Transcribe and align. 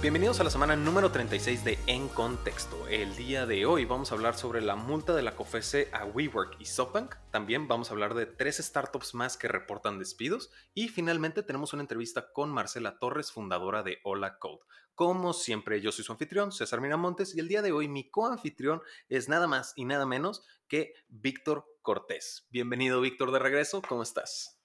Bienvenidos 0.00 0.38
a 0.38 0.44
la 0.44 0.50
semana 0.50 0.76
número 0.76 1.10
36 1.10 1.64
de 1.64 1.76
En 1.88 2.06
Contexto. 2.06 2.86
El 2.86 3.16
día 3.16 3.46
de 3.46 3.66
hoy 3.66 3.84
vamos 3.84 4.12
a 4.12 4.14
hablar 4.14 4.36
sobre 4.36 4.60
la 4.60 4.76
multa 4.76 5.12
de 5.12 5.22
la 5.22 5.34
COFESE 5.34 5.88
a 5.92 6.04
WeWork 6.04 6.54
y 6.60 6.66
SoftBank. 6.66 7.16
También 7.32 7.66
vamos 7.66 7.90
a 7.90 7.94
hablar 7.94 8.14
de 8.14 8.24
tres 8.24 8.58
startups 8.58 9.16
más 9.16 9.36
que 9.36 9.48
reportan 9.48 9.98
despidos. 9.98 10.52
Y 10.72 10.86
finalmente 10.86 11.42
tenemos 11.42 11.72
una 11.72 11.82
entrevista 11.82 12.32
con 12.32 12.48
Marcela 12.50 13.00
Torres, 13.00 13.32
fundadora 13.32 13.82
de 13.82 13.98
Hola 14.04 14.38
Code. 14.38 14.60
Como 14.94 15.32
siempre, 15.32 15.80
yo 15.80 15.90
soy 15.90 16.04
su 16.04 16.12
anfitrión, 16.12 16.52
César 16.52 16.80
Miramontes, 16.80 17.34
y 17.34 17.40
el 17.40 17.48
día 17.48 17.60
de 17.60 17.72
hoy 17.72 17.88
mi 17.88 18.08
coanfitrión 18.08 18.82
es 19.08 19.28
nada 19.28 19.48
más 19.48 19.72
y 19.74 19.84
nada 19.84 20.06
menos 20.06 20.44
que 20.68 20.92
Víctor 21.08 21.64
Cortés. 21.82 22.46
Bienvenido, 22.52 23.00
Víctor, 23.00 23.32
de 23.32 23.40
regreso. 23.40 23.82
¿Cómo 23.82 24.04
estás? 24.04 24.60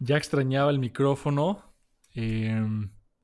Ya 0.00 0.16
extrañaba 0.16 0.72
el 0.72 0.80
micrófono. 0.80 1.72
Eh 2.16 2.60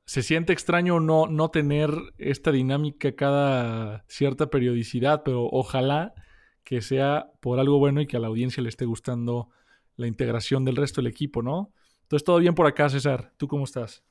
se 0.09 0.23
siente 0.23 0.53
extraño 0.53 0.99
no, 0.99 1.27
no 1.27 1.51
tener 1.51 1.91
esta 2.17 2.51
dinámica 2.51 3.15
cada 3.15 4.05
cierta 4.07 4.49
periodicidad, 4.49 5.21
pero 5.21 5.45
ojalá 5.51 6.15
que 6.63 6.81
sea 6.81 7.29
por 7.41 7.59
algo 7.59 7.77
bueno 7.77 8.01
y 8.01 8.07
que 8.07 8.17
a 8.17 8.19
la 8.19 8.25
audiencia 8.25 8.63
le 8.63 8.69
esté 8.69 8.85
gustando 8.85 9.51
la 9.97 10.07
integración 10.07 10.65
del 10.65 10.77
resto 10.77 10.99
del 10.99 11.11
equipo, 11.11 11.43
¿no? 11.43 11.71
Entonces, 12.01 12.25
todo 12.25 12.39
bien 12.39 12.55
por 12.55 12.65
acá, 12.65 12.89
César. 12.89 13.33
¿Tú 13.37 13.47
cómo 13.47 13.65
estás? 13.65 14.03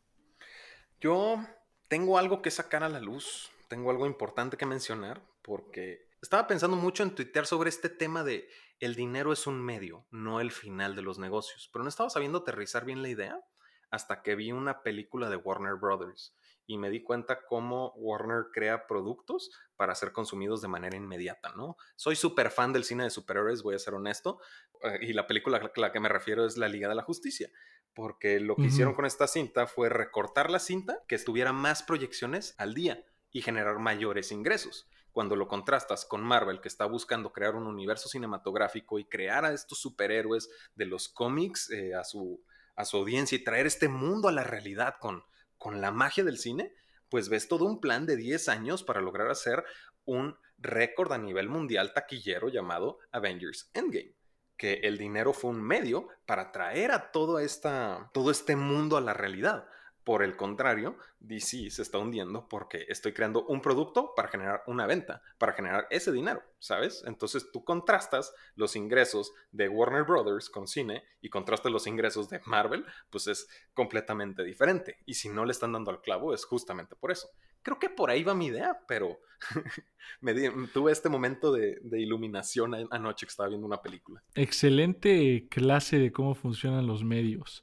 Yo 1.01 1.45
tengo 1.89 2.17
algo 2.17 2.42
que 2.42 2.53
sacar 2.53 2.84
a 2.84 2.89
la 2.89 3.01
luz, 3.01 3.51
tengo 3.67 3.91
algo 3.91 4.06
importante 4.06 4.56
que 4.56 4.67
mencionar, 4.67 5.20
porque 5.42 6.06
estaba 6.23 6.47
pensando 6.47 6.77
mucho 6.77 7.03
en 7.03 7.17
tuitear 7.17 7.45
sobre 7.45 7.70
este 7.70 7.89
tema 7.89 8.23
de 8.23 8.48
el 8.78 8.95
dinero 8.95 9.33
es 9.33 9.48
un 9.48 9.61
medio, 9.61 10.06
no 10.12 10.41
el 10.41 10.53
final 10.53 10.95
de 10.95 11.03
los 11.03 11.19
negocios, 11.19 11.69
pero 11.73 11.83
no 11.83 11.89
estaba 11.89 12.09
sabiendo 12.09 12.39
aterrizar 12.39 12.84
bien 12.84 13.03
la 13.03 13.09
idea 13.09 13.41
hasta 13.91 14.23
que 14.23 14.34
vi 14.34 14.52
una 14.52 14.83
película 14.83 15.30
de 15.30 15.37
Warner 15.37 15.74
Brothers 15.74 16.34
y 16.67 16.77
me 16.77 16.91
di 16.91 17.03
cuenta 17.03 17.47
cómo 17.47 17.92
Warner 17.97 18.47
crea 18.53 18.86
productos 18.86 19.50
para 19.77 19.95
ser 19.95 20.12
consumidos 20.12 20.61
de 20.61 20.69
manera 20.69 20.97
inmediata, 20.97 21.53
¿no? 21.56 21.77
Soy 21.97 22.14
súper 22.14 22.50
fan 22.50 22.75
del 22.75 22.84
cine 22.84 23.05
de 23.05 23.11
superhéroes, 23.11 23.62
voy 23.62 23.75
a 23.75 23.78
ser 23.78 23.95
honesto, 23.95 24.39
eh, 24.83 24.98
y 25.00 25.12
la 25.14 25.27
película 25.27 25.58
a 25.58 25.80
la 25.80 25.92
que 25.92 26.00
me 26.00 26.11
refiero 26.11 26.45
es 26.45 26.58
La 26.58 26.69
Liga 26.69 26.89
de 26.89 26.95
la 26.95 27.03
Justicia, 27.03 27.50
porque 27.95 28.39
lo 28.39 28.55
que 28.55 28.67
hicieron 28.67 28.95
con 28.95 29.06
esta 29.06 29.27
cinta 29.27 29.67
fue 29.67 29.89
recortar 29.89 30.50
la 30.50 30.58
cinta 30.58 31.02
que 31.08 31.14
estuviera 31.14 31.52
más 31.52 31.83
proyecciones 31.83 32.55
al 32.58 32.75
día 32.75 33.02
y 33.30 33.41
generar 33.41 33.78
mayores 33.78 34.30
ingresos 34.30 34.89
cuando 35.19 35.34
lo 35.34 35.48
contrastas 35.48 36.05
con 36.05 36.23
Marvel, 36.23 36.61
que 36.61 36.69
está 36.69 36.84
buscando 36.84 37.33
crear 37.33 37.56
un 37.56 37.67
universo 37.67 38.08
cinematográfico 38.08 39.00
y 39.00 39.05
crear 39.05 39.45
a 39.45 39.52
estos 39.52 39.80
superhéroes 39.80 40.48
de 40.77 40.86
los 40.86 41.08
cómics 41.08 41.70
eh, 41.70 41.95
a, 41.95 42.05
su, 42.05 42.41
a 42.79 42.84
su 42.84 42.97
audiencia 42.97 43.34
y 43.34 43.43
traer 43.43 43.67
este 43.67 43.89
mundo 43.89 44.29
a 44.29 44.33
la 44.33 44.45
realidad 44.45 44.95
con, 45.01 45.25
con 45.57 45.81
la 45.81 45.91
magia 45.91 46.23
del 46.23 46.39
cine, 46.39 46.73
pues 47.09 47.29
ves 47.29 47.48
todo 47.48 47.65
un 47.65 47.81
plan 47.81 48.07
de 48.07 48.17
10 48.17 48.48
años 48.48 48.85
para 48.85 49.01
lograr 49.01 49.29
hacer 49.33 49.65
un 50.05 50.39
récord 50.59 51.12
a 51.12 51.19
nivel 51.19 51.48
mundial 51.48 51.93
taquillero 51.93 52.48
llamado 52.48 53.01
Avengers 53.11 53.69
Endgame. 53.75 54.15
Que 54.57 54.75
el 54.85 54.97
dinero 54.97 55.33
fue 55.33 55.51
un 55.51 55.61
medio 55.61 56.07
para 56.25 56.53
traer 56.53 56.93
a 56.93 57.11
todo, 57.11 57.41
esta, 57.41 58.11
todo 58.15 58.31
este 58.31 58.55
mundo 58.55 58.97
a 58.97 59.01
la 59.01 59.13
realidad. 59.13 59.67
Por 60.09 60.23
el 60.23 60.37
contrario, 60.37 60.97
DC 61.20 61.69
se 61.69 61.83
está 61.83 61.98
hundiendo 61.98 62.48
porque 62.48 62.87
estoy 62.89 63.12
creando 63.12 63.45
un 63.45 63.61
producto 63.61 64.14
para 64.17 64.28
generar 64.28 64.62
una 64.67 64.87
venta, 64.87 65.20
para 65.37 65.53
generar 65.53 65.87
ese 65.91 66.12
dinero, 66.12 66.42
¿sabes? 66.59 67.05
Entonces 67.06 67.53
tú 67.53 67.62
contrastas 67.62 68.33
los 68.55 68.75
ingresos 68.75 69.34
de 69.53 69.69
Warner 69.69 70.05
Brothers 70.05 70.48
con 70.48 70.67
cine 70.67 71.05
y 71.20 71.29
contrastas 71.29 71.70
los 71.70 71.86
ingresos 71.86 72.31
de 72.31 72.41
Marvel, 72.47 72.86
pues 73.11 73.27
es 73.27 73.51
completamente 73.75 74.42
diferente. 74.45 74.97
Y 75.05 75.12
si 75.12 75.29
no 75.29 75.45
le 75.45 75.53
están 75.53 75.73
dando 75.73 75.91
al 75.91 76.01
clavo 76.01 76.33
es 76.33 76.47
justamente 76.47 76.97
por 76.97 77.11
eso. 77.11 77.29
Creo 77.61 77.79
que 77.79 77.91
por 77.91 78.09
ahí 78.09 78.25
va 78.25 78.33
mi 78.33 78.47
idea, 78.47 78.81
pero 78.89 79.20
me 80.23 80.33
tuve 80.73 80.90
este 80.90 81.11
momento 81.11 81.52
de 81.52 82.01
iluminación 82.01 82.75
anoche 82.90 83.27
que 83.27 83.30
estaba 83.30 83.51
viendo 83.51 83.67
una 83.67 83.83
película. 83.83 84.23
Excelente 84.35 85.48
clase 85.51 85.98
de 85.98 86.13
cómo 86.13 86.35
funcionan 86.35 86.86
los 86.86 87.05
medios. 87.05 87.63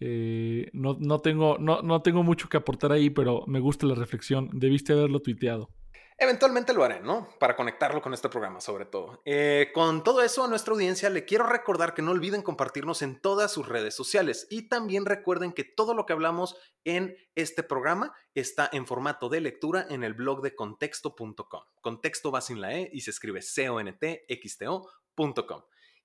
Eh, 0.00 0.70
no, 0.72 0.96
no, 0.98 1.20
tengo, 1.20 1.58
no, 1.58 1.82
no 1.82 2.02
tengo 2.02 2.22
mucho 2.22 2.48
que 2.48 2.56
aportar 2.56 2.92
ahí, 2.92 3.10
pero 3.10 3.44
me 3.46 3.60
gusta 3.60 3.86
la 3.86 3.94
reflexión. 3.94 4.50
Debiste 4.52 4.92
haberlo 4.92 5.20
tuiteado. 5.20 5.70
Eventualmente 6.16 6.72
lo 6.72 6.84
haré, 6.84 7.00
¿no? 7.00 7.28
Para 7.40 7.56
conectarlo 7.56 8.00
con 8.00 8.14
este 8.14 8.28
programa, 8.28 8.60
sobre 8.60 8.84
todo. 8.84 9.20
Eh, 9.24 9.70
con 9.74 10.04
todo 10.04 10.22
eso, 10.22 10.44
a 10.44 10.48
nuestra 10.48 10.72
audiencia 10.72 11.10
le 11.10 11.24
quiero 11.24 11.44
recordar 11.44 11.92
que 11.92 12.02
no 12.02 12.12
olviden 12.12 12.42
compartirnos 12.42 13.02
en 13.02 13.20
todas 13.20 13.50
sus 13.50 13.68
redes 13.68 13.96
sociales 13.96 14.46
y 14.48 14.68
también 14.68 15.06
recuerden 15.06 15.52
que 15.52 15.64
todo 15.64 15.92
lo 15.92 16.06
que 16.06 16.12
hablamos 16.12 16.56
en 16.84 17.16
este 17.34 17.64
programa 17.64 18.14
está 18.34 18.70
en 18.72 18.86
formato 18.86 19.28
de 19.28 19.40
lectura 19.40 19.86
en 19.90 20.04
el 20.04 20.14
blog 20.14 20.40
de 20.42 20.54
contexto.com. 20.54 21.62
Contexto 21.80 22.30
va 22.30 22.40
sin 22.40 22.60
la 22.60 22.74
E 22.74 22.90
y 22.92 23.00
se 23.00 23.10
escribe 23.10 23.42
c 23.42 23.68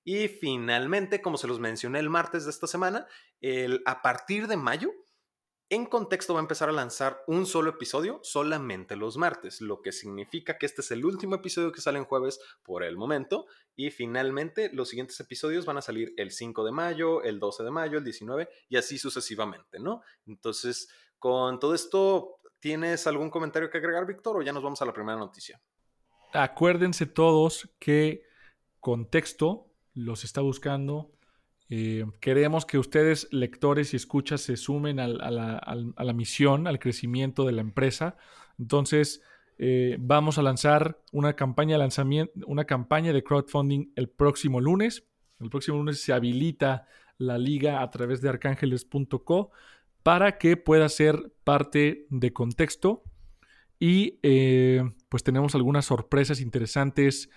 y 0.04 0.28
finalmente, 0.28 1.20
como 1.20 1.36
se 1.36 1.46
los 1.46 1.60
mencioné 1.60 1.98
el 1.98 2.10
martes 2.10 2.44
de 2.44 2.50
esta 2.50 2.66
semana, 2.66 3.06
el, 3.40 3.82
a 3.86 4.02
partir 4.02 4.46
de 4.46 4.56
mayo, 4.56 4.90
en 5.72 5.86
contexto 5.86 6.34
va 6.34 6.40
a 6.40 6.42
empezar 6.42 6.68
a 6.68 6.72
lanzar 6.72 7.22
un 7.28 7.46
solo 7.46 7.70
episodio 7.70 8.18
solamente 8.24 8.96
los 8.96 9.16
martes, 9.16 9.60
lo 9.60 9.80
que 9.82 9.92
significa 9.92 10.58
que 10.58 10.66
este 10.66 10.80
es 10.80 10.90
el 10.90 11.04
último 11.04 11.36
episodio 11.36 11.70
que 11.70 11.80
sale 11.80 11.98
en 11.98 12.06
jueves 12.06 12.40
por 12.64 12.82
el 12.82 12.96
momento. 12.96 13.46
Y 13.76 13.92
finalmente 13.92 14.70
los 14.72 14.88
siguientes 14.88 15.20
episodios 15.20 15.66
van 15.66 15.78
a 15.78 15.82
salir 15.82 16.12
el 16.16 16.32
5 16.32 16.64
de 16.64 16.72
mayo, 16.72 17.22
el 17.22 17.38
12 17.38 17.62
de 17.62 17.70
mayo, 17.70 17.98
el 17.98 18.04
19 18.04 18.48
y 18.68 18.76
así 18.78 18.98
sucesivamente, 18.98 19.78
¿no? 19.78 20.02
Entonces, 20.26 20.88
con 21.20 21.60
todo 21.60 21.72
esto, 21.72 22.40
¿tienes 22.58 23.06
algún 23.06 23.30
comentario 23.30 23.70
que 23.70 23.78
agregar, 23.78 24.06
Víctor, 24.06 24.38
o 24.38 24.42
ya 24.42 24.52
nos 24.52 24.64
vamos 24.64 24.82
a 24.82 24.86
la 24.86 24.92
primera 24.92 25.18
noticia? 25.18 25.62
Acuérdense 26.32 27.06
todos 27.06 27.70
que 27.78 28.24
contexto 28.80 29.69
los 29.94 30.24
está 30.24 30.40
buscando. 30.40 31.10
Eh, 31.68 32.04
queremos 32.20 32.66
que 32.66 32.78
ustedes, 32.78 33.28
lectores 33.30 33.92
y 33.94 33.96
escuchas, 33.96 34.40
se 34.40 34.56
sumen 34.56 34.98
a, 34.98 35.06
la, 35.06 36.12
misión, 36.12 36.66
al 36.66 36.78
crecimiento 36.78 37.46
de 37.46 37.52
la 37.52 37.60
empresa. 37.60 38.16
Entonces, 38.58 39.22
eh, 39.58 39.96
vamos 40.00 40.38
a 40.38 40.42
lanzar 40.42 41.00
una 41.12 41.34
campaña 41.34 41.74
de 41.74 41.78
lanzamiento, 41.78 42.32
una 42.46 42.64
campaña 42.64 43.12
de 43.12 43.22
crowdfunding 43.22 43.92
el 43.94 44.08
próximo 44.08 44.60
lunes. 44.60 45.06
El 45.38 45.48
próximo 45.48 45.78
lunes 45.78 46.00
se 46.00 46.12
habilita 46.12 46.86
la 47.18 47.38
liga 47.38 47.82
a 47.82 47.90
través 47.90 48.20
de 48.20 48.30
arcángeles.co 48.30 49.50
para 50.02 50.38
que 50.38 50.56
pueda 50.56 50.88
ser 50.88 51.32
parte 51.44 52.06
de 52.10 52.32
contexto. 52.32 53.04
Y 53.78 54.18
eh, 54.22 54.82
pues 55.08 55.22
tenemos 55.22 55.54
algunas 55.54 55.86
sorpresas 55.86 56.40
interesantes 56.40 57.30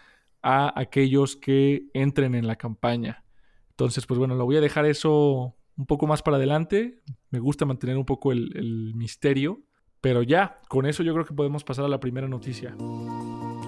a 0.43 0.77
aquellos 0.79 1.37
que 1.37 1.87
entren 1.93 2.35
en 2.35 2.45
la 2.45 2.57
campaña. 2.57 3.23
Entonces, 3.71 4.05
pues 4.05 4.19
bueno, 4.19 4.35
lo 4.35 4.45
voy 4.45 4.57
a 4.57 4.61
dejar 4.61 4.85
eso 4.85 5.55
un 5.75 5.85
poco 5.87 6.05
más 6.05 6.21
para 6.21 6.37
adelante. 6.37 7.01
Me 7.31 7.39
gusta 7.39 7.65
mantener 7.65 7.97
un 7.97 8.05
poco 8.05 8.31
el, 8.31 8.93
misterio. 8.95 9.61
Pero 10.01 10.21
ya, 10.21 10.59
con 10.67 10.85
eso 10.85 11.01
yo 11.01 11.13
creo 11.13 11.25
que 11.25 11.33
podemos 11.33 11.63
pasar 11.63 11.85
a 11.85 11.87
la 11.87 12.01
primera 12.01 12.27
noticia. 12.27 12.75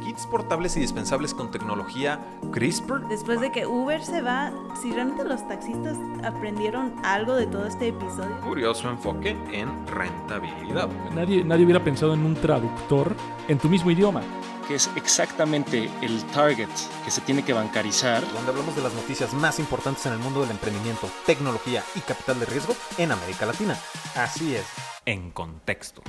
Kits 0.04 0.28
portables 0.30 0.76
y 0.76 0.82
dispensables 0.82 1.34
con 1.34 1.50
tecnología 1.50 2.20
CRISPR. 2.52 3.08
Después 3.08 3.40
de 3.40 3.54
que 3.54 3.66
Uber 3.66 4.04
se 4.04 4.22
va, 4.22 4.52
si 4.82 4.92
realmente 4.92 5.24
los 5.24 5.48
taxistas 5.48 5.98
aprendieron 6.26 6.94
algo 7.06 7.36
de 7.36 7.48
todo 7.48 7.66
este 7.66 7.88
episodio. 7.88 8.38
Curioso 8.42 8.90
enfoque 8.90 9.30
en 9.54 9.88
rentabilidad. 9.88 10.90
Nadie, 11.14 11.46
nadie 11.46 11.64
hubiera 11.64 11.82
pensado 11.82 12.14
en 12.14 12.26
un 12.26 12.36
traductor 12.36 13.16
en 13.48 13.58
tu 13.58 13.70
mismo 13.70 13.90
idioma 13.90 14.22
que 14.68 14.76
es 14.76 14.90
exactamente 14.96 15.90
el 16.02 16.24
target 16.26 16.70
que 17.04 17.12
se 17.12 17.22
tiene 17.22 17.44
que 17.44 17.54
bancarizar. 17.54 18.22
Donde 18.34 18.52
hablamos 18.52 18.76
de 18.76 18.82
las 18.82 18.94
noticias 18.94 19.34
más 19.34 19.60
importantes 19.60 20.06
en 20.06 20.14
el 20.14 20.20
mundo 20.20 20.42
del 20.42 20.52
emprendimiento, 20.52 21.10
tecnología 21.26 21.84
y 21.96 22.00
capital 22.02 22.40
de 22.40 22.46
riesgo 22.46 22.76
en 22.98 23.12
América 23.12 23.46
Latina. 23.46 23.78
Así 24.16 24.56
es, 24.56 24.66
en 25.06 25.32
contexto. 25.32 26.02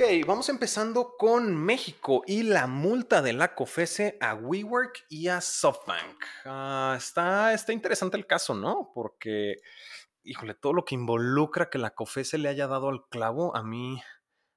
Ok, 0.00 0.26
vamos 0.26 0.48
empezando 0.48 1.14
con 1.18 1.54
México 1.54 2.22
y 2.26 2.42
la 2.42 2.66
multa 2.66 3.20
de 3.20 3.34
la 3.34 3.54
COFESE 3.54 4.16
a 4.22 4.34
WeWork 4.34 5.04
y 5.10 5.28
a 5.28 5.42
SoftBank. 5.42 6.24
Ah, 6.46 6.94
está, 6.96 7.52
está 7.52 7.74
interesante 7.74 8.16
el 8.16 8.26
caso, 8.26 8.54
¿no? 8.54 8.92
Porque, 8.94 9.56
híjole, 10.22 10.54
todo 10.54 10.72
lo 10.72 10.86
que 10.86 10.94
involucra 10.94 11.68
que 11.68 11.76
la 11.76 11.90
COFESE 11.90 12.38
le 12.38 12.48
haya 12.48 12.66
dado 12.66 12.88
al 12.88 13.08
clavo, 13.10 13.54
a 13.54 13.62
mí 13.62 14.00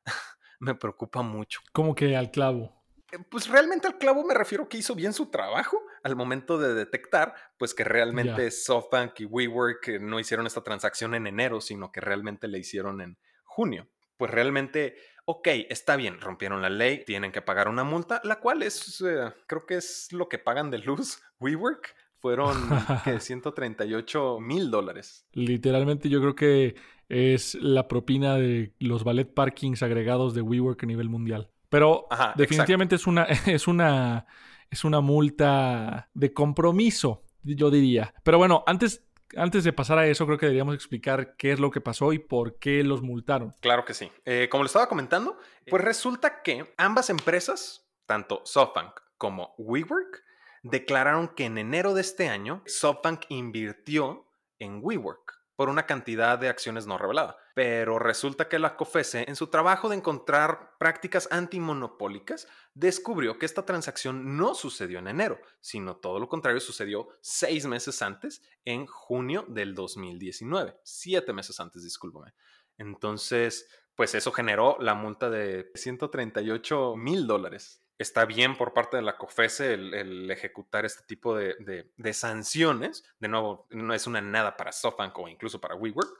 me 0.62 0.76
preocupa 0.76 1.24
mucho. 1.24 1.60
¿Cómo 1.74 1.94
que 1.94 2.16
al 2.16 2.32
clavo? 2.32 2.82
Eh, 3.12 3.18
pues 3.30 3.50
realmente 3.50 3.88
al 3.88 3.98
clavo 3.98 4.24
me 4.24 4.34
refiero 4.34 4.70
que 4.70 4.78
hizo 4.78 4.96
bien 4.96 5.12
su 5.12 5.30
trabajo 5.30 5.78
al 6.04 6.16
momento 6.16 6.58
de 6.58 6.74
detectar, 6.74 7.36
pues 7.58 7.74
que 7.74 7.84
realmente 7.84 8.50
SoftBank 8.50 9.20
y 9.20 9.26
WeWork 9.26 9.88
eh, 9.90 10.00
no 10.00 10.22
hicieron 10.22 10.48
esta 10.48 10.64
transacción 10.64 11.16
en 11.16 11.28
enero, 11.28 11.60
sino 11.60 11.92
que 11.92 12.00
realmente 12.00 12.48
la 12.48 12.60
hicieron 12.60 13.02
en 13.02 13.18
junio. 13.44 13.90
Pues 14.16 14.32
realmente 14.32 14.96
ok, 15.26 15.48
está 15.70 15.96
bien, 15.96 16.20
rompieron 16.20 16.62
la 16.62 16.70
ley, 16.70 17.04
tienen 17.06 17.32
que 17.32 17.42
pagar 17.42 17.68
una 17.68 17.84
multa, 17.84 18.22
la 18.24 18.40
cual 18.40 18.64
es, 18.64 19.02
eh, 19.02 19.32
creo 19.48 19.66
que 19.66 19.76
es 19.76 20.12
lo 20.12 20.30
que 20.30 20.40
pagan 20.40 20.72
de 20.72 20.80
luz 20.80 21.22
WeWork. 21.40 21.96
Fueron 22.20 22.56
que 23.04 23.20
138 23.20 24.40
mil 24.40 24.72
dólares. 24.72 25.28
Literalmente 25.34 26.08
yo 26.08 26.22
creo 26.22 26.36
que 26.36 26.76
es 27.10 27.56
la 27.56 27.90
propina 27.90 28.36
de 28.36 28.74
los 28.80 29.04
ballet 29.04 29.26
parkings 29.26 29.84
agregados 29.84 30.34
de 30.34 30.42
WeWork 30.42 30.82
a 30.84 30.86
nivel 30.86 31.10
mundial. 31.10 31.50
Pero 31.68 32.08
Ajá, 32.10 32.34
definitivamente 32.38 32.96
es 32.96 33.08
una, 33.08 33.24
es 33.46 33.68
una 33.68 34.26
es 34.74 34.84
una 34.84 35.02
multa 35.02 36.10
de 36.16 36.34
compromiso, 36.34 37.24
yo 37.44 37.70
diría. 37.70 38.14
Pero 38.24 38.40
bueno, 38.40 38.64
antes 38.66 39.06
antes 39.36 39.64
de 39.64 39.74
pasar 39.74 39.98
a 39.98 40.08
eso, 40.08 40.26
creo 40.26 40.38
que 40.38 40.46
deberíamos 40.46 40.76
explicar 40.76 41.36
qué 41.36 41.52
es 41.52 41.60
lo 41.60 41.72
que 41.72 41.82
pasó 41.82 42.14
y 42.14 42.20
por 42.20 42.60
qué 42.60 42.84
los 42.84 43.02
multaron. 43.02 43.54
Claro 43.60 43.86
que 43.86 43.94
sí. 43.94 44.12
Eh, 44.26 44.48
como 44.50 44.64
le 44.64 44.68
estaba 44.68 44.88
comentando, 44.88 45.38
pues 45.68 45.84
resulta 45.84 46.42
que 46.42 46.74
ambas 46.78 47.10
empresas, 47.10 47.88
tanto 48.06 48.42
SoftBank 48.46 49.00
como 49.18 49.54
WeWork, 49.58 50.24
declararon 50.64 51.30
que 51.30 51.46
en 51.46 51.58
enero 51.58 51.94
de 51.94 52.02
este 52.02 52.30
año 52.30 52.64
SoftBank 52.66 53.26
invirtió 53.30 54.26
en 54.60 54.80
WeWork 54.82 55.43
por 55.56 55.70
una 55.70 55.86
cantidad 55.86 56.38
de 56.40 56.50
acciones 56.50 56.88
no 56.88 56.98
revelada. 56.98 57.38
Pero 57.54 58.00
resulta 58.00 58.50
que 58.50 58.60
la 58.60 58.76
COFESE, 58.76 59.26
en 59.28 59.36
su 59.36 59.48
trabajo 59.48 59.90
de 59.90 59.96
encontrar 59.96 60.76
prácticas 60.80 61.28
antimonopólicas, 61.32 62.48
descubrió 62.74 63.38
que 63.38 63.46
esta 63.46 63.66
transacción 63.66 64.38
no 64.38 64.56
sucedió 64.56 65.00
en 65.00 65.08
enero, 65.08 65.40
sino 65.60 65.98
todo 65.98 66.20
lo 66.20 66.28
contrario 66.28 66.60
sucedió 66.60 67.08
seis 67.22 67.66
meses 67.66 68.02
antes, 68.02 68.42
en 68.66 68.88
junio 68.88 69.46
del 69.48 69.76
2019. 69.76 70.76
Siete 70.84 71.34
meses 71.34 71.60
antes, 71.60 71.84
discúlpame. 71.84 72.34
Entonces, 72.78 73.70
pues 73.96 74.16
eso 74.16 74.32
generó 74.32 74.78
la 74.80 74.96
multa 74.96 75.30
de 75.30 75.72
138 75.76 76.96
mil 76.96 77.28
dólares 77.28 77.83
está 77.98 78.26
bien 78.26 78.58
por 78.58 78.74
parte 78.74 78.98
de 78.98 79.04
la 79.04 79.18
COFESE 79.18 79.74
el, 79.74 80.30
ejecutar 80.32 80.86
este 80.86 81.04
tipo 81.04 81.36
de, 81.36 82.14
sanciones. 82.14 83.04
De 83.20 83.28
nuevo, 83.28 83.68
no 83.72 83.94
es 83.94 84.08
una 84.08 84.22
nada 84.22 84.56
para 84.58 84.72
SoftBank 84.72 85.18
o 85.20 85.28
incluso 85.28 85.60
para 85.60 85.76
WeWork, 85.76 86.18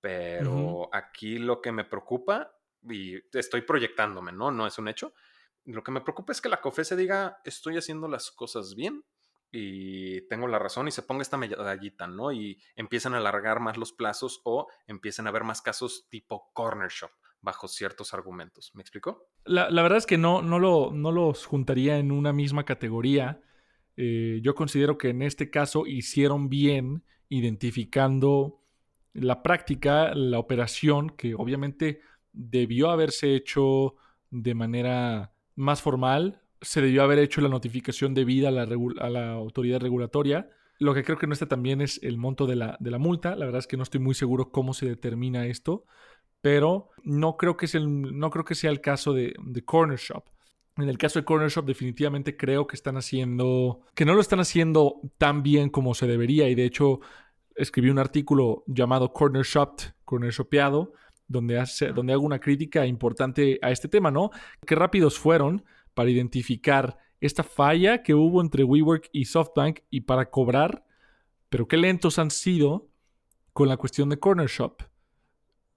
pero 0.00 0.88
aquí 0.92 1.38
lo 1.38 1.60
que 1.60 1.72
me 1.72 1.84
preocupa, 1.84 2.54
y 2.82 3.16
estoy 3.36 3.62
proyectándome, 3.62 4.32
¿no? 4.32 4.50
No 4.50 4.66
es 4.66 4.78
un 4.78 4.88
hecho. 4.88 5.14
Lo 5.64 5.82
que 5.82 5.92
me 5.92 6.02
preocupa 6.02 6.32
es 6.32 6.40
que 6.40 6.50
la 6.50 6.60
COFESE 6.60 6.96
diga, 6.96 7.40
estoy 7.44 7.78
haciendo 7.78 8.06
las 8.06 8.30
cosas 8.30 8.74
bien 8.74 9.04
y 9.50 10.20
tengo 10.28 10.46
la 10.48 10.58
razón 10.58 10.88
y 10.88 10.90
se 10.90 11.02
ponga 11.02 11.22
esta 11.22 11.38
medallita, 11.38 12.06
¿no? 12.06 12.32
Y 12.32 12.60
empiezan 12.76 13.14
a 13.14 13.18
alargar 13.18 13.60
más 13.60 13.78
los 13.78 13.92
plazos 13.92 14.42
o 14.44 14.66
empiezan 14.86 15.26
a 15.26 15.30
haber 15.30 15.44
más 15.44 15.62
casos 15.62 16.06
tipo 16.10 16.50
corner 16.52 16.90
shop 16.90 17.12
bajo 17.44 17.68
ciertos 17.68 18.14
argumentos. 18.14 18.72
¿Me 18.74 18.80
explico? 18.80 19.28
La, 19.44 19.68
verdad 19.70 19.98
es 19.98 20.06
que 20.06 20.18
no, 20.18 20.42
no, 20.42 20.58
lo, 20.58 20.90
no 20.92 21.12
los 21.12 21.44
juntaría 21.44 21.98
en 21.98 22.10
una 22.10 22.32
misma 22.32 22.64
categoría. 22.64 23.40
Eh, 23.96 24.40
yo 24.42 24.54
considero 24.54 24.98
que 24.98 25.10
en 25.10 25.22
este 25.22 25.50
caso 25.50 25.86
hicieron 25.86 26.48
bien 26.48 27.04
identificando 27.28 28.60
la 29.12 29.42
práctica, 29.42 30.14
la 30.14 30.38
operación, 30.38 31.10
que 31.10 31.34
obviamente 31.34 32.00
debió 32.32 32.90
haberse 32.90 33.36
hecho 33.36 33.94
de 34.30 34.54
manera 34.54 35.32
más 35.54 35.82
formal, 35.82 36.40
se 36.60 36.80
debió 36.80 37.02
haber 37.02 37.18
hecho 37.18 37.40
la 37.40 37.48
notificación 37.48 38.14
debida 38.14 38.48
a 38.48 38.50
la, 38.50 38.62
a 38.62 39.10
la 39.10 39.32
autoridad 39.32 39.80
regulatoria. 39.80 40.48
Lo 40.80 40.94
que 40.94 41.04
creo 41.04 41.18
que 41.18 41.28
no 41.28 41.34
está 41.34 41.46
también 41.46 41.80
es 41.80 42.02
el 42.02 42.16
monto 42.16 42.46
de 42.46 42.56
la, 42.56 42.76
de 42.80 42.90
la 42.90 42.98
multa. 42.98 43.36
La 43.36 43.44
verdad 43.44 43.60
es 43.60 43.66
que 43.66 43.76
no 43.76 43.84
estoy 43.84 44.00
muy 44.00 44.14
seguro 44.14 44.50
cómo 44.50 44.74
se 44.74 44.86
determina 44.86 45.46
esto 45.46 45.84
pero 46.44 46.90
no 47.04 47.38
creo 47.38 47.56
que, 47.56 47.66
sea 47.66 48.70
el 48.70 48.82
caso 48.82 49.14
de, 49.14 49.34
Corner 49.64 49.96
Shop. 49.98 50.24
En 50.76 50.90
el 50.90 50.98
caso 50.98 51.18
de 51.18 51.24
Corner 51.24 51.48
Shop 51.48 51.64
definitivamente 51.64 52.36
creo 52.36 52.66
que 52.66 52.76
están 52.76 52.98
haciendo, 52.98 53.80
que 53.94 54.04
no 54.04 54.12
lo 54.12 54.20
están 54.20 54.40
haciendo 54.40 55.00
tan 55.16 55.42
bien 55.42 55.70
como 55.70 55.94
se 55.94 56.06
debería 56.06 56.46
y 56.50 56.54
de 56.54 56.66
hecho 56.66 57.00
escribí 57.54 57.88
un 57.88 57.98
artículo 57.98 58.62
llamado 58.66 59.14
Corner 59.14 59.42
Shop, 59.42 59.80
Corner 60.04 60.32
Shopeado, 60.32 60.92
donde, 61.26 61.58
hace, 61.58 61.92
donde 61.94 62.12
hago 62.12 62.26
una 62.26 62.40
crítica 62.40 62.84
importante 62.84 63.58
a 63.62 63.70
este 63.70 63.88
tema, 63.88 64.10
¿no? 64.10 64.30
Qué 64.66 64.74
rápidos 64.74 65.18
fueron 65.18 65.64
para 65.94 66.10
identificar 66.10 66.98
esta 67.22 67.42
falla 67.42 68.02
que 68.02 68.12
hubo 68.12 68.42
entre 68.42 68.64
WeWork 68.64 69.08
y 69.12 69.24
SoftBank 69.24 69.80
y 69.88 70.02
para 70.02 70.28
cobrar, 70.28 70.84
pero 71.48 71.66
qué 71.66 71.78
lentos 71.78 72.18
han 72.18 72.30
sido 72.30 72.90
con 73.54 73.66
la 73.66 73.78
cuestión 73.78 74.10
de 74.10 74.18
Corner 74.18 74.48
Shop 74.48 74.82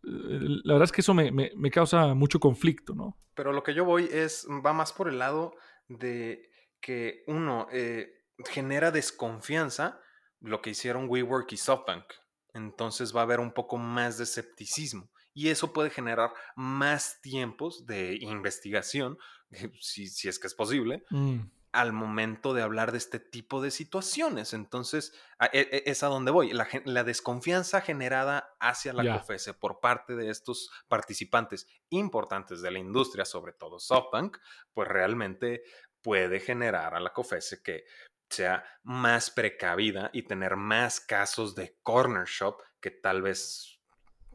la 0.07 0.74
verdad 0.74 0.86
es 0.86 0.92
que 0.92 1.01
eso 1.01 1.13
me, 1.13 1.71
causa 1.71 2.13
mucho 2.13 2.39
conflicto, 2.39 2.94
¿no? 2.94 3.18
Pero 3.36 3.51
lo 3.51 3.63
que 3.63 3.74
yo 3.74 3.86
voy 3.86 4.09
es, 4.12 4.48
va 4.65 4.74
más 4.74 4.94
por 4.94 5.09
el 5.09 5.19
lado 5.19 5.54
de 5.88 6.50
que 6.80 7.24
uno 7.27 7.68
eh, 7.71 8.24
genera 8.45 8.92
desconfianza 8.92 10.00
lo 10.39 10.62
que 10.62 10.69
hicieron 10.71 11.09
WeWork 11.09 11.51
y 11.51 11.57
SoftBank. 11.57 12.06
Entonces 12.54 13.15
va 13.15 13.21
a 13.21 13.24
haber 13.24 13.39
un 13.39 13.51
poco 13.51 13.77
más 13.77 14.18
de 14.18 14.24
escepticismo 14.24 15.09
y 15.33 15.50
eso 15.50 15.74
puede 15.74 15.89
generar 15.89 16.33
más 16.56 17.21
tiempos 17.21 17.86
de 17.86 18.15
investigación, 18.15 19.18
si, 19.81 20.07
si 20.07 20.27
es 20.27 20.39
que 20.39 20.48
es 20.48 20.56
posible, 20.56 21.04
mm 21.09 21.42
al 21.78 21.94
momento 21.94 22.56
de 22.56 22.64
hablar 22.64 22.92
de 22.92 22.98
este 22.98 23.20
tipo 23.20 23.62
de 23.62 23.70
situaciones. 23.70 24.54
Entonces, 24.54 25.14
e, 25.54 25.60
e, 25.60 25.84
es 25.86 26.02
a 26.02 26.08
donde 26.08 26.32
voy. 26.32 26.52
La, 26.52 27.04
desconfianza 27.04 27.82
generada 27.82 28.56
hacia 28.60 28.94
la 28.94 29.20
COFESE 29.20 29.54
por 29.54 29.80
parte 29.80 30.16
de 30.16 30.32
estos 30.32 30.72
participantes 30.88 31.68
importantes 31.90 32.64
de 32.64 32.72
la 32.72 32.80
industria, 32.80 33.26
sobre 33.26 33.54
todo 33.54 33.80
SoftBank, 33.80 34.38
pues 34.74 34.88
realmente 34.88 35.62
puede 36.02 36.40
generar 36.40 36.96
a 36.96 37.00
la 37.00 37.14
COFESE 37.14 37.62
que 37.62 37.84
sea 38.28 38.64
más 38.82 39.30
precavida 39.30 40.10
y 40.14 40.24
tener 40.24 40.56
más 40.56 41.00
casos 41.00 41.54
de 41.54 41.78
corner 41.84 42.26
shop 42.26 42.60
que 42.82 42.90
tal 42.90 43.22
vez 43.22 43.80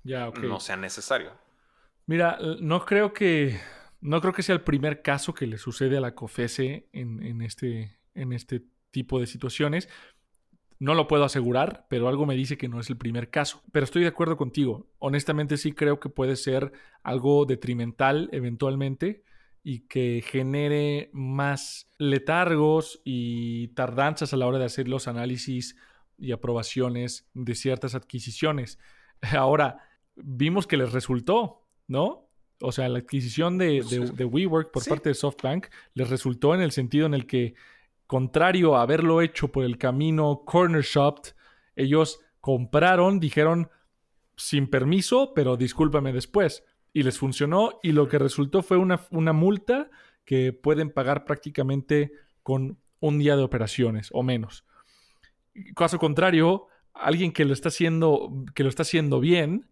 no 0.05 0.61
sea 0.61 0.77
necesario. 0.77 1.37
Mira, 2.06 2.39
no 2.61 2.85
creo 2.85 3.12
que 3.12 3.61
no 4.02 4.20
creo 4.20 4.32
que 4.32 4.43
sea 4.43 4.56
el 4.56 4.62
primer 4.62 5.00
caso 5.00 5.32
que 5.32 5.46
le 5.46 5.58
sucede 5.58 5.96
a 5.96 6.00
la 6.00 6.14
COFESE 6.14 6.88
en, 6.93 7.40
este, 7.40 7.96
en 8.14 8.32
este 8.32 8.64
tipo 8.90 9.20
de 9.20 9.28
situaciones. 9.28 9.88
No 10.81 10.94
lo 10.94 11.06
puedo 11.06 11.25
asegurar, 11.25 11.87
pero 11.88 12.08
algo 12.08 12.26
me 12.26 12.34
dice 12.34 12.58
que 12.58 12.69
no 12.69 12.81
es 12.81 12.90
el 12.90 12.96
primer 12.96 13.31
caso. 13.31 13.62
Pero 13.70 13.84
estoy 13.84 14.02
de 14.02 14.08
acuerdo 14.08 14.37
contigo. 14.37 14.88
Honestamente 14.99 15.56
sí 15.56 15.72
creo 15.72 16.00
que 16.00 16.08
puede 16.08 16.34
ser 16.34 16.72
algo 17.04 17.46
detrimental 17.46 18.28
eventualmente 18.32 19.22
y 19.62 19.87
que 19.87 20.25
genere 20.26 21.10
más 21.12 21.88
letargos 21.98 23.00
y 23.05 23.69
tardanzas 23.69 24.32
a 24.32 24.36
la 24.36 24.48
hora 24.48 24.58
de 24.58 24.65
hacer 24.65 24.88
los 24.88 25.06
análisis 25.06 25.77
y 26.19 26.32
aprobaciones 26.32 27.31
de 27.34 27.55
ciertas 27.55 27.94
adquisiciones. 27.94 28.81
Ahora, 29.36 29.79
vimos 30.17 30.67
que 30.67 30.77
les 30.77 30.93
resultó, 30.93 31.69
¿no? 31.86 32.31
O 32.62 32.72
sea, 32.72 32.88
la 32.88 32.98
adquisición 32.98 33.58
de, 33.58 33.82
de, 34.14 34.24
WeWork 34.24 34.70
por 34.70 34.84
parte 34.86 35.10
de 35.10 35.14
SoftBank 35.14 35.66
les 35.94 36.08
resultó 36.08 36.54
en 36.54 36.60
el 36.60 36.72
sentido 36.72 37.06
en 37.06 37.14
el 37.14 37.26
que, 37.26 37.54
contrario 38.06 38.76
a 38.76 38.82
haberlo 38.82 39.20
hecho 39.20 39.48
por 39.48 39.64
el 39.64 39.78
camino 39.78 40.42
Corner 40.44 40.82
Shop, 40.82 41.19
ellos 41.76 42.20
compraron, 42.40 43.20
dijeron 43.20 43.70
sin 44.36 44.69
permiso, 44.69 45.32
pero 45.34 45.56
discúlpame 45.56 46.12
después. 46.12 46.64
Y 46.92 47.02
les 47.02 47.19
funcionó 47.19 47.81
y 47.82 47.92
lo 47.92 48.08
que 48.08 48.19
resultó 48.19 48.62
fue 48.62 48.76
una, 48.76 49.00
una 49.10 49.32
multa 49.32 49.90
que 50.24 50.52
pueden 50.52 50.90
pagar 50.90 51.24
prácticamente 51.24 52.12
con 52.42 52.78
un 53.00 53.19
día 53.19 53.36
de 53.36 53.42
operaciones 53.42 54.08
o 54.12 54.22
menos. 54.22 54.64
Caso 55.74 55.98
contrario, 55.98 56.66
alguien 56.94 57.32
que 57.32 57.44
lo 57.44 57.52
está 57.52 57.69
haciendo, 57.69 58.44
que 58.54 58.62
lo 58.62 58.69
está 58.69 58.82
haciendo 58.82 59.20
bien, 59.20 59.69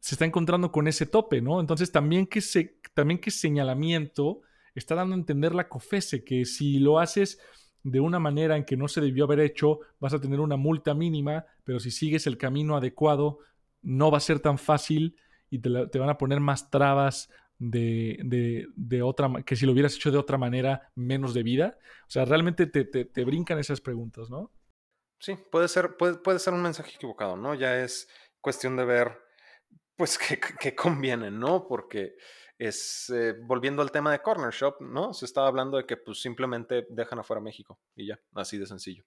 se 0.00 0.14
está 0.14 0.24
encontrando 0.24 0.70
con 0.70 0.88
ese 0.88 1.06
tope, 1.06 1.40
¿no? 1.40 1.60
Entonces 1.60 1.90
también 1.90 2.26
que, 2.26 2.40
se, 2.40 2.78
también 2.94 3.20
que 3.20 3.30
señalamiento 3.30 4.42
está 4.74 4.94
dando 4.94 5.14
a 5.14 5.18
entender 5.18 5.54
la 5.54 5.68
COFESE 5.68 6.24
que 6.24 6.44
si 6.44 6.78
lo 6.78 6.98
haces 6.98 7.40
de 7.82 8.00
una 8.00 8.18
manera 8.18 8.56
en 8.56 8.64
que 8.64 8.76
no 8.76 8.88
se 8.88 9.00
debió 9.00 9.24
haber 9.24 9.40
hecho, 9.40 9.80
vas 9.98 10.14
a 10.14 10.20
tener 10.20 10.40
una 10.40 10.56
multa 10.56 10.94
mínima, 10.94 11.46
pero 11.64 11.80
si 11.80 11.90
sigues 11.90 12.26
el 12.26 12.38
camino 12.38 12.76
adecuado, 12.76 13.38
no 13.82 14.10
va 14.10 14.18
a 14.18 14.22
ser 14.22 14.40
tan 14.40 14.58
fácil 14.58 15.16
y 15.50 15.60
te, 15.60 15.98
van 15.98 16.10
a 16.10 16.18
poner 16.18 16.40
más 16.40 16.70
trabas 16.70 17.30
de, 17.58 18.66
de, 18.76 19.02
otra, 19.02 19.30
que 19.44 19.56
si 19.56 19.66
lo 19.66 19.72
hubieras 19.72 19.94
hecho 19.94 20.10
de 20.10 20.18
otra 20.18 20.38
manera 20.38 20.90
menos 20.94 21.34
debida. 21.34 21.78
O 22.06 22.10
sea, 22.10 22.24
realmente 22.24 22.66
te, 22.66 22.84
te, 22.84 23.24
brincan 23.24 23.58
esas 23.58 23.80
preguntas, 23.80 24.30
¿no? 24.30 24.52
Sí, 25.18 25.36
puede 25.50 25.66
ser, 25.68 25.96
puede, 25.96 26.14
puede 26.18 26.38
ser 26.38 26.54
un 26.54 26.62
mensaje 26.62 26.92
equivocado, 26.94 27.36
¿no? 27.36 27.54
Ya 27.54 27.82
es 27.82 28.08
cuestión 28.40 28.76
de 28.76 28.84
ver 28.84 29.27
pues 29.98 30.16
que, 30.16 30.74
conviene, 30.76 31.28
¿no? 31.28 31.66
Porque 31.66 32.14
es, 32.56 33.10
eh, 33.10 33.34
volviendo 33.42 33.82
al 33.82 33.90
tema 33.90 34.12
de 34.12 34.22
Corner 34.22 34.52
Shop, 34.52 34.80
¿no? 34.80 35.12
Se 35.12 35.24
estaba 35.24 35.48
hablando 35.48 35.76
de 35.76 35.86
que 35.86 35.96
pues 35.96 36.22
simplemente 36.22 36.86
dejan 36.88 37.18
afuera 37.18 37.42
México 37.42 37.80
y 37.96 38.06
ya, 38.06 38.20
así 38.34 38.56
de 38.56 38.66
sencillo. 38.66 39.04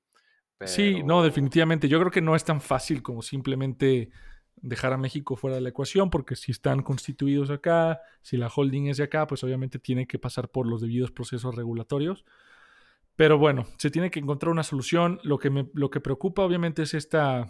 Sí, 0.66 1.02
no, 1.02 1.24
definitivamente. 1.24 1.88
Yo 1.88 1.98
creo 2.00 2.12
que 2.12 2.22
no 2.22 2.36
es 2.36 2.44
tan 2.44 2.62
fácil 2.62 3.02
como 3.02 3.22
simplemente 3.24 4.12
dejar 4.58 4.94
a 4.94 4.98
México 4.98 5.36
fuera 5.38 5.56
de 5.56 5.62
la 5.62 5.70
ecuación, 5.70 6.10
porque 6.10 6.36
si 6.36 6.52
están 6.52 6.84
constituidos 6.84 7.50
acá, 7.50 8.02
si 8.22 8.38
la 8.38 8.52
holding 8.54 8.88
es 8.88 8.98
de 8.98 9.06
acá, 9.06 9.26
pues 9.26 9.44
obviamente 9.44 9.80
tiene 9.80 10.06
que 10.06 10.20
pasar 10.20 10.50
por 10.50 10.68
los 10.68 10.82
debidos 10.82 11.12
procesos 11.12 11.56
regulatorios. 11.56 12.26
Pero 13.16 13.38
bueno, 13.38 13.66
se 13.78 13.90
tiene 13.90 14.12
que 14.12 14.20
encontrar 14.20 14.52
una 14.52 14.64
solución. 14.64 15.20
Lo 15.24 15.40
que 15.40 15.50
me 15.50 15.70
lo 15.74 15.90
que 15.90 16.02
preocupa 16.02 16.44
obviamente 16.44 16.84
es 16.84 16.94
esta, 16.94 17.48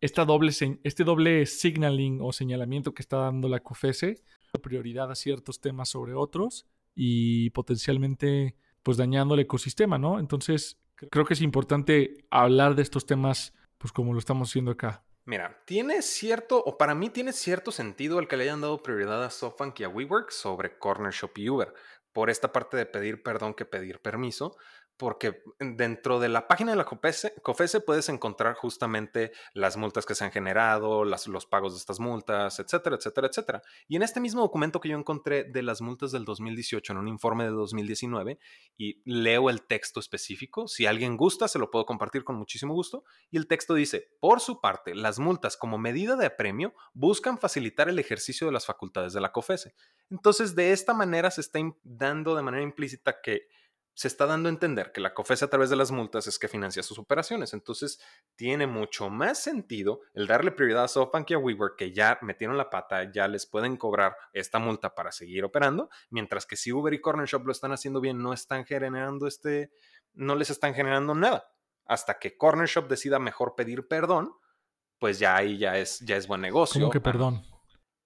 esta 0.00 0.24
doble, 0.24 0.52
este 0.82 1.04
doble 1.04 1.46
signaling 1.46 2.20
o 2.20 2.32
señalamiento 2.32 2.94
que 2.94 3.02
está 3.02 3.18
dando 3.18 3.48
la 3.48 3.60
COFESE, 3.60 4.16
prioridad 4.58 5.10
a 5.10 5.14
ciertos 5.14 5.60
temas 5.60 5.88
sobre 5.88 6.14
otros 6.14 6.66
y 6.94 7.50
potencialmente 7.50 8.56
pues 8.82 8.96
dañando 8.96 9.34
el 9.34 9.40
ecosistema, 9.40 9.98
¿no? 9.98 10.18
Entonces, 10.18 10.78
creo 11.10 11.24
que 11.24 11.34
es 11.34 11.40
importante 11.40 12.24
hablar 12.30 12.74
de 12.74 12.82
estos 12.82 13.06
temas 13.06 13.52
pues 13.78 13.92
como 13.92 14.12
lo 14.12 14.18
estamos 14.18 14.48
haciendo 14.48 14.70
acá. 14.70 15.04
Mira, 15.24 15.60
tiene 15.66 16.02
cierto, 16.02 16.62
o 16.64 16.78
para 16.78 16.94
mí 16.94 17.10
tiene 17.10 17.32
cierto 17.32 17.72
sentido 17.72 18.20
el 18.20 18.28
que 18.28 18.36
le 18.36 18.44
hayan 18.44 18.60
dado 18.60 18.82
prioridad 18.82 19.24
a 19.24 19.30
SoftBank 19.30 19.80
y 19.80 19.84
a 19.84 19.88
WeWork 19.88 20.30
sobre 20.30 20.78
Corner 20.78 21.12
Shop 21.12 21.36
y 21.36 21.48
Uber, 21.50 21.74
por 22.12 22.30
esta 22.30 22.52
parte 22.52 22.76
de 22.76 22.86
pedir 22.86 23.22
perdón 23.22 23.52
que 23.52 23.64
pedir 23.64 23.98
permiso, 23.98 24.56
porque 24.96 25.42
dentro 25.58 26.20
de 26.20 26.28
la 26.28 26.48
página 26.48 26.72
de 26.72 26.76
la 26.76 26.84
COFESE, 26.84 27.80
puedes 27.80 28.08
encontrar 28.08 28.54
justamente 28.54 29.32
las 29.52 29.76
multas 29.76 30.06
que 30.06 30.14
se 30.14 30.24
han 30.24 30.32
generado, 30.32 31.04
los 31.04 31.46
pagos 31.46 31.74
de 31.74 31.78
estas 31.78 32.00
multas, 32.00 32.58
etcétera, 32.58 32.96
etcétera, 32.96 33.26
etcétera. 33.26 33.62
Y 33.88 33.96
en 33.96 34.02
este 34.02 34.20
mismo 34.20 34.40
documento 34.40 34.80
que 34.80 34.88
yo 34.88 34.96
encontré 34.96 35.44
de 35.44 35.62
las 35.62 35.80
multas 35.80 36.12
del 36.12 36.24
2018 36.24 36.92
en 36.92 36.98
un 36.98 37.08
informe 37.08 37.44
de 37.44 37.50
2019, 37.50 38.38
y 38.78 39.02
leo 39.04 39.50
el 39.50 39.62
texto 39.62 40.00
específico, 40.00 40.68
si 40.68 40.86
alguien 40.86 41.16
gusta, 41.16 41.48
se 41.48 41.58
lo 41.58 41.70
puedo 41.70 41.84
compartir 41.84 42.24
con 42.24 42.36
muchísimo 42.36 42.74
gusto, 42.74 43.04
y 43.30 43.36
el 43.36 43.46
texto 43.46 43.74
dice, 43.74 44.16
por 44.20 44.40
su 44.40 44.60
parte, 44.60 44.94
las 44.94 45.18
multas 45.18 45.56
como 45.56 45.78
medida 45.78 46.16
de 46.16 46.26
apremio 46.26 46.74
buscan 46.94 47.38
facilitar 47.38 47.88
el 47.88 47.98
ejercicio 47.98 48.46
de 48.46 48.52
las 48.52 48.66
facultades 48.66 49.12
de 49.12 49.20
la 49.20 49.32
COFESE. 49.32 49.74
Entonces, 50.10 50.54
de 50.54 50.72
esta 50.72 50.94
manera 50.94 51.30
se 51.30 51.40
está 51.40 51.58
dando 51.82 52.34
de 52.34 52.42
manera 52.42 52.62
implícita 52.62 53.20
que 53.20 53.48
se 53.96 54.08
está 54.08 54.26
dando 54.26 54.50
a 54.50 54.52
entender 54.52 54.92
que 54.92 55.00
la 55.00 55.14
COFESE 55.14 55.46
a 55.46 55.48
través 55.48 55.70
de 55.70 55.76
las 55.76 55.90
multas 55.90 56.26
es 56.26 56.38
que 56.38 56.48
financia 56.48 56.82
sus 56.82 56.98
operaciones. 56.98 57.54
Entonces, 57.54 57.98
tiene 58.36 58.66
mucho 58.66 59.08
más 59.08 59.42
sentido 59.42 60.02
el 60.12 60.26
darle 60.26 60.52
prioridad 60.52 60.84
a 60.84 60.88
SoftBank 60.88 61.30
y 61.30 61.34
a 61.34 61.38
WeWork, 61.38 61.76
que 61.76 61.92
ya 61.92 62.18
metieron 62.20 62.58
la 62.58 62.68
pata, 62.68 63.10
ya 63.10 63.26
les 63.26 63.46
pueden 63.46 63.78
cobrar 63.78 64.14
esta 64.34 64.58
multa 64.58 64.94
para 64.94 65.12
seguir 65.12 65.44
operando, 65.44 65.88
mientras 66.10 66.44
que 66.44 66.56
si 66.56 66.72
Uber 66.72 66.92
y 66.92 67.00
Corner 67.00 67.26
Shop 67.26 67.46
lo 67.46 67.52
están 67.52 67.72
haciendo 67.72 68.02
bien, 68.02 68.18
no 68.18 68.34
están 68.34 68.66
generando 68.66 69.26
este, 69.26 69.72
no 70.12 70.36
les 70.36 70.50
están 70.50 70.74
generando 70.74 71.14
nada. 71.14 71.48
Hasta 71.86 72.18
que 72.18 72.36
Corner 72.36 72.68
Shop 72.68 72.88
decida 72.88 73.18
mejor 73.18 73.54
pedir 73.54 73.88
perdón, 73.88 74.34
pues 74.98 75.18
ya 75.18 75.36
ahí 75.36 75.56
ya 75.56 75.78
es, 75.78 76.00
ya 76.00 76.16
es 76.16 76.26
buen 76.26 76.42
negocio. 76.42 76.82
¿Cómo 76.82 76.92
que 76.92 77.00
perdón? 77.00 77.42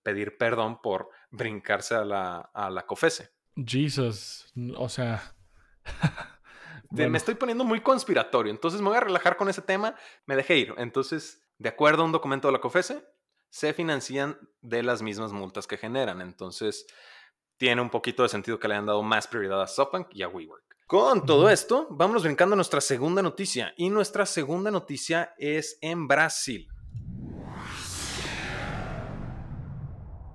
Pedir 0.04 0.38
perdón 0.38 0.80
por 0.80 1.10
brincarse 1.32 1.96
a 1.96 2.04
la, 2.04 2.38
a 2.54 2.70
la 2.70 2.86
COFESE. 2.86 3.30
Jesus, 3.56 4.52
o 4.76 4.88
sea, 4.88 5.34
Me 6.90 7.16
estoy 7.16 7.36
poniendo 7.36 7.64
muy 7.64 7.80
conspiratorio, 7.80 8.50
entonces 8.50 8.80
me 8.80 8.88
voy 8.88 8.96
a 8.96 9.00
relajar 9.00 9.36
con 9.36 9.48
ese 9.48 9.62
tema, 9.62 9.94
me 10.26 10.34
dejé 10.34 10.56
ir. 10.56 10.74
Entonces, 10.76 11.46
de 11.56 11.68
acuerdo 11.68 12.02
a 12.02 12.06
un 12.06 12.10
documento 12.10 12.48
de 12.48 12.52
la 12.52 12.60
COFESE, 12.60 13.04
se 13.48 13.72
financian 13.72 14.36
de 14.60 14.82
las 14.82 15.00
mismas 15.00 15.32
multas 15.32 15.68
que 15.68 15.76
generan. 15.76 16.20
Entonces, 16.20 16.86
tiene 17.58 17.80
un 17.80 17.90
poquito 17.90 18.22
de 18.22 18.28
sentido 18.28 18.58
que 18.58 18.66
le 18.66 18.74
hayan 18.74 18.86
dado 18.86 19.02
más 19.02 19.28
prioridad 19.28 19.62
a 19.62 19.68
SoftBank 19.68 20.08
y 20.14 20.22
a 20.22 20.28
WeWork. 20.28 20.64
Con 20.86 21.24
todo 21.24 21.48
esto, 21.48 21.86
vamos 21.90 22.24
brincando 22.24 22.54
a 22.54 22.56
nuestra 22.56 22.80
segunda 22.80 23.22
noticia. 23.22 23.74
Y 23.76 23.90
nuestra 23.90 24.26
segunda 24.26 24.72
noticia 24.72 25.34
es 25.38 25.78
en 25.82 26.08
Brasil. 26.08 26.68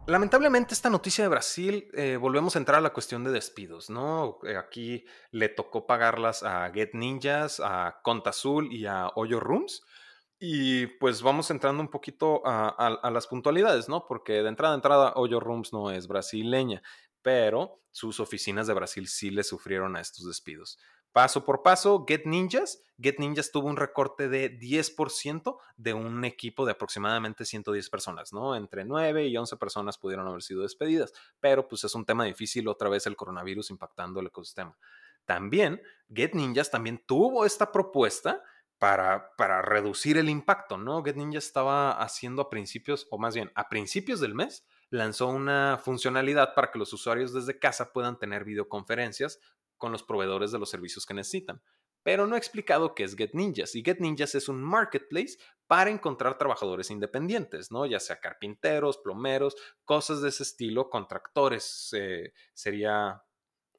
Lamentablemente 0.07 0.75
esta 0.75 0.91
noticia 0.91 1.23
de 1.23 1.29
Brasil, 1.29 1.89
eh, 1.93 2.17
volvemos 2.17 2.55
a 2.55 2.59
entrar 2.59 2.77
a 2.77 2.81
la 2.81 2.93
cuestión 2.93 3.23
de 3.23 3.31
despidos, 3.31 3.89
¿no? 3.89 4.37
Eh, 4.43 4.55
aquí 4.55 5.03
le 5.31 5.49
tocó 5.49 5.87
pagarlas 5.87 6.43
a 6.43 6.69
Get 6.71 6.91
Ninjas, 6.93 7.59
a 7.59 8.01
Conta 8.03 8.29
Azul 8.29 8.71
y 8.71 8.85
a 8.85 9.09
Hoyo 9.15 9.39
Rooms. 9.39 9.81
Y 10.37 10.85
pues 10.85 11.23
vamos 11.23 11.49
entrando 11.49 11.81
un 11.81 11.89
poquito 11.89 12.43
a, 12.45 13.09
las 13.11 13.25
puntualidades, 13.25 13.89
¿no? 13.89 14.05
Porque 14.05 14.43
de 14.43 14.49
entrada 14.49 14.75
a 14.75 14.77
entrada 14.77 15.13
Hoyo 15.15 15.39
Rooms 15.39 15.73
no 15.73 15.89
es 15.89 16.07
brasileña, 16.07 16.83
pero 17.23 17.81
sus 17.89 18.19
oficinas 18.19 18.67
de 18.67 18.75
Brasil 18.75 19.07
sí 19.07 19.31
le 19.31 19.43
sufrieron 19.43 19.95
a 19.95 20.01
estos 20.01 20.27
despidos. 20.27 20.77
Paso 21.15 21.45
por 21.45 21.63
paso, 21.63 22.03
Get 22.05 22.25
Ninjas. 22.25 22.83
Get 22.99 23.19
Ninjas 23.19 23.49
tuvo 23.49 23.69
un 23.69 23.77
recorte 23.77 24.27
de 24.27 24.59
10% 24.59 25.57
de 25.77 25.93
un 25.93 26.25
equipo 26.25 26.65
de 26.65 26.73
aproximadamente 26.73 27.45
110 27.45 27.89
personas, 27.89 28.33
¿no? 28.33 28.53
Entre 28.53 28.83
9 28.83 29.25
y 29.25 29.37
11 29.37 29.55
personas 29.55 29.97
pudieron 29.97 30.27
haber 30.27 30.43
sido 30.43 30.63
despedidas, 30.63 31.13
pero 31.39 31.69
pues 31.69 31.85
es 31.85 31.95
un 31.95 32.03
tema 32.03 32.25
difícil, 32.25 32.67
otra 32.67 32.89
vez 32.89 33.07
el 33.07 33.15
coronavirus 33.15 33.69
impactando 33.69 34.19
el 34.19 34.27
ecosistema. 34.27 34.77
También, 35.23 35.81
Get 36.13 36.33
Ninjas 36.33 36.69
también 36.69 37.01
tuvo 37.07 37.45
esta 37.45 37.71
propuesta 37.71 38.43
para, 38.77 39.33
para 39.37 39.61
reducir 39.61 40.17
el 40.17 40.27
impacto, 40.27 40.75
¿no? 40.77 41.01
Get 41.01 41.15
Ninjas 41.15 41.45
estaba 41.45 41.93
haciendo 41.93 42.41
a 42.41 42.49
principios, 42.49 43.07
o 43.09 43.17
más 43.17 43.35
bien 43.35 43.53
a 43.55 43.69
principios 43.69 44.19
del 44.19 44.35
mes, 44.35 44.67
lanzó 44.89 45.27
una 45.27 45.79
funcionalidad 45.81 46.53
para 46.53 46.71
que 46.71 46.79
los 46.79 46.91
usuarios 46.91 47.31
desde 47.31 47.57
casa 47.57 47.93
puedan 47.93 48.19
tener 48.19 48.43
videoconferencias 48.43 49.39
con 49.77 49.91
los 49.91 50.03
proveedores 50.03 50.51
de 50.51 50.59
los 50.59 50.69
servicios 50.69 51.05
que 51.05 51.13
necesitan. 51.13 51.61
Pero 52.03 52.27
no 52.27 52.35
he 52.35 52.37
explicado 52.37 52.93
qué 52.93 53.03
es 53.03 53.15
Get 53.15 53.31
Ninjas. 53.33 53.73
Y 53.75 53.83
Get 53.83 53.99
Ninjas 53.99 54.35
es 54.35 54.47
un 54.47 54.63
marketplace 54.63 55.37
para 55.65 55.89
encontrar 55.89 56.37
trabajadores 56.37 56.91
independientes, 56.91 57.71
¿no? 57.71 57.87
Ya 57.87 57.99
sea 57.99 58.19
carpinteros, 58.19 58.99
plomeros, 58.99 59.55
cosas 59.83 60.21
de 60.21 60.29
ese 60.29 60.43
estilo, 60.43 60.89
contractores 60.89 61.89
eh, 61.93 62.31
sería 62.53 63.23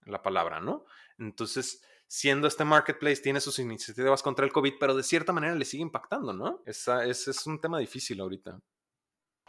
la 0.06 0.22
palabra, 0.22 0.58
¿no? 0.58 0.86
Entonces, 1.18 1.82
siendo 2.08 2.48
este 2.48 2.64
marketplace, 2.64 3.22
tiene 3.22 3.40
sus 3.40 3.58
iniciativas 3.58 4.22
contra 4.22 4.44
el 4.44 4.52
COVID, 4.52 4.74
pero 4.80 4.96
de 4.96 5.02
cierta 5.02 5.32
manera 5.32 5.54
le 5.54 5.64
sigue 5.64 5.82
impactando, 5.82 6.32
¿no? 6.32 6.62
Esa, 6.66 7.04
ese 7.04 7.30
es 7.30 7.46
un 7.46 7.60
tema 7.60 7.78
difícil 7.78 8.20
ahorita. 8.20 8.60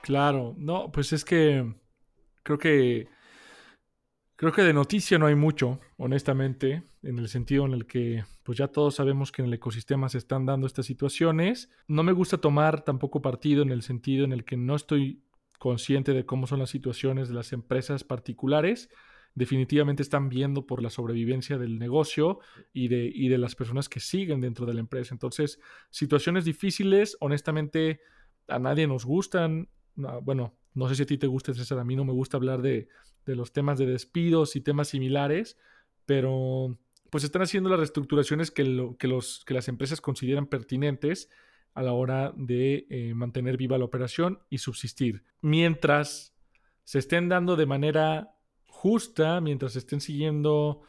Claro, 0.03 0.53
no, 0.57 0.91
pues 0.91 1.13
es 1.13 1.25
que 1.25 1.65
creo 2.43 2.57
que 2.57 3.09
Creo 4.37 4.51
que 4.51 4.61
de 4.61 4.71
noticia 4.71 5.17
no 5.17 5.25
hay 5.25 5.33
mucho, 5.33 5.79
honestamente, 5.97 6.83
en 7.01 7.17
el 7.17 7.27
sentido 7.27 7.65
en 7.65 7.73
el 7.73 7.87
que 7.87 8.23
pues 8.43 8.59
ya 8.59 8.67
todos 8.67 8.93
sabemos 8.93 9.31
que 9.31 9.41
en 9.41 9.47
el 9.47 9.53
ecosistema 9.55 10.09
se 10.09 10.19
están 10.19 10.45
dando 10.45 10.67
estas 10.67 10.85
situaciones. 10.85 11.71
No 11.87 12.03
me 12.03 12.11
gusta 12.11 12.37
tomar 12.37 12.85
tampoco 12.85 13.19
partido 13.19 13.63
en 13.63 13.71
el 13.71 13.81
sentido 13.81 14.25
en 14.25 14.31
el 14.31 14.45
que 14.45 14.55
no 14.55 14.75
estoy 14.75 15.23
consciente 15.57 16.13
de 16.13 16.27
cómo 16.27 16.45
son 16.45 16.59
las 16.59 16.69
situaciones 16.69 17.29
de 17.29 17.33
las 17.33 17.51
empresas 17.51 18.03
particulares. 18.03 18.89
Definitivamente 19.33 20.03
están 20.03 20.29
viendo 20.29 20.67
por 20.67 20.83
la 20.83 20.91
sobrevivencia 20.91 21.57
del 21.57 21.79
negocio 21.79 22.39
y 22.73 22.89
de, 22.89 23.11
y 23.11 23.29
de 23.29 23.39
las 23.39 23.55
personas 23.55 23.89
que 23.89 23.99
siguen 23.99 24.39
dentro 24.39 24.67
de 24.67 24.75
la 24.75 24.81
empresa. 24.81 25.15
Entonces, 25.15 25.59
situaciones 25.89 26.45
difíciles, 26.45 27.17
honestamente, 27.21 28.01
a 28.47 28.59
nadie 28.59 28.85
nos 28.85 29.03
gustan. 29.03 29.67
Bueno, 29.97 30.55
no 30.73 30.87
sé 30.87 30.95
si 30.95 31.03
a 31.03 31.05
ti 31.05 31.17
te 31.17 31.27
gusta, 31.27 31.53
César, 31.53 31.79
a 31.79 31.83
mí 31.83 31.95
no 31.95 32.05
me 32.05 32.13
gusta 32.13 32.37
hablar 32.37 32.61
de, 32.61 32.87
de 33.25 33.35
los 33.35 33.51
temas 33.51 33.77
de 33.77 33.85
despidos 33.85 34.55
y 34.55 34.61
temas 34.61 34.87
similares, 34.87 35.57
pero 36.05 36.77
pues 37.09 37.23
están 37.23 37.41
haciendo 37.41 37.69
las 37.69 37.79
reestructuraciones 37.79 38.51
que, 38.51 38.63
los, 38.63 39.43
que 39.45 39.53
las 39.53 39.67
empresas 39.67 40.01
consideran 40.01 40.47
pertinentes 40.47 41.29
a 41.73 41.83
la 41.83 41.93
hora 41.93 42.33
de 42.35 42.87
eh, 42.89 43.13
mantener 43.13 43.57
viva 43.57 43.77
la 43.77 43.85
operación 43.85 44.39
y 44.49 44.57
subsistir. 44.57 45.23
Mientras 45.41 46.33
se 46.83 46.99
estén 46.99 47.29
dando 47.29 47.55
de 47.55 47.65
manera 47.65 48.35
justa, 48.65 49.41
mientras 49.41 49.73
se 49.73 49.79
estén 49.79 50.01
siguiendo 50.01 50.81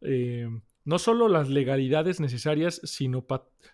eh, 0.00 0.48
no 0.84 0.98
solo 0.98 1.28
las 1.28 1.48
legalidades 1.48 2.20
necesarias, 2.20 2.80
sino, 2.84 3.26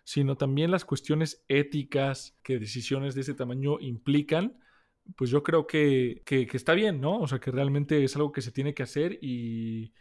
sino 0.04 0.37
también 0.37 0.70
las 0.70 0.85
cuestiones 0.85 1.44
éticas 1.49 2.38
que 2.42 2.59
decisiones 2.59 3.14
de 3.14 3.23
ese 3.23 3.35
tamaño 3.35 3.80
implican, 3.80 4.61
pues 5.16 5.30
yo 5.30 5.42
creo 5.42 5.66
que, 5.66 6.22
está 6.52 6.74
bien, 6.74 7.00
¿no? 7.00 7.18
O 7.18 7.26
sea, 7.26 7.38
que 7.38 7.50
realmente 7.50 8.04
es 8.04 8.16
algo 8.16 8.32
que 8.32 8.42
se 8.42 8.52
tiene 8.52 8.74
que 8.74 8.82
hacer 8.82 9.18
y, 9.20 9.92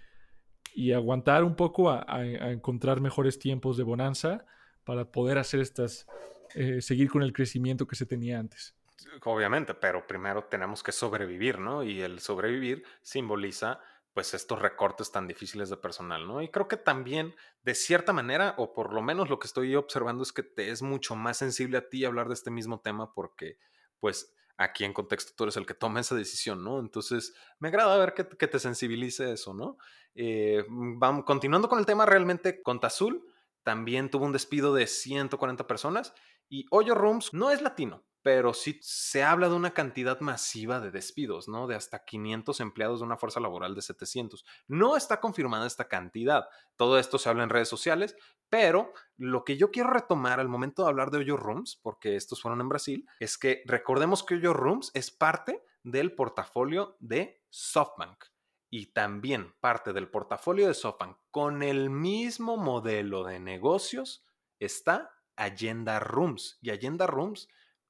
aguantar 0.94 1.44
un 1.44 1.56
poco 1.56 1.90
a, 1.90 2.24
encontrar 2.52 3.02
mejores 3.02 3.40
tiempos 3.40 3.78
de 3.78 3.84
bonanza 3.84 4.46
para 4.84 5.12
poder 5.12 5.38
hacer 5.38 5.60
estas, 5.60 6.08
eh, 6.56 6.82
seguir 6.82 7.10
con 7.10 7.22
el 7.22 7.34
crecimiento 7.34 7.86
que 7.86 7.96
se 7.96 8.06
tenía 8.06 8.40
antes. 8.40 8.76
Obviamente, 9.24 9.74
pero 9.74 10.06
primero 10.08 10.46
tenemos 10.46 10.84
que 10.84 10.92
sobrevivir, 10.92 11.60
¿no? 11.60 11.84
Y 11.84 12.02
el 12.02 12.20
sobrevivir 12.20 12.84
simboliza 13.02 13.80
pues 14.14 14.34
estos 14.34 14.60
recortes 14.60 15.12
tan 15.12 15.28
difíciles 15.28 15.70
de 15.70 15.78
personal, 15.78 16.28
¿no? 16.28 16.42
Y 16.42 16.50
creo 16.50 16.68
que 16.68 16.78
también, 16.78 17.36
de 17.64 17.76
cierta 17.76 18.12
manera, 18.12 18.56
o 18.58 18.74
por 18.74 18.92
lo 18.94 19.02
menos 19.02 19.30
lo 19.30 19.40
que 19.40 19.48
estoy 19.48 19.76
observando 19.76 20.24
es 20.24 20.34
que 20.34 20.44
te 20.44 20.72
es 20.72 20.82
mucho 20.82 21.16
más 21.16 21.38
sensible 21.38 21.78
a 21.78 21.90
ti 21.90 22.04
hablar 22.06 22.28
de 22.28 22.34
este 22.34 22.52
mismo 22.52 22.82
tema 22.82 23.14
porque, 23.14 23.58
pues, 24.00 24.34
aquí 24.60 24.84
en 24.84 24.94
contexto 24.94 25.32
tú 25.36 25.46
eres 25.46 25.58
el 25.58 25.66
que 25.66 25.74
toma 25.74 26.02
esa 26.02 26.16
decisión, 26.16 26.64
¿no? 26.64 26.80
Entonces, 26.80 27.34
me 27.60 27.70
agrada 27.70 27.98
ver 27.98 28.14
que, 28.14 28.24
te 28.24 28.60
sensibilice 28.60 29.32
eso, 29.32 29.54
¿no? 29.54 29.78
Eh, 30.16 30.66
vamos, 30.68 31.24
continuando 31.24 31.70
con 31.70 31.80
el 31.80 31.86
tema, 31.86 32.06
realmente 32.06 32.62
Conta 32.62 32.88
Azul 32.88 33.26
también 33.64 34.10
tuvo 34.10 34.26
un 34.26 34.34
despido 34.34 34.74
de 34.74 34.86
140 34.86 35.66
personas 35.66 36.14
y 36.50 36.66
Hoyo 36.72 36.94
Rooms 36.94 37.34
no 37.34 37.52
es 37.52 37.62
latino, 37.62 38.04
pero 38.22 38.54
sí 38.54 38.80
se 38.82 39.24
habla 39.24 39.50
de 39.50 39.56
una 39.56 39.74
cantidad 39.74 40.20
masiva 40.20 40.80
de 40.80 40.92
despidos, 40.92 41.48
¿no? 41.48 41.68
De 41.68 41.76
hasta 41.76 42.04
500 42.04 42.60
empleados 42.60 43.00
de 43.00 43.06
una 43.06 43.18
fuerza 43.18 43.40
laboral 43.40 43.76
de 43.76 43.82
700. 43.82 44.46
No 44.68 44.98
está 44.98 45.20
confirmada 45.20 45.68
esta 45.68 45.88
cantidad. 45.88 46.48
Todo 46.76 47.00
esto 47.00 47.18
se 47.18 47.30
habla 47.30 47.44
en 47.44 47.50
redes 47.50 47.70
sociales, 47.70 48.16
pero 48.50 48.94
lo 49.18 49.46
que 49.46 49.58
yo 49.58 49.72
quiero 49.72 49.90
retomar 49.90 50.40
al 50.40 50.50
momento 50.50 50.84
de 50.84 50.90
hablar 50.90 51.12
de 51.12 51.20
Oyo 51.20 51.38
Rooms, 51.38 51.80
porque 51.82 52.16
estos 52.16 52.42
fueron 52.42 52.62
en 52.62 52.70
Brasil, 52.70 53.08
es 53.20 53.38
que 53.38 53.64
recordemos 53.66 54.24
que 54.24 54.36
Oyo 54.36 54.54
Rooms 54.54 54.92
es 54.94 55.12
parte 55.12 55.64
del 55.84 56.14
portafolio 56.14 56.98
de 57.00 57.42
SoftBank 57.50 58.26
y 58.70 58.88
también 58.88 59.56
parte 59.60 59.94
del 59.94 60.10
portafolio 60.10 60.68
de 60.68 60.74
SoftBank 60.74 61.18
con 61.32 61.64
el 61.64 61.90
mismo 61.90 62.58
modelo 62.58 63.24
de 63.24 63.40
negocios 63.40 64.24
está 64.60 65.12
Agenda 65.36 66.00
Rooms. 66.00 66.60
Y 66.62 66.70
Agenda 66.70 67.08
Rooms 67.08 67.48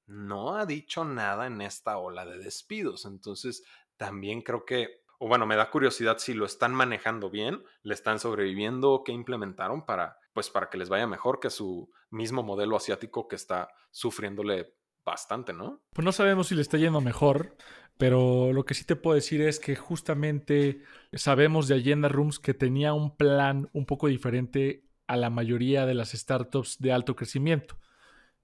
no 0.09 0.55
ha 0.55 0.65
dicho 0.65 1.05
nada 1.05 1.45
en 1.47 1.61
esta 1.61 1.97
ola 1.97 2.25
de 2.25 2.39
despidos. 2.39 3.05
Entonces, 3.05 3.63
también 3.95 4.41
creo 4.41 4.65
que, 4.65 5.03
o 5.19 5.27
bueno, 5.27 5.45
me 5.45 5.55
da 5.55 5.69
curiosidad 5.69 6.17
si 6.17 6.33
lo 6.33 6.45
están 6.45 6.73
manejando 6.73 7.29
bien, 7.29 7.63
le 7.83 7.93
están 7.93 8.19
sobreviviendo, 8.19 9.03
qué 9.05 9.11
implementaron 9.11 9.85
para, 9.85 10.17
pues, 10.33 10.49
para 10.49 10.69
que 10.69 10.77
les 10.77 10.89
vaya 10.89 11.05
mejor 11.05 11.39
que 11.39 11.51
su 11.51 11.91
mismo 12.09 12.41
modelo 12.41 12.75
asiático 12.75 13.27
que 13.27 13.35
está 13.35 13.69
sufriéndole 13.91 14.73
bastante, 15.05 15.53
¿no? 15.53 15.81
Pues 15.93 16.03
no 16.03 16.11
sabemos 16.11 16.47
si 16.47 16.55
le 16.55 16.63
está 16.63 16.77
yendo 16.77 17.01
mejor, 17.01 17.55
pero 17.97 18.51
lo 18.51 18.65
que 18.65 18.73
sí 18.73 18.85
te 18.85 18.95
puedo 18.95 19.15
decir 19.15 19.41
es 19.41 19.59
que 19.59 19.75
justamente 19.75 20.81
sabemos 21.13 21.67
de 21.67 21.75
Agenda 21.75 22.09
Rooms 22.09 22.39
que 22.39 22.53
tenía 22.55 22.93
un 22.93 23.15
plan 23.15 23.69
un 23.73 23.85
poco 23.85 24.07
diferente 24.07 24.85
a 25.05 25.17
la 25.17 25.29
mayoría 25.29 25.85
de 25.85 25.93
las 25.93 26.11
startups 26.11 26.79
de 26.79 26.93
alto 26.93 27.15
crecimiento. 27.15 27.77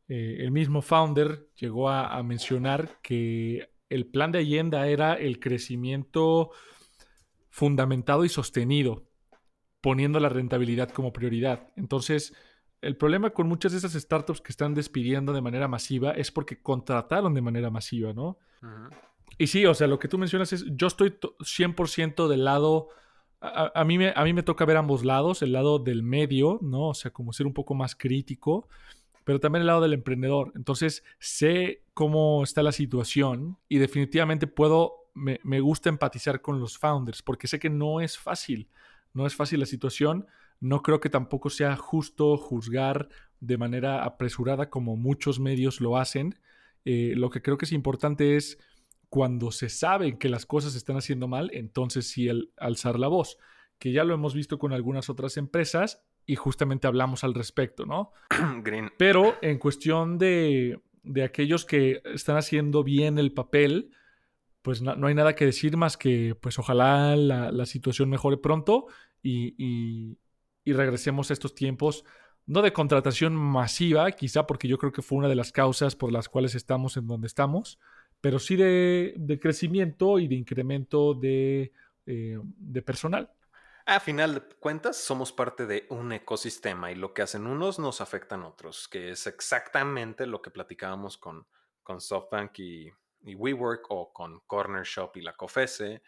Eh, 0.08 0.38
el 0.40 0.52
mismo 0.52 0.82
founder 0.82 1.50
llegó 1.56 1.90
a, 1.90 2.22
mencionar 2.22 3.00
que 3.02 3.70
el 3.90 4.06
plan 4.06 4.32
de 4.32 4.40
Allenda 4.40 4.88
era 4.88 5.14
el 5.16 5.40
crecimiento 5.40 6.52
fundamentado 7.50 8.24
y 8.24 8.30
sostenido, 8.30 9.08
poniendo 9.82 10.20
la 10.20 10.30
rentabilidad 10.30 10.90
como 10.90 11.12
prioridad. 11.12 11.70
Entonces, 11.76 12.36
el 12.82 12.98
problema 12.98 13.32
con 13.32 13.48
muchas 13.48 13.72
de 13.72 13.80
esas 13.80 13.94
startups 13.94 14.42
que 14.42 14.52
están 14.52 14.76
despidiendo 14.76 15.34
de 15.34 15.42
manera 15.42 15.68
masiva 15.68 16.12
es 16.12 16.32
porque 16.32 16.62
contrataron 16.62 17.34
de 17.34 17.42
manera 17.42 17.72
masiva, 17.72 18.14
¿no? 18.14 18.38
Y 19.38 19.48
sí, 19.48 19.66
o 19.66 19.74
sea, 19.74 19.88
lo 19.88 20.00
que 20.00 20.08
tú 20.08 20.18
mencionas 20.18 20.54
es, 20.54 20.66
yo 20.72 20.88
estoy 20.88 21.18
100% 21.40 22.28
del 22.28 22.46
lado, 22.46 22.90
a, 23.42 23.84
mí 23.86 23.98
me, 23.98 24.14
a 24.16 24.24
mí 24.24 24.34
me 24.34 24.44
toca 24.44 24.66
ver 24.66 24.78
ambos 24.78 25.04
lados, 25.04 25.42
el 25.42 25.52
lado 25.52 25.80
del 25.80 26.04
medio, 26.04 26.60
¿no? 26.62 26.90
O 26.90 26.94
sea, 26.94 27.12
como 27.12 27.34
ser 27.34 27.48
un 27.48 27.54
poco 27.54 27.74
más 27.74 27.96
crítico 27.96 28.68
pero 29.26 29.40
también 29.40 29.62
el 29.62 29.68
lado 29.68 29.82
del 29.82 29.94
emprendedor. 29.94 30.54
Entonces, 30.56 31.04
sé 31.20 31.84
cómo 31.94 32.44
está 32.44 32.64
la 32.64 32.72
situación 32.72 33.58
y 33.68 33.80
definitivamente 33.80 34.48
puedo, 34.48 35.10
me, 35.14 35.60
gusta 35.60 35.90
empatizar 35.90 36.42
con 36.42 36.60
los 36.62 36.78
founders, 36.78 37.22
porque 37.22 37.48
sé 37.48 37.60
que 37.60 37.70
no 37.70 38.00
es 38.00 38.18
fácil, 38.18 38.70
no 39.14 39.26
es 39.26 39.36
fácil 39.36 39.60
la 39.60 39.66
situación. 39.66 40.28
No 40.62 40.82
creo 40.82 41.02
que 41.02 41.10
tampoco 41.10 41.50
sea 41.50 41.76
justo 41.76 42.38
juzgar 42.38 43.10
de 43.42 43.58
manera 43.58 44.06
apresurada 44.06 44.70
como 44.70 44.96
muchos 44.96 45.40
medios 45.40 45.82
lo 45.82 45.98
hacen. 45.98 46.40
Eh, 46.86 47.14
lo 47.18 47.30
que 47.30 47.42
creo 47.42 47.58
que 47.58 47.66
es 47.66 47.74
importante 47.74 48.38
es 48.38 48.58
cuando 49.10 49.52
se 49.52 49.70
sabe 49.70 50.18
que 50.18 50.30
las 50.30 50.46
cosas 50.46 50.74
se 50.74 50.78
están 50.78 50.98
haciendo 50.98 51.28
mal, 51.28 51.50
entonces 51.54 52.08
sí 52.08 52.30
alzar 52.58 53.00
la 53.00 53.08
voz, 53.08 53.38
que 53.80 53.92
ya 53.92 54.04
lo 54.04 54.14
hemos 54.14 54.34
visto 54.34 54.60
con 54.60 54.72
algunas 54.72 55.10
otras 55.10 55.38
empresas 55.38 56.04
y 56.26 56.36
justamente 56.36 56.88
hablamos 56.88 57.24
al 57.24 57.34
respecto, 57.34 57.86
¿no? 57.86 58.12
Green. 58.64 58.92
Pero 58.98 59.36
en 59.42 59.58
cuestión 59.60 60.18
de, 60.18 60.80
de, 61.04 61.24
aquellos 61.24 61.66
que 61.66 62.02
están 62.06 62.38
haciendo 62.38 62.84
bien 62.84 63.18
el 63.20 63.32
papel, 63.32 63.92
pues 64.62 64.82
no, 64.82 65.08
hay 65.08 65.14
nada 65.14 65.36
que 65.36 65.46
decir 65.46 65.78
más 65.78 65.98
que, 65.98 66.36
pues 66.36 66.58
ojalá 66.58 67.16
la, 67.16 67.52
la 67.52 67.66
situación 67.66 68.10
mejore 68.10 68.38
pronto 68.38 68.88
y, 69.22 69.54
y, 69.58 70.18
y, 70.64 70.74
regresemos 70.74 71.30
a 71.30 71.34
estos 71.34 71.54
tiempos, 71.54 72.04
no 72.48 72.62
de 72.62 72.74
contratación 72.74 73.36
masiva, 73.36 74.12
quizá 74.12 74.48
porque 74.48 74.68
yo 74.68 74.78
creo 74.78 74.92
que 74.92 75.02
fue 75.04 75.20
una 75.20 75.28
de 75.28 75.36
las 75.36 75.52
causas 75.52 75.96
por 75.96 76.12
las 76.12 76.30
cuales 76.30 76.56
estamos 76.56 76.98
en 76.98 77.08
donde 77.08 77.28
estamos, 77.28 77.80
pero 78.22 78.40
sí 78.40 78.56
de, 78.56 79.14
de 79.18 79.40
crecimiento 79.40 80.18
y 80.18 80.28
de 80.28 80.36
incremento 80.36 81.14
de, 81.14 81.72
eh, 82.08 82.40
de 82.44 82.82
personal. 82.82 83.30
A 83.88 84.00
final 84.00 84.34
de 84.34 84.42
cuentas, 84.42 84.98
somos 84.98 85.32
parte 85.32 85.68
de 85.68 85.86
un 85.90 86.12
ecosistema 86.12 86.92
y 86.92 86.96
lo 86.96 87.14
que 87.14 87.22
hacen 87.22 87.46
unos 87.46 87.78
nos 87.78 88.02
afectan 88.02 88.42
otros, 88.42 88.88
que 88.88 89.12
es 89.12 89.28
exactamente 89.28 90.26
lo 90.26 90.42
que 90.42 90.50
platicábamos 90.50 91.20
con, 91.20 91.46
con 91.84 92.02
SoftBank 92.02 92.58
y, 92.60 92.92
WeWork 93.22 93.86
o 93.90 94.12
con 94.12 94.40
Corner 94.42 94.84
Shop 94.84 95.12
y 95.16 95.22
la 95.22 95.36
COFESE, 95.36 96.02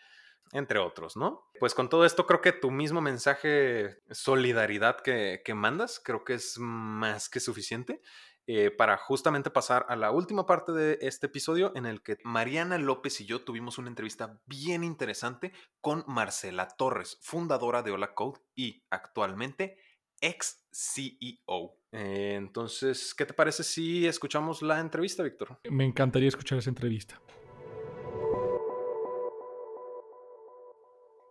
entre 0.54 0.80
otros, 0.80 1.18
¿no? 1.18 1.50
Pues 1.60 1.76
con 1.76 1.88
todo 1.88 2.06
esto 2.06 2.26
creo 2.26 2.42
que 2.42 2.52
tu 2.52 2.72
mismo 2.72 3.00
mensaje, 3.00 4.02
solidaridad 4.10 5.00
que, 5.02 5.42
que 5.46 5.54
mandas, 5.54 6.00
creo 6.00 6.24
que 6.24 6.34
es 6.34 6.58
más 6.58 7.30
que 7.30 7.40
suficiente. 7.40 8.02
Eh, 8.50 8.72
para 8.72 8.96
justamente 8.96 9.50
pasar 9.50 9.86
a 9.90 9.98
la 9.98 10.10
última 10.12 10.46
parte 10.46 10.72
de 10.72 10.98
este 11.02 11.26
episodio 11.26 11.74
en 11.76 11.86
el 11.86 12.02
que 12.02 12.18
Mariana 12.24 12.78
López 12.78 13.20
y 13.20 13.26
yo 13.26 13.42
tuvimos 13.42 13.78
una 13.78 13.90
entrevista 13.90 14.40
bien 14.46 14.86
interesante 14.86 15.52
con 15.82 16.06
Marcela 16.08 16.70
Torres, 16.70 17.20
fundadora 17.22 17.84
de 17.84 17.92
Hola 17.92 18.16
Code 18.16 18.40
y 18.56 18.86
actualmente 18.90 19.76
ex 20.22 20.66
CEO. 20.72 21.76
Eh, 21.92 22.36
entonces, 22.38 23.14
¿qué 23.14 23.26
te 23.26 23.34
parece 23.34 23.64
si 23.64 24.08
escuchamos 24.08 24.62
la 24.62 24.80
entrevista, 24.80 25.24
Víctor? 25.24 25.60
Me 25.70 25.84
encantaría 25.84 26.30
escuchar 26.30 26.58
esa 26.60 26.70
entrevista. 26.70 27.20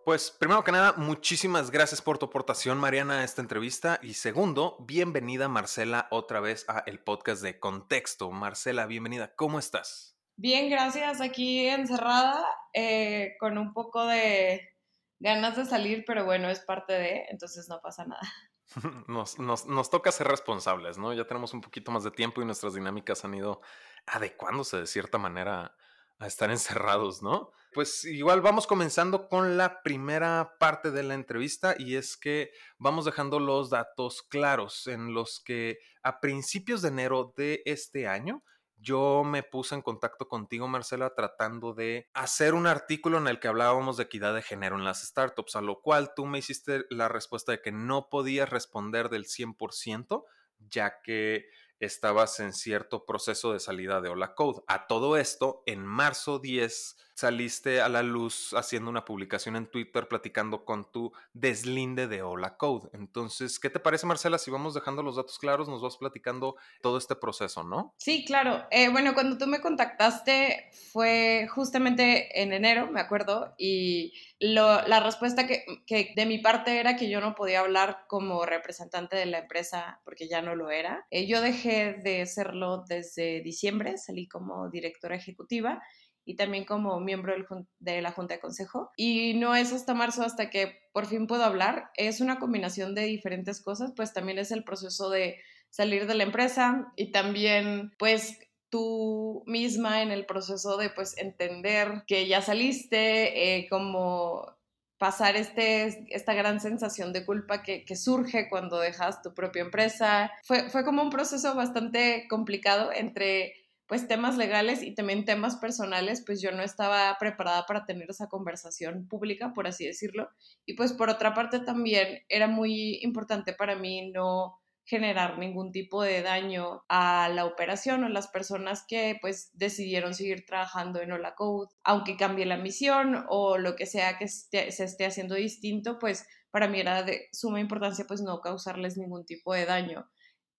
Pues 0.07 0.31
primero 0.31 0.63
que 0.63 0.71
nada, 0.71 0.93
muchísimas 0.95 1.69
gracias 1.69 2.01
por 2.01 2.17
tu 2.17 2.27
aportación, 2.27 2.77
Mariana, 2.77 3.19
a 3.19 3.23
esta 3.25 3.41
entrevista. 3.41 3.99
Y 4.01 4.13
segundo, 4.13 4.77
bienvenida, 4.79 5.49
Marcela, 5.49 6.07
otra 6.11 6.39
vez 6.39 6.63
a 6.69 6.79
el 6.85 6.99
podcast 6.99 7.41
de 7.41 7.59
Contexto. 7.59 8.31
Marcela, 8.31 8.85
bienvenida, 8.85 9.35
¿cómo 9.35 9.59
estás? 9.59 10.17
Bien, 10.37 10.69
gracias. 10.69 11.19
Aquí 11.19 11.67
encerrada, 11.67 12.41
eh, 12.71 13.35
con 13.37 13.57
un 13.57 13.73
poco 13.73 14.05
de 14.05 14.77
ganas 15.19 15.57
de 15.57 15.65
salir, 15.65 16.05
pero 16.07 16.23
bueno, 16.23 16.47
es 16.49 16.61
parte 16.61 16.93
de, 16.93 17.25
entonces 17.29 17.67
no 17.67 17.81
pasa 17.81 18.05
nada. 18.05 18.21
Nos, 19.09 19.39
nos, 19.39 19.65
nos, 19.65 19.89
toca 19.89 20.13
ser 20.13 20.27
responsables, 20.27 20.97
¿no? 20.97 21.13
Ya 21.13 21.25
tenemos 21.25 21.53
un 21.53 21.59
poquito 21.59 21.91
más 21.91 22.05
de 22.05 22.11
tiempo 22.11 22.41
y 22.41 22.45
nuestras 22.45 22.73
dinámicas 22.73 23.25
han 23.25 23.33
ido 23.33 23.61
adecuándose 24.05 24.77
de 24.77 24.87
cierta 24.87 25.17
manera 25.17 25.75
a 26.19 26.27
estar 26.27 26.51
encerrados, 26.51 27.21
¿no? 27.21 27.51
Pues 27.73 28.05
igual 28.05 28.41
vamos 28.41 28.65
comenzando 28.65 29.29
con 29.29 29.57
la 29.57 29.83
primera 29.83 30.55
parte 30.59 30.89
de 30.89 31.03
la 31.03 31.13
entrevista 31.13 31.75
y 31.77 31.95
es 31.95 32.17
que 32.17 32.51
vamos 32.77 33.05
dejando 33.05 33.39
los 33.39 33.69
datos 33.69 34.23
claros 34.23 34.87
en 34.87 35.13
los 35.13 35.39
que 35.39 35.77
a 36.01 36.19
principios 36.19 36.81
de 36.81 36.87
enero 36.87 37.33
de 37.37 37.61
este 37.65 38.07
año 38.07 38.43
yo 38.79 39.23
me 39.23 39.43
puse 39.43 39.75
en 39.75 39.81
contacto 39.81 40.27
contigo, 40.27 40.67
Marcela, 40.67 41.13
tratando 41.15 41.73
de 41.73 42.09
hacer 42.13 42.53
un 42.53 42.67
artículo 42.67 43.17
en 43.17 43.27
el 43.27 43.39
que 43.39 43.47
hablábamos 43.47 43.97
de 43.97 44.03
equidad 44.03 44.35
de 44.35 44.43
género 44.43 44.75
en 44.75 44.83
las 44.83 45.03
startups, 45.05 45.55
a 45.55 45.61
lo 45.61 45.81
cual 45.81 46.13
tú 46.15 46.25
me 46.25 46.39
hiciste 46.39 46.85
la 46.89 47.07
respuesta 47.07 47.51
de 47.51 47.61
que 47.61 47.71
no 47.71 48.09
podías 48.09 48.49
responder 48.49 49.09
del 49.09 49.25
100%, 49.25 50.23
ya 50.59 51.01
que 51.03 51.45
estabas 51.79 52.39
en 52.39 52.53
cierto 52.53 53.05
proceso 53.05 53.53
de 53.53 53.59
salida 53.59 54.01
de 54.01 54.09
Hola 54.09 54.35
Code. 54.35 54.63
A 54.67 54.87
todo 54.87 55.17
esto, 55.17 55.63
en 55.65 55.85
marzo 55.85 56.39
10 56.39 56.97
saliste 57.17 57.81
a 57.81 57.89
la 57.89 58.03
luz 58.03 58.53
haciendo 58.53 58.91
una 58.91 59.03
publicación 59.03 59.55
en 59.55 59.65
Twitter 59.65 60.07
platicando 60.07 60.65
con 60.65 60.91
tu 60.91 61.11
deslinde 61.33 62.07
de 62.07 62.21
Hola 62.21 62.57
Code. 62.57 62.89
Entonces, 62.93 63.59
¿qué 63.59 63.71
te 63.71 63.79
parece, 63.79 64.05
Marcela? 64.05 64.37
Si 64.37 64.51
vamos 64.51 64.75
dejando 64.75 65.01
los 65.01 65.15
datos 65.15 65.39
claros, 65.39 65.67
nos 65.67 65.81
vas 65.81 65.97
platicando 65.97 66.57
todo 66.79 66.99
este 66.99 67.15
proceso, 67.15 67.63
¿no? 67.63 67.95
Sí, 67.97 68.23
claro. 68.23 68.67
Eh, 68.69 68.89
bueno, 68.89 69.15
cuando 69.15 69.39
tú 69.39 69.47
me 69.47 69.61
contactaste 69.61 70.69
fue 70.91 71.47
justamente 71.49 72.39
en 72.39 72.53
enero, 72.53 72.91
me 72.91 73.01
acuerdo, 73.01 73.55
y 73.57 74.13
la 74.39 74.99
respuesta 74.99 75.47
que, 75.47 76.13
de 76.15 76.25
mi 76.27 76.37
parte 76.37 76.79
era 76.79 76.95
que 76.95 77.09
yo 77.09 77.19
no 77.19 77.33
podía 77.33 77.61
hablar 77.61 78.05
como 78.07 78.45
representante 78.45 79.15
de 79.15 79.25
la 79.25 79.39
empresa 79.39 80.01
porque 80.05 80.27
ya 80.27 80.43
no 80.43 80.55
lo 80.55 80.69
era. 80.69 81.07
Eh, 81.09 81.25
yo 81.25 81.41
dejé 81.41 81.66
de 81.67 82.25
serlo 82.25 82.83
desde 82.87 83.41
diciembre, 83.41 83.97
salí 83.97 84.27
como 84.27 84.69
directora 84.69 85.15
ejecutiva 85.15 85.81
y 86.25 86.35
también 86.35 86.65
como 86.65 86.99
miembro 86.99 87.33
de 87.79 88.01
la 88.01 88.11
Junta 88.11 88.35
de 88.35 88.41
Consejo. 88.41 88.91
Y 88.97 89.33
no 89.35 89.55
es 89.55 89.71
hasta 89.71 89.93
marzo 89.93 90.23
hasta 90.23 90.49
que 90.49 90.77
por 90.91 91.05
fin 91.05 91.25
puedo 91.25 91.43
hablar. 91.43 91.89
Es 91.95 92.19
una 92.19 92.37
combinación 92.37 92.95
de 92.95 93.03
diferentes 93.03 93.61
cosas, 93.61 93.93
pues 93.95 94.13
también 94.13 94.37
es 94.37 94.51
el 94.51 94.65
proceso 94.65 95.09
de 95.09 95.37
salir 95.69 96.05
de 96.05 96.15
la 96.15 96.23
empresa 96.23 96.91
y 96.95 97.11
también 97.11 97.93
pues 97.97 98.39
tú 98.69 99.43
misma 99.45 100.01
en 100.01 100.11
el 100.11 100.25
proceso 100.25 100.75
de 100.75 100.89
pues 100.89 101.17
entender 101.17 102.03
que 102.07 102.27
ya 102.27 102.41
saliste, 102.41 103.57
eh, 103.57 103.67
como 103.69 104.56
pasar 104.97 105.35
este, 105.35 106.05
esta 106.13 106.33
gran 106.33 106.59
sensación 106.59 107.13
de 107.13 107.25
culpa 107.25 107.61
que, 107.61 107.83
surge 107.95 108.49
cuando 108.49 108.79
dejas 108.79 109.21
tu 109.21 109.33
propia 109.33 109.61
empresa. 109.61 110.31
Fue, 110.43 110.69
fue 110.69 110.83
como 110.83 111.01
un 111.01 111.09
proceso 111.09 111.55
bastante 111.55 112.25
complicado 112.29 112.91
entre 112.93 113.53
pues 113.87 114.07
temas 114.07 114.35
legales 114.35 114.83
y 114.83 114.93
también 114.93 115.23
temas 115.23 115.55
personales, 115.55 116.21
pues 116.25 116.41
yo 116.41 116.51
no 116.51 116.61
estaba 116.61 117.15
preparada 117.19 117.65
para 117.65 117.85
tener 117.85 118.09
esa 118.09 118.27
conversación 118.27 119.07
pública, 119.07 119.53
por 119.53 119.65
así 119.65 119.85
decirlo. 119.85 120.29
Y 120.65 120.73
pues 120.73 120.91
por 120.91 121.09
otra 121.09 121.33
parte 121.33 121.59
también 121.61 122.19
era 122.27 122.47
muy 122.47 122.99
importante 123.01 123.53
para 123.53 123.77
mí 123.77 124.11
no 124.11 124.59
generar 124.87 125.37
ningún 125.37 125.73
tipo 125.73 126.01
de 126.01 126.21
daño 126.21 126.85
a 126.87 127.27
la 127.29 127.45
operación 127.45 128.05
o 128.05 128.09
las 128.09 128.29
personas 128.29 128.85
que 128.87 129.17
pues 129.19 129.51
decidieron 129.53 130.13
seguir 130.13 130.45
trabajando 130.45 131.01
en 131.01 131.11
Hola 131.11 131.35
Code, 131.35 131.67
aunque 131.83 132.15
cambie 132.15 132.45
la 132.45 132.55
misión 132.55 133.25
o 133.27 133.57
lo 133.57 133.75
que 133.75 133.85
sea 133.85 134.17
que 134.17 134.29
se 134.29 134.67
esté 134.69 135.05
haciendo 135.05 135.35
distinto, 135.35 135.99
pues 135.99 136.25
para 136.51 136.69
mí 136.69 136.79
era 136.79 137.03
de 137.03 137.27
suma 137.33 137.59
importancia 137.59 138.05
pues 138.07 138.21
no 138.21 138.39
causarles 138.39 138.97
ningún 138.97 139.25
tipo 139.25 139.53
de 139.53 139.65
daño, 139.65 140.09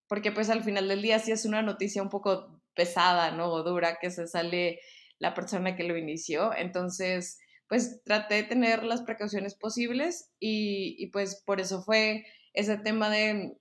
porque 0.07 0.31
pues 0.31 0.51
al 0.51 0.63
final 0.63 0.89
del 0.89 1.01
día 1.01 1.19
sí 1.21 1.33
es 1.33 1.47
una 1.47 1.63
noticia 1.63 2.03
un 2.03 2.11
poco 2.11 2.61
pesada, 2.75 3.31
¿no? 3.31 3.51
O 3.51 3.63
dura 3.63 3.99
que 3.99 4.11
se 4.11 4.27
sale 4.27 4.79
la 5.19 5.33
persona 5.33 5.75
que 5.75 5.85
lo 5.85 5.97
inició, 5.97 6.55
entonces 6.55 7.39
pues 7.67 8.03
traté 8.05 8.35
de 8.35 8.43
tener 8.43 8.85
las 8.85 9.03
precauciones 9.03 9.55
posibles 9.55 10.31
y, 10.39 10.97
y 10.99 11.07
pues 11.11 11.43
por 11.47 11.61
eso 11.61 11.83
fue 11.83 12.27
ese 12.53 12.77
tema 12.77 13.09
de 13.09 13.57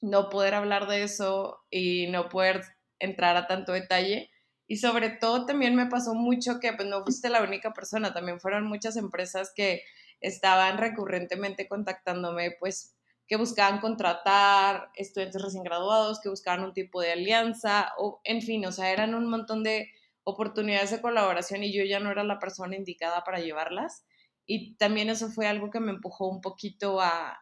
no 0.00 0.28
poder 0.28 0.54
hablar 0.54 0.86
de 0.88 1.02
eso 1.02 1.64
y 1.70 2.06
no 2.08 2.28
poder 2.28 2.62
entrar 2.98 3.36
a 3.36 3.46
tanto 3.46 3.72
detalle. 3.72 4.30
Y 4.66 4.76
sobre 4.76 5.10
todo 5.10 5.46
también 5.46 5.74
me 5.74 5.86
pasó 5.86 6.14
mucho 6.14 6.60
que 6.60 6.72
pues 6.72 6.86
no 6.88 7.02
fuiste 7.02 7.30
la 7.30 7.42
única 7.42 7.72
persona, 7.72 8.12
también 8.12 8.40
fueron 8.40 8.66
muchas 8.66 8.96
empresas 8.96 9.52
que 9.54 9.82
estaban 10.20 10.78
recurrentemente 10.78 11.68
contactándome, 11.68 12.56
pues 12.58 12.94
que 13.26 13.36
buscaban 13.36 13.80
contratar 13.80 14.90
estudiantes 14.94 15.42
recién 15.42 15.62
graduados, 15.62 16.20
que 16.20 16.30
buscaban 16.30 16.64
un 16.64 16.72
tipo 16.72 17.00
de 17.00 17.12
alianza, 17.12 17.92
o 17.98 18.20
en 18.24 18.42
fin, 18.42 18.64
o 18.66 18.72
sea, 18.72 18.90
eran 18.90 19.14
un 19.14 19.28
montón 19.28 19.62
de 19.62 19.90
oportunidades 20.24 20.90
de 20.90 21.00
colaboración 21.00 21.62
y 21.62 21.72
yo 21.72 21.84
ya 21.84 22.00
no 22.00 22.10
era 22.10 22.24
la 22.24 22.38
persona 22.38 22.76
indicada 22.76 23.24
para 23.24 23.40
llevarlas. 23.40 24.04
Y 24.46 24.76
también 24.76 25.10
eso 25.10 25.28
fue 25.28 25.46
algo 25.46 25.70
que 25.70 25.80
me 25.80 25.90
empujó 25.90 26.28
un 26.28 26.40
poquito 26.40 27.00
a 27.02 27.38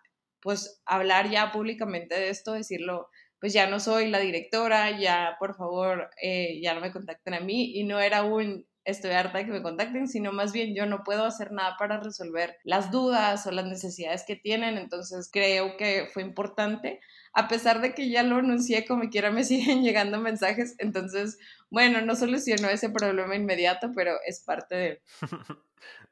pues 0.46 0.80
hablar 0.86 1.28
ya 1.28 1.50
públicamente 1.50 2.14
de 2.14 2.28
esto, 2.28 2.52
decirlo, 2.52 3.08
pues 3.40 3.52
ya 3.52 3.66
no 3.66 3.80
soy 3.80 4.08
la 4.08 4.20
directora, 4.20 4.96
ya 4.96 5.34
por 5.40 5.56
favor, 5.56 6.08
eh, 6.22 6.60
ya 6.62 6.72
no 6.72 6.80
me 6.80 6.92
contacten 6.92 7.34
a 7.34 7.40
mí 7.40 7.72
y 7.74 7.82
no 7.82 7.98
era 7.98 8.22
un 8.22 8.64
estoy 8.84 9.10
harta 9.10 9.38
de 9.38 9.46
que 9.46 9.50
me 9.50 9.62
contacten, 9.64 10.06
sino 10.06 10.30
más 10.30 10.52
bien 10.52 10.72
yo 10.72 10.86
no 10.86 11.02
puedo 11.02 11.24
hacer 11.24 11.50
nada 11.50 11.74
para 11.76 11.98
resolver 11.98 12.58
las 12.62 12.92
dudas 12.92 13.44
o 13.48 13.50
las 13.50 13.64
necesidades 13.66 14.22
que 14.24 14.36
tienen, 14.36 14.78
entonces 14.78 15.28
creo 15.32 15.76
que 15.76 16.06
fue 16.14 16.22
importante, 16.22 17.00
a 17.32 17.48
pesar 17.48 17.80
de 17.80 17.92
que 17.92 18.08
ya 18.08 18.22
lo 18.22 18.36
anuncié 18.36 18.86
como 18.86 19.10
quiera 19.10 19.32
me 19.32 19.42
siguen 19.44 19.82
llegando 19.82 20.20
mensajes, 20.20 20.76
entonces, 20.78 21.38
bueno, 21.70 22.02
no 22.02 22.14
solucionó 22.14 22.68
ese 22.68 22.88
problema 22.88 23.34
inmediato, 23.34 23.90
pero 23.96 24.12
es 24.24 24.44
parte 24.44 24.76
de... 24.76 25.02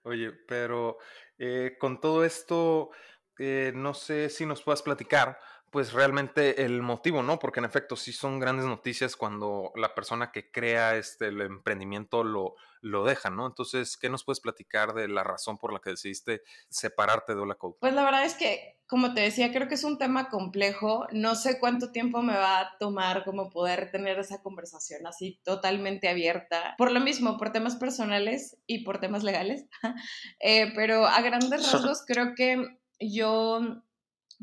Oye, 0.03 0.33
pero 0.49 0.99
eh, 1.39 1.77
con 1.79 2.01
todo 2.01 2.25
esto, 2.25 2.91
eh, 3.39 3.73
no 3.75 3.95
sé 3.95 4.31
si 4.31 4.47
nos 4.47 4.63
puedas 4.63 4.83
platicar, 4.83 5.39
pues 5.75 5.93
realmente 5.93 6.65
el 6.65 6.83
motivo, 6.83 7.25
¿no? 7.25 7.41
Porque 7.41 7.59
en 7.59 7.65
efecto 7.65 7.97
sí 7.97 8.13
son 8.13 8.39
grandes 8.39 8.65
noticias 8.65 9.17
cuando 9.17 9.73
la 9.75 9.93
persona 9.93 10.31
que 10.31 10.53
crea 10.53 10.95
este 10.95 11.27
el 11.27 11.41
emprendimiento 11.41 12.23
lo, 12.23 12.55
lo 12.81 13.05
deja, 13.05 13.29
¿no? 13.29 13.45
Entonces, 13.45 13.97
¿qué 13.97 14.09
nos 14.09 14.23
puedes 14.23 14.39
platicar 14.39 14.95
de 14.95 15.09
la 15.09 15.25
razón 15.25 15.59
por 15.59 15.73
la 15.73 15.81
que 15.81 15.91
decidiste 15.91 16.43
separarte 16.69 17.35
de 17.35 17.41
Hola 17.41 17.57
Code? 17.57 17.75
Pues 17.81 17.93
la 17.93 18.05
verdad 18.05 18.25
es 18.25 18.35
que, 18.35 18.79
como 18.87 19.15
te 19.15 19.23
decía, 19.23 19.51
creo 19.53 19.67
que 19.67 19.75
es 19.75 19.83
un 19.83 19.99
tema 19.99 20.29
complejo. 20.29 21.09
No 21.11 21.35
sé 21.35 21.59
cuánto 21.59 21.91
tiempo 21.91 22.23
me 22.23 22.37
va 22.37 22.61
a 22.61 22.79
tomar 22.79 23.25
como 23.25 23.51
poder 23.51 23.91
tener 23.91 24.17
esa 24.21 24.43
conversación 24.43 25.09
así 25.09 25.41
totalmente 25.43 26.09
abierta. 26.09 26.77
Por 26.79 26.93
lo 26.93 27.01
mismo, 27.01 27.37
por 27.37 27.51
temas 27.51 27.75
personales 27.75 28.57
y 28.69 28.85
por 28.85 29.01
temas 29.01 29.25
legales. 29.25 29.65
eh, 30.39 30.71
pero 30.77 31.07
a 31.07 31.21
grandes 31.21 31.73
rasgos 31.73 32.05
creo 32.07 32.35
que 32.37 32.79
yo, 33.13 33.61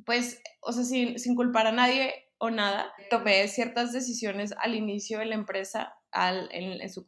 pues, 0.06 0.42
o 0.62 0.72
sea, 0.72 0.84
sin, 0.84 1.20
sin 1.20 1.36
culpar 1.36 1.68
a 1.68 1.72
nadie 1.72 2.14
o 2.38 2.50
nada, 2.50 2.92
tomé 3.10 3.48
ciertas 3.48 3.94
decisiones 3.94 4.54
al 4.60 4.76
inicio 4.76 5.20
de 5.20 5.26
la 5.26 5.36
empresa, 5.36 5.94
al, 6.12 6.50
en, 6.52 6.82
en 6.82 6.90
su 6.92 7.06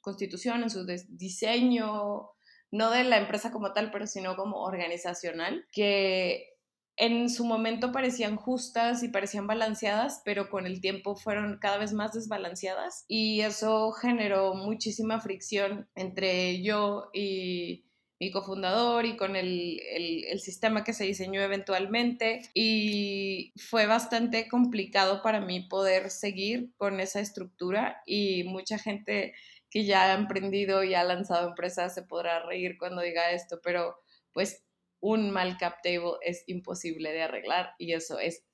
constitución, 0.00 0.62
en 0.62 0.70
su 0.70 0.86
diseño, 1.08 2.30
no 2.70 2.90
de 2.90 3.04
la 3.04 3.18
empresa 3.18 3.50
como 3.50 3.72
tal, 3.72 3.90
pero 3.90 4.06
sino 4.06 4.36
como 4.36 4.62
organizacional, 4.62 5.66
que 5.72 6.56
en 6.96 7.28
su 7.28 7.44
momento 7.44 7.92
parecían 7.92 8.36
justas 8.36 9.02
y 9.02 9.08
parecían 9.08 9.46
balanceadas, 9.46 10.22
pero 10.24 10.48
con 10.48 10.66
el 10.66 10.80
tiempo 10.80 11.14
fueron 11.14 11.58
cada 11.60 11.76
vez 11.76 11.92
más 11.92 12.12
desbalanceadas 12.12 13.04
y 13.06 13.42
eso 13.42 13.92
generó 13.92 14.54
muchísima 14.54 15.20
fricción 15.20 15.88
entre 15.94 16.62
yo 16.62 17.10
y 17.12 17.85
mi 18.18 18.30
cofundador 18.30 19.04
y 19.04 19.16
con 19.16 19.36
el, 19.36 19.80
el, 19.90 20.40
sistema 20.40 20.84
que 20.84 20.94
se 20.94 21.04
diseñó 21.04 21.42
eventualmente 21.42 22.42
y 22.54 23.52
fue 23.56 23.86
bastante 23.86 24.48
complicado 24.48 25.22
para 25.22 25.40
mí 25.40 25.60
poder 25.60 26.10
seguir 26.10 26.72
con 26.76 27.00
esa 27.00 27.20
estructura 27.20 28.02
y 28.06 28.44
mucha 28.44 28.78
gente 28.78 29.34
que 29.70 29.84
ya 29.84 30.04
ha 30.04 30.14
emprendido 30.14 30.82
y 30.82 30.94
ha 30.94 31.04
lanzado 31.04 31.48
empresas 31.48 31.94
se 31.94 32.02
podrá 32.02 32.44
reír 32.46 32.78
cuando 32.78 33.02
diga 33.02 33.32
esto, 33.32 33.60
pero 33.62 33.98
pues 34.32 34.64
un 35.00 35.30
mal 35.30 35.58
cap 35.58 35.82
table 35.82 36.14
es 36.22 36.44
imposible 36.46 37.12
de 37.12 37.22
arreglar 37.22 37.74
y 37.78 37.92
eso 37.92 38.18
es 38.18 38.44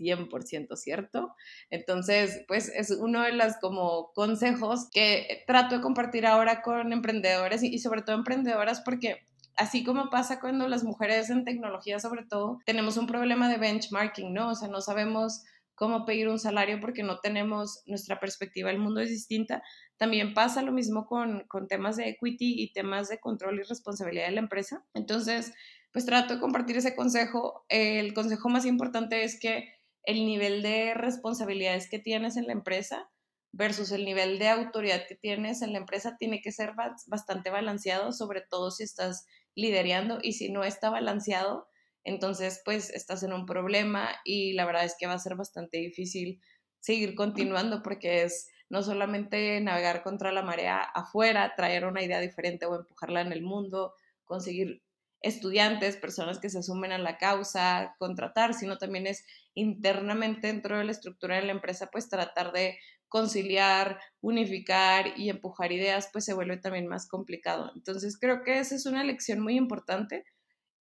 100% 0.00 0.76
cierto. 0.76 1.34
Entonces, 1.70 2.44
pues 2.48 2.68
es 2.68 2.90
uno 2.90 3.22
de 3.22 3.32
los 3.32 3.56
como 3.60 4.12
consejos 4.14 4.88
que 4.90 5.44
trato 5.46 5.76
de 5.76 5.82
compartir 5.82 6.26
ahora 6.26 6.62
con 6.62 6.92
emprendedores 6.92 7.62
y, 7.62 7.78
sobre 7.78 8.02
todo 8.02 8.16
emprendedoras 8.16 8.80
porque 8.80 9.18
así 9.56 9.84
como 9.84 10.10
pasa 10.10 10.40
cuando 10.40 10.66
las 10.68 10.84
mujeres 10.84 11.28
en 11.30 11.44
tecnología 11.44 11.98
sobre 11.98 12.24
todo, 12.24 12.58
tenemos 12.64 12.96
un 12.96 13.06
problema 13.06 13.48
de 13.48 13.58
benchmarking, 13.58 14.32
¿no? 14.32 14.50
O 14.50 14.54
sea, 14.54 14.68
no 14.68 14.80
sabemos 14.80 15.42
cómo 15.74 16.04
pedir 16.04 16.28
un 16.28 16.38
salario 16.38 16.78
porque 16.80 17.02
no 17.02 17.20
tenemos 17.20 17.82
nuestra 17.86 18.20
perspectiva, 18.20 18.70
el 18.70 18.78
mundo 18.78 19.00
es 19.00 19.08
distinta. 19.08 19.62
También 19.96 20.34
pasa 20.34 20.62
lo 20.62 20.72
mismo 20.72 21.06
con, 21.06 21.44
con 21.48 21.68
temas 21.68 21.96
de 21.96 22.08
equity 22.08 22.62
y 22.62 22.72
temas 22.72 23.08
de 23.08 23.18
control 23.18 23.58
y 23.58 23.62
responsabilidad 23.62 24.26
de 24.26 24.32
la 24.32 24.40
empresa. 24.40 24.84
Entonces, 24.92 25.54
pues 25.92 26.06
trato 26.06 26.34
de 26.34 26.40
compartir 26.40 26.76
ese 26.76 26.94
consejo. 26.94 27.64
El 27.68 28.14
consejo 28.14 28.48
más 28.48 28.66
importante 28.66 29.24
es 29.24 29.38
que 29.40 29.72
el 30.04 30.24
nivel 30.24 30.62
de 30.62 30.94
responsabilidades 30.94 31.88
que 31.88 31.98
tienes 31.98 32.36
en 32.36 32.46
la 32.46 32.52
empresa 32.52 33.10
versus 33.52 33.90
el 33.92 34.04
nivel 34.04 34.38
de 34.38 34.48
autoridad 34.48 35.06
que 35.08 35.16
tienes 35.16 35.62
en 35.62 35.72
la 35.72 35.78
empresa 35.78 36.16
tiene 36.18 36.40
que 36.40 36.52
ser 36.52 36.72
bastante 37.06 37.50
balanceado, 37.50 38.12
sobre 38.12 38.42
todo 38.42 38.70
si 38.70 38.84
estás 38.84 39.26
liderando 39.54 40.18
y 40.22 40.34
si 40.34 40.50
no 40.52 40.62
está 40.64 40.90
balanceado, 40.90 41.66
entonces 42.04 42.62
pues 42.64 42.90
estás 42.90 43.22
en 43.22 43.32
un 43.32 43.46
problema 43.46 44.08
y 44.24 44.52
la 44.52 44.64
verdad 44.64 44.84
es 44.84 44.94
que 44.98 45.06
va 45.06 45.14
a 45.14 45.18
ser 45.18 45.34
bastante 45.34 45.78
difícil 45.78 46.40
seguir 46.78 47.14
continuando 47.14 47.82
porque 47.82 48.22
es 48.22 48.48
no 48.70 48.82
solamente 48.82 49.60
navegar 49.60 50.02
contra 50.02 50.32
la 50.32 50.42
marea 50.42 50.78
afuera, 50.78 51.54
traer 51.56 51.84
una 51.84 52.02
idea 52.02 52.20
diferente 52.20 52.66
o 52.66 52.76
empujarla 52.76 53.20
en 53.20 53.32
el 53.32 53.42
mundo, 53.42 53.94
conseguir 54.24 54.82
estudiantes, 55.22 55.96
personas 55.96 56.38
que 56.38 56.48
se 56.48 56.62
sumen 56.62 56.92
a 56.92 56.98
la 56.98 57.18
causa, 57.18 57.94
contratar, 57.98 58.54
sino 58.54 58.78
también 58.78 59.06
es 59.06 59.24
internamente 59.54 60.46
dentro 60.46 60.78
de 60.78 60.84
la 60.84 60.92
estructura 60.92 61.36
de 61.36 61.42
la 61.42 61.52
empresa, 61.52 61.90
pues 61.92 62.08
tratar 62.08 62.52
de 62.52 62.78
conciliar, 63.08 64.00
unificar 64.20 65.18
y 65.18 65.28
empujar 65.28 65.72
ideas, 65.72 66.08
pues 66.12 66.24
se 66.24 66.32
vuelve 66.32 66.56
también 66.56 66.86
más 66.86 67.08
complicado. 67.08 67.72
Entonces 67.74 68.16
creo 68.18 68.42
que 68.44 68.60
esa 68.60 68.76
es 68.76 68.86
una 68.86 69.04
lección 69.04 69.40
muy 69.40 69.56
importante. 69.56 70.24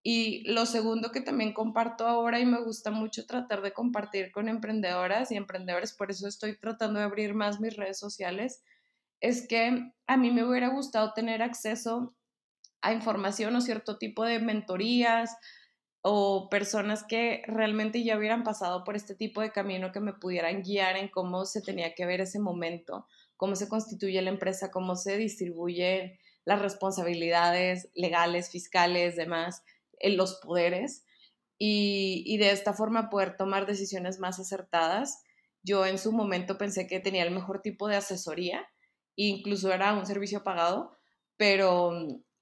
Y 0.01 0.49
lo 0.49 0.65
segundo 0.65 1.11
que 1.11 1.19
también 1.19 1.53
comparto 1.53 2.07
ahora 2.07 2.39
y 2.39 2.45
me 2.45 2.61
gusta 2.61 2.91
mucho 2.91 3.25
tratar 3.25 3.61
de 3.61 3.73
compartir 3.73 4.31
con 4.31 4.47
emprendedoras 4.47 5.31
y 5.31 5.35
emprendedores, 5.35 5.93
por 5.93 6.11
eso 6.11 6.27
estoy 6.27 6.57
tratando 6.57 6.99
de 6.99 7.05
abrir 7.05 7.33
más 7.33 7.59
mis 7.59 7.75
redes 7.75 7.99
sociales, 7.99 8.63
es 9.19 9.45
que 9.47 9.91
a 10.07 10.17
mí 10.17 10.31
me 10.31 10.45
hubiera 10.45 10.69
gustado 10.69 11.11
tener 11.13 11.41
acceso 11.41 12.15
a 12.81 12.93
información 12.93 13.55
o 13.55 13.61
cierto 13.61 13.97
tipo 13.97 14.23
de 14.23 14.39
mentorías 14.39 15.35
o 16.01 16.47
personas 16.49 17.03
que 17.03 17.41
realmente 17.45 18.03
ya 18.03 18.17
hubieran 18.17 18.43
pasado 18.43 18.83
por 18.83 18.95
este 18.95 19.15
tipo 19.15 19.41
de 19.41 19.51
camino 19.51 19.91
que 19.91 19.99
me 19.99 20.13
pudieran 20.13 20.63
guiar 20.63 20.95
en 20.95 21.09
cómo 21.09 21.45
se 21.45 21.61
tenía 21.61 21.93
que 21.93 22.05
ver 22.05 22.21
ese 22.21 22.39
momento, 22.39 23.05
cómo 23.35 23.55
se 23.55 23.67
constituye 23.67 24.21
la 24.21 24.29
empresa, 24.29 24.71
cómo 24.71 24.95
se 24.95 25.17
distribuyen 25.17 26.17
las 26.45 26.61
responsabilidades 26.61 27.89
legales, 27.95 28.49
fiscales, 28.49 29.17
demás, 29.17 29.63
en 29.99 30.15
los 30.15 30.35
poderes 30.35 31.05
y, 31.57 32.23
y 32.25 32.37
de 32.37 32.51
esta 32.51 32.73
forma 32.73 33.09
poder 33.09 33.35
tomar 33.35 33.65
decisiones 33.65 34.19
más 34.19 34.39
acertadas. 34.39 35.21
Yo 35.63 35.85
en 35.85 35.97
su 35.97 36.13
momento 36.13 36.57
pensé 36.57 36.87
que 36.87 37.01
tenía 37.01 37.23
el 37.23 37.31
mejor 37.31 37.61
tipo 37.61 37.89
de 37.89 37.97
asesoría, 37.97 38.65
incluso 39.17 39.73
era 39.73 39.93
un 39.93 40.05
servicio 40.05 40.45
pagado, 40.45 40.97
pero 41.35 41.91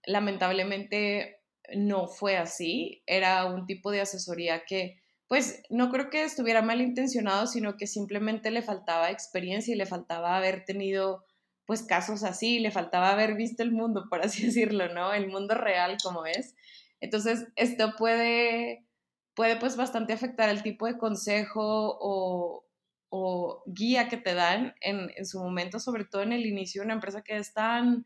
lamentablemente 0.08 1.43
no 1.76 2.08
fue 2.08 2.38
así, 2.38 3.04
era 3.06 3.46
un 3.46 3.67
tipo 3.67 3.91
de 3.91 4.02
asesoría 4.02 4.63
que 4.65 5.00
pues 5.28 5.62
no 5.70 5.91
creo 5.91 6.10
que 6.10 6.24
estuviera 6.24 6.62
mal 6.62 6.80
intencionado, 6.80 7.48
sino 7.48 7.76
que 7.76 7.86
simplemente 7.86 8.50
le 8.50 8.62
faltaba 8.62 9.12
experiencia 9.12 9.76
y 9.76 9.78
le 9.78 9.86
faltaba 9.86 10.38
haber 10.38 10.63
tenido 10.63 11.26
pues 11.65 11.84
casos 11.84 12.24
así, 12.24 12.60
le 12.60 12.72
faltaba 12.72 13.12
haber 13.12 13.36
visto 13.36 13.62
el 13.62 13.74
mundo, 13.74 14.06
por 14.10 14.22
así 14.22 14.43
decirlo, 14.46 14.91
¿no? 14.93 15.13
El 15.13 15.28
mundo 15.28 15.54
real 15.54 15.98
como 16.02 16.26
es. 16.26 16.56
Entonces, 17.02 17.46
esto 17.58 17.93
puede, 17.98 18.88
puede 19.36 19.58
pues 19.58 19.76
bastante 19.76 20.13
afectar 20.13 20.50
el 20.50 20.63
tipo 20.63 20.88
de 20.88 20.98
consejo 20.98 21.98
o, 22.00 22.65
o 23.10 23.63
guía 23.67 24.08
que 24.08 24.15
te 24.15 24.34
dan 24.34 24.76
en, 24.80 25.12
en, 25.17 25.26
su 25.26 25.39
momento, 25.43 25.80
sobre 25.80 26.06
todo 26.06 26.22
en 26.22 26.32
el 26.32 26.46
inicio 26.46 26.82
de 26.82 26.86
una 26.86 26.93
empresa 26.96 27.22
que 27.22 27.36
es 27.36 27.54
tan, 27.54 28.06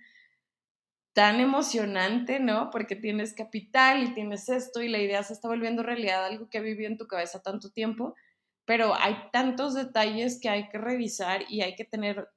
tan 1.13 1.39
emocionante, 1.39 2.39
¿no? 2.39 2.69
Porque 2.71 2.95
tienes 2.95 3.34
capital 3.34 4.04
y 4.04 4.13
tienes 4.13 4.50
esto 4.50 4.82
y 4.82 4.88
la 4.89 5.00
idea 5.00 5.24
se 5.24 5.34
está 5.34 5.47
volviendo 5.47 5.84
realidad, 5.84 6.26
algo 6.26 6.50
que 6.50 6.58
ha 6.58 6.62
vivido 6.62 6.89
en 6.89 6.97
tu 6.97 7.08
cabeza 7.08 7.41
tanto 7.41 7.71
tiempo, 7.71 8.15
pero 8.65 8.95
hay 8.95 9.15
tantos 9.32 9.74
detalles 9.74 10.39
que 10.41 10.50
hay 10.50 10.69
que 10.69 10.78
revisar 10.78 11.43
y 11.50 11.62
hay 11.62 11.76
que 11.76 11.86
tener 11.86 12.30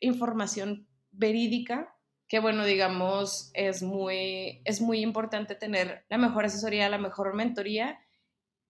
información 0.00 0.86
verídica 1.10 1.94
que 2.30 2.38
bueno, 2.38 2.64
digamos, 2.64 3.50
es 3.54 3.82
muy, 3.82 4.62
es 4.64 4.80
muy 4.80 5.00
importante 5.00 5.56
tener 5.56 6.04
la 6.08 6.16
mejor 6.16 6.44
asesoría, 6.44 6.88
la 6.88 6.96
mejor 6.96 7.34
mentoría 7.34 7.98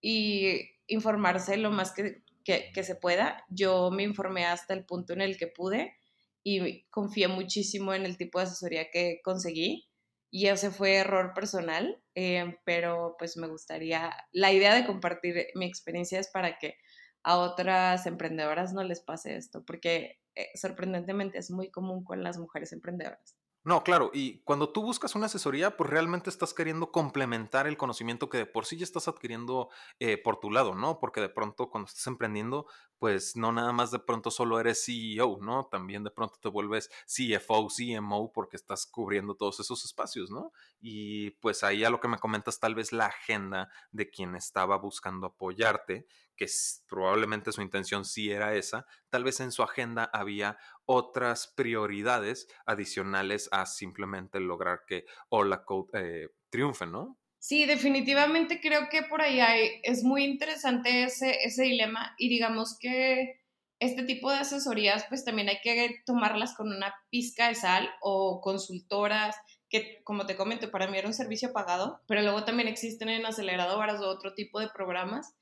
y 0.01 0.63
informarse 0.87 1.59
lo 1.59 1.71
más 1.71 1.93
que, 1.93 2.25
que, 2.43 2.83
se 2.83 2.95
pueda. 2.95 3.45
Yo 3.51 3.91
me 3.91 4.03
informé 4.03 4.47
hasta 4.47 4.73
el 4.73 4.87
punto 4.87 5.13
en 5.13 5.21
el 5.21 5.37
que 5.37 5.47
pude 5.47 5.95
y 6.43 6.85
confié 6.91 7.29
muchísimo 7.29 7.95
en 7.95 8.05
el 8.07 8.17
tipo 8.17 8.39
de 8.39 8.45
asesoría 8.45 8.91
que 8.91 9.21
conseguí 9.23 9.91
y 10.31 10.47
ese 10.47 10.71
fue 10.71 10.95
error 10.95 11.33
personal, 11.35 12.01
eh, 12.15 12.59
pero 12.65 13.17
pues 13.19 13.37
me 13.37 13.49
gustaría, 13.49 14.13
la 14.33 14.53
idea 14.53 14.75
de 14.75 14.87
compartir 14.87 15.49
mi 15.55 15.67
experiencia 15.67 16.21
es 16.21 16.29
para 16.31 16.59
que 16.59 16.77
a 17.25 17.39
otras 17.39 18.07
emprendedoras 18.07 18.73
no 18.73 18.85
les 18.85 19.01
pase 19.01 19.37
esto, 19.37 19.65
porque 19.65 20.21
eh, 20.37 20.49
sorprendentemente 20.55 21.39
es 21.39 21.51
muy 21.51 21.71
común 21.71 22.05
con 22.05 22.23
las 22.23 22.39
mujeres 22.39 22.73
emprendedoras. 22.73 23.37
No, 23.63 23.85
claro, 23.85 24.11
y 24.15 24.39
cuando 24.45 24.71
tú 24.71 24.83
buscas 24.83 25.15
una 25.15 25.27
asesoría, 25.27 25.77
pues 25.77 25.91
realmente 25.91 26.31
estás 26.31 26.55
queriendo 26.55 26.91
complementar 26.91 27.67
el 27.67 27.77
conocimiento 27.77 28.31
que 28.31 28.39
de 28.39 28.47
por 28.47 28.65
sí 28.65 28.79
ya 28.79 28.85
estás 28.85 29.07
adquiriendo 29.07 29.69
eh, 29.99 30.17
por 30.17 30.41
tu 30.41 30.51
lado, 30.51 30.75
¿no? 30.75 30.99
Porque 30.99 31.21
de 31.21 31.29
pronto 31.29 31.69
cuando 31.69 31.87
estás 31.89 32.07
emprendiendo, 32.07 32.67
pues 32.99 33.37
no 33.37 33.53
nada 33.53 33.73
más 33.73 33.91
de 33.91 33.99
pronto 33.99 34.31
solo 34.31 34.59
eres 34.61 34.83
CEO, 34.87 35.41
¿no? 35.43 35.67
También 35.71 36.05
de 36.05 36.11
pronto 36.11 36.39
te 36.41 36.49
vuelves 36.49 36.91
CFO, 37.07 37.69
CMO, 37.69 38.33
porque 38.33 38.57
estás 38.57 38.87
cubriendo 38.87 39.35
todos 39.35 39.61
esos 39.61 39.85
espacios, 39.85 40.31
¿no? 40.31 40.53
Y 40.81 41.33
pues 41.33 41.63
ahí 41.63 41.85
a 41.85 41.91
lo 41.91 42.01
que 42.01 42.09
me 42.09 42.19
comentas, 42.19 42.61
tal 42.61 42.75
vez 42.75 42.93
la 42.93 43.07
agenda 43.07 43.69
de 43.93 44.09
quien 44.09 44.37
estaba 44.37 44.79
buscando 44.79 45.27
apoyarte, 45.27 46.07
que 46.41 46.47
probablemente 46.89 47.53
su 47.53 47.61
intención 47.61 48.07
sí 48.07 48.31
era 48.31 48.55
esa, 48.55 48.87
tal 49.11 49.25
vez 49.25 49.41
en 49.41 49.53
su 49.53 49.63
agenda 49.63 50.09
había 50.11 50.57
otras 50.87 51.53
prioridades 51.55 52.49
adicionales 52.65 53.51
a 53.53 53.67
simplemente 53.67 54.41
lograr 54.41 54.81
que 54.87 55.05
Hola 55.29 55.67
Code 55.67 55.91
eh, 55.93 56.29
triunfe, 56.49 56.87
¿no? 56.87 57.19
Sí, 57.39 57.67
definitivamente 57.67 58.59
creo 58.63 58.89
que 58.89 59.03
por 59.03 59.21
ahí 59.21 59.41
hay, 59.41 59.83
es 59.83 60.03
muy 60.03 60.25
interesante 60.25 61.05
ese, 61.05 61.45
ese 61.45 61.65
dilema 61.65 62.15
y 62.17 62.31
digamos 62.31 62.79
que 62.81 63.43
este 63.79 64.05
tipo 64.05 64.31
de 64.31 64.39
asesorías 64.39 65.05
pues 65.11 65.27
también 65.27 65.51
hay 65.51 65.61
que 65.63 66.03
tomarlas 66.07 66.55
con 66.55 66.69
una 66.69 66.95
pizca 67.11 67.49
de 67.49 67.55
sal 67.55 67.91
o 68.01 68.41
consultoras 68.41 69.37
que 69.69 70.03
como 70.05 70.25
te 70.25 70.37
comento 70.37 70.71
para 70.71 70.87
mí 70.89 70.97
era 70.97 71.07
un 71.07 71.15
servicio 71.15 71.53
pagado, 71.53 72.01
pero 72.07 72.23
luego 72.23 72.45
también 72.45 72.69
existen 72.69 73.11
en 73.11 73.27
aceleradoras 73.27 74.01
o 74.01 74.09
otro 74.09 74.33
tipo 74.33 74.59
de 74.59 74.71
programas 74.71 75.35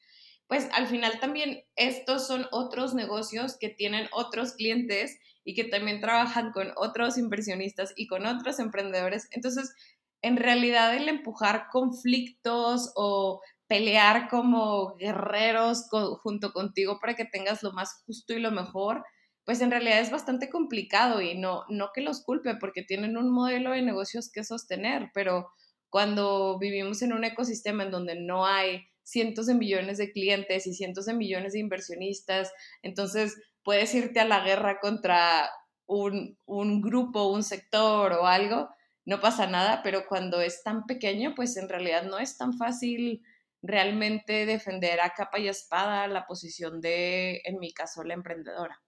pues 0.49 0.69
al 0.73 0.87
final 0.87 1.21
también 1.21 1.63
estos 1.77 2.27
son 2.27 2.47
otros 2.51 2.95
negocios 2.95 3.57
que 3.59 3.69
tienen 3.69 4.09
otros 4.13 4.55
clientes 4.55 5.19
y 5.45 5.55
que 5.55 5.65
también 5.65 6.01
trabajan 6.01 6.53
con 6.53 6.73
otros 6.77 7.19
inversionistas 7.19 7.93
y 7.97 8.07
con 8.07 8.27
otros 8.27 8.59
emprendedores. 8.59 9.29
Entonces, 9.33 9.73
en 10.23 10.37
realidad 10.37 10.97
el 10.97 11.09
empujar 11.09 11.69
conflictos 11.71 12.93
o 12.97 13.41
pelear 13.67 14.29
como 14.29 14.97
guerreros 14.97 15.85
junto 16.23 16.53
contigo 16.53 16.99
para 17.01 17.15
que 17.15 17.27
tengas 17.27 17.63
lo 17.63 17.73
más 17.73 18.03
justo 18.07 18.33
y 18.33 18.41
lo 18.41 18.51
mejor, 18.51 19.05
pues 19.45 19.61
en 19.61 19.71
realidad 19.71 20.01
es 20.01 20.11
bastante 20.11 20.49
complicado 20.49 21.21
y 21.21 21.37
no, 21.37 21.65
no 21.69 21.91
que 21.95 22.01
los 22.01 22.23
culpe 22.23 22.55
porque 22.57 22.83
tienen 22.83 23.17
un 23.19 23.31
modelo 23.31 23.73
de 23.73 23.83
negocios 23.83 24.31
que 24.33 24.45
sostener, 24.45 25.11
pero 25.15 25.51
cuando 25.91 26.59
vivimos 26.59 27.03
en 27.03 27.13
un 27.13 27.25
ecosistema 27.25 27.83
en 27.85 27.91
donde 27.91 28.21
no 28.21 28.47
hay 28.47 28.88
cientos 29.09 29.47
de 29.47 29.55
millones 29.55 29.97
de 29.97 30.13
clientes 30.13 30.67
y 30.67 30.75
cientos 30.75 31.07
de 31.07 31.15
millones 31.15 31.55
de 31.55 31.61
inversionistas. 31.61 32.53
Entonces, 32.83 33.41
puedes 33.63 33.95
irte 33.95 34.21
a 34.21 34.27
la 34.27 34.45
guerra 34.45 34.81
contra 34.81 35.51
un, 35.87 36.37
grupo, 36.83 37.29
un 37.29 37.43
sector 37.43 38.13
o 38.13 38.27
algo, 38.27 38.69
no 39.07 39.21
pasa 39.21 39.47
nada, 39.47 39.81
pero 39.83 40.07
cuando 40.07 40.43
es 40.43 40.63
tan 40.63 40.85
pequeño, 40.85 41.35
pues 41.35 41.57
en 41.57 41.71
realidad 41.71 42.03
no 42.03 42.19
es 42.19 42.37
tan 42.37 42.53
fácil 42.59 43.23
realmente 43.63 44.45
defender 44.45 45.01
a 45.01 45.11
capa 45.11 45.39
y 45.39 45.49
espada 45.49 46.07
la 46.07 46.27
posición 46.27 46.83
de, 46.83 47.41
en 47.45 47.59
mi 47.59 47.73
caso, 47.73 48.05
la 48.05 48.13
emprendedora. 48.13 48.79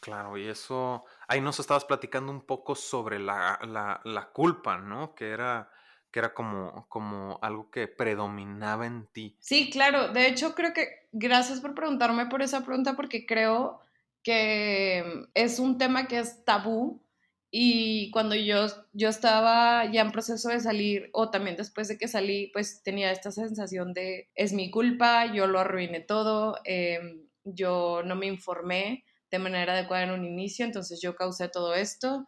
Claro, 0.00 0.36
y 0.36 0.48
eso, 0.48 1.04
ahí 1.28 1.40
nos 1.40 1.60
estabas 1.60 1.84
platicando 1.84 2.32
un 2.32 2.44
poco 2.44 2.74
sobre 2.74 3.20
la, 3.20 3.60
la, 3.62 4.00
la 4.04 4.30
culpa, 4.32 4.78
¿no? 4.78 5.14
Que 5.14 5.30
era 5.30 5.70
que 6.10 6.20
era 6.20 6.34
como, 6.34 6.86
como 6.88 7.38
algo 7.42 7.70
que 7.70 7.88
predominaba 7.88 8.86
en 8.86 9.06
ti. 9.06 9.36
Sí, 9.40 9.70
claro. 9.70 10.08
De 10.12 10.26
hecho, 10.26 10.54
creo 10.54 10.72
que 10.72 11.08
gracias 11.12 11.60
por 11.60 11.74
preguntarme 11.74 12.26
por 12.26 12.42
esa 12.42 12.64
pregunta 12.64 12.94
porque 12.96 13.26
creo 13.26 13.80
que 14.22 15.26
es 15.34 15.58
un 15.58 15.78
tema 15.78 16.06
que 16.06 16.18
es 16.18 16.44
tabú 16.44 17.02
y 17.50 18.10
cuando 18.10 18.34
yo, 18.34 18.66
yo 18.92 19.08
estaba 19.08 19.90
ya 19.90 20.02
en 20.02 20.12
proceso 20.12 20.50
de 20.50 20.60
salir 20.60 21.08
o 21.12 21.30
también 21.30 21.56
después 21.56 21.88
de 21.88 21.96
que 21.96 22.08
salí, 22.08 22.48
pues 22.52 22.82
tenía 22.82 23.10
esta 23.10 23.30
sensación 23.32 23.94
de 23.94 24.28
es 24.34 24.52
mi 24.52 24.70
culpa, 24.70 25.32
yo 25.32 25.46
lo 25.46 25.58
arruiné 25.58 26.00
todo, 26.00 26.58
em, 26.64 27.26
yo 27.44 28.02
no 28.04 28.16
me 28.16 28.26
informé 28.26 29.04
de 29.30 29.38
manera 29.38 29.72
adecuada 29.72 30.04
en 30.04 30.10
un 30.10 30.24
inicio, 30.26 30.64
entonces 30.64 31.00
yo 31.00 31.14
causé 31.16 31.48
todo 31.48 31.74
esto 31.74 32.26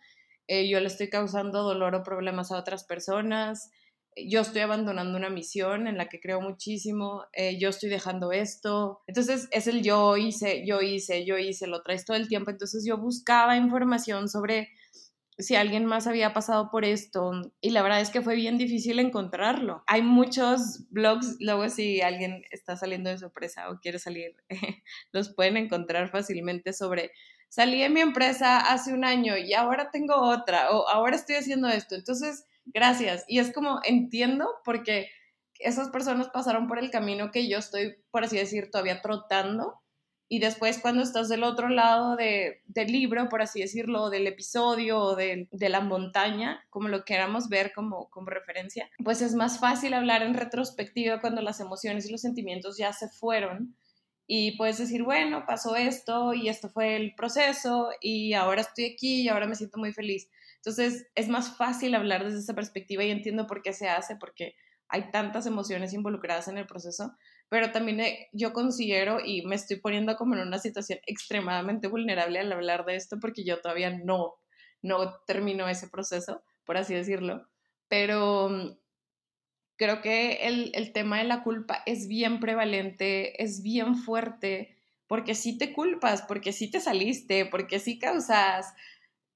eh, 0.51 0.69
yo 0.69 0.81
le 0.81 0.89
estoy 0.89 1.09
causando 1.09 1.63
dolor 1.63 1.95
o 1.95 2.03
problemas 2.03 2.51
a 2.51 2.59
otras 2.59 2.83
personas, 2.83 3.71
eh, 4.17 4.29
yo 4.29 4.41
estoy 4.41 4.63
abandonando 4.63 5.17
una 5.17 5.31
misión 5.31 5.87
en 5.87 5.97
la 5.97 6.09
que 6.09 6.19
creo 6.19 6.41
muchísimo, 6.41 7.23
eh, 7.33 7.57
yo 7.61 7.69
estoy 7.69 7.89
dejando 7.89 8.33
esto. 8.33 9.01
Entonces 9.07 9.47
es 9.53 9.69
el 9.69 9.85
yo 9.85 10.17
hice, 10.17 10.67
yo 10.67 10.81
hice, 10.83 11.25
yo 11.25 11.39
hice, 11.39 11.69
lo 11.69 11.83
traes 11.83 12.05
todo 12.05 12.17
el 12.17 12.27
tiempo. 12.27 12.51
Entonces 12.51 12.85
yo 12.85 12.99
buscaba 12.99 13.57
información 13.57 14.29
sobre 14.29 14.71
si 15.39 15.55
alguien 15.55 15.87
más 15.87 16.09
había 16.09 16.33
pasado 16.35 16.69
por 16.69 16.85
esto 16.85 17.31
y 17.61 17.71
la 17.71 17.83
verdad 17.83 18.01
es 18.01 18.11
que 18.11 18.21
fue 18.21 18.35
bien 18.35 18.59
difícil 18.59 18.99
encontrarlo. 18.99 19.85
Hay 19.87 20.03
muchos 20.03 20.91
blogs, 20.91 21.37
luego 21.39 21.69
si 21.69 22.01
alguien 22.01 22.43
está 22.51 22.77
saliendo 22.77 23.09
de 23.09 23.19
sorpresa 23.19 23.71
o 23.71 23.79
quiere 23.79 24.01
salir, 24.01 24.35
los 25.13 25.33
pueden 25.33 25.57
encontrar 25.57 26.11
fácilmente 26.11 26.73
sobre 26.73 27.13
salí 27.51 27.83
de 27.83 27.91
mi 27.91 28.01
empresa 28.01 28.59
hace 28.59 28.95
un 28.95 29.05
año 29.05 29.37
y 29.37 29.53
ahora 29.53 29.91
tengo 29.91 30.15
otra, 30.15 30.71
o 30.71 30.89
ahora 30.89 31.17
estoy 31.17 31.37
haciendo 31.37 31.69
esto. 31.69 31.97
Entonces, 31.97 32.47
gracias. 32.65 33.25
Y 33.29 33.41
es 33.41 33.53
como 33.53 33.81
entiendo 33.85 34.49
porque 34.65 35.11
esas 35.59 35.91
personas 35.91 36.29
pasaron 36.31 36.69
por 36.69 36.79
el 36.79 36.91
camino 36.91 37.31
que 37.31 37.49
yo 37.49 37.59
estoy, 37.59 37.97
por 38.11 38.25
así 38.25 38.39
decir, 38.39 38.71
todavía 38.71 39.03
trotando. 39.03 39.83
Y 40.33 40.39
después 40.39 40.79
cuando 40.79 41.03
estás 41.03 41.29
del 41.29 41.43
otro 41.43 41.69
lado 41.69 42.15
de, 42.15 42.63
del 42.67 42.93
libro, 42.93 43.29
por 43.29 43.43
así 43.43 43.61
decirlo, 43.61 44.11
del 44.11 44.29
episodio 44.29 45.01
o 45.01 45.17
de, 45.17 45.49
de, 45.51 45.69
la 45.69 45.81
montaña, 45.81 46.65
como 46.71 46.87
lo 46.87 47.05
queramos 47.05 47.49
ver 47.49 47.73
como, 47.75 48.09
como 48.11 48.31
referencia, 48.31 48.89
pues 49.03 49.23
es 49.23 49.35
más 49.35 49.59
fácil 49.59 49.93
hablar 49.93 50.23
en 50.23 50.35
retrospectiva 50.35 51.21
cuando 51.21 51.43
las 51.43 51.59
emociones 51.59 52.07
y 52.07 52.13
los 52.13 52.21
sentimientos 52.21 52.79
ya 52.79 52.93
se 52.93 53.09
fueron 53.09 53.77
y 54.33 54.57
puedes 54.57 54.79
decir, 54.79 55.03
bueno, 55.03 55.45
pasó 55.45 55.75
esto 55.75 56.35
y 56.35 56.49
esto 56.49 56.69
fue 56.69 56.95
el 56.95 57.17
proceso 57.17 57.91
y 58.01 58.33
ahora 58.35 58.61
estoy 58.61 58.85
aquí 58.85 59.23
y 59.23 59.29
ahora 59.29 59.49
me 59.49 59.57
siento 59.57 59.77
muy 59.77 59.93
feliz. 59.93 60.31
Entonces 60.59 61.09
es 61.17 61.27
más 61.27 61.57
fácil 61.57 61.97
hablar 61.97 62.25
desde 62.25 62.39
esa 62.39 62.55
perspectiva 62.55 63.03
y 63.03 63.11
entiendo 63.11 63.49
por 63.49 63.61
qué 63.61 63.73
se 63.73 63.89
hace, 63.89 64.15
porque 64.15 64.55
hay 64.87 65.11
tantas 65.11 65.47
emociones 65.47 65.93
involucradas 65.95 66.47
en 66.47 66.59
el 66.59 66.67
proceso, 66.69 67.13
pero 67.49 67.73
también 67.73 67.99
eh, 67.99 68.29
yo 68.33 68.53
considero 68.53 69.19
y 69.19 69.45
me 69.47 69.57
estoy 69.57 69.81
poniendo 69.81 70.15
como 70.15 70.37
en 70.37 70.43
una 70.43 70.61
situación 70.61 71.01
extremadamente 71.09 71.89
vulnerable 71.89 72.39
al 72.39 72.53
hablar 72.53 72.85
de 72.85 72.95
esto 72.95 73.19
porque 73.21 73.43
yo 73.43 73.61
todavía 73.61 73.91
no, 73.91 74.35
no 74.81 75.13
termino 75.27 75.69
ese 75.69 75.89
proceso, 75.89 76.45
por 76.65 76.77
así 76.77 76.95
decirlo, 76.95 77.49
pero 77.89 78.49
mm, 78.49 78.79
creo 79.81 80.03
que 80.03 80.47
el, 80.47 80.93
tema 80.93 81.17
de 81.17 81.25
la 81.25 81.43
culpa 81.43 81.83
es 81.87 82.07
bien 82.07 82.39
prevalente, 82.39 83.43
es 83.43 83.63
bien 83.63 83.97
fuerte, 83.97 84.77
porque 85.07 85.35
sí 85.35 85.57
te 85.57 85.73
culpas, 85.73 86.21
porque 86.21 86.53
sí 86.53 86.71
te 86.71 86.81
saliste, 86.81 87.47
porque 87.47 87.79
sí 87.79 87.99
causas, 87.99 88.75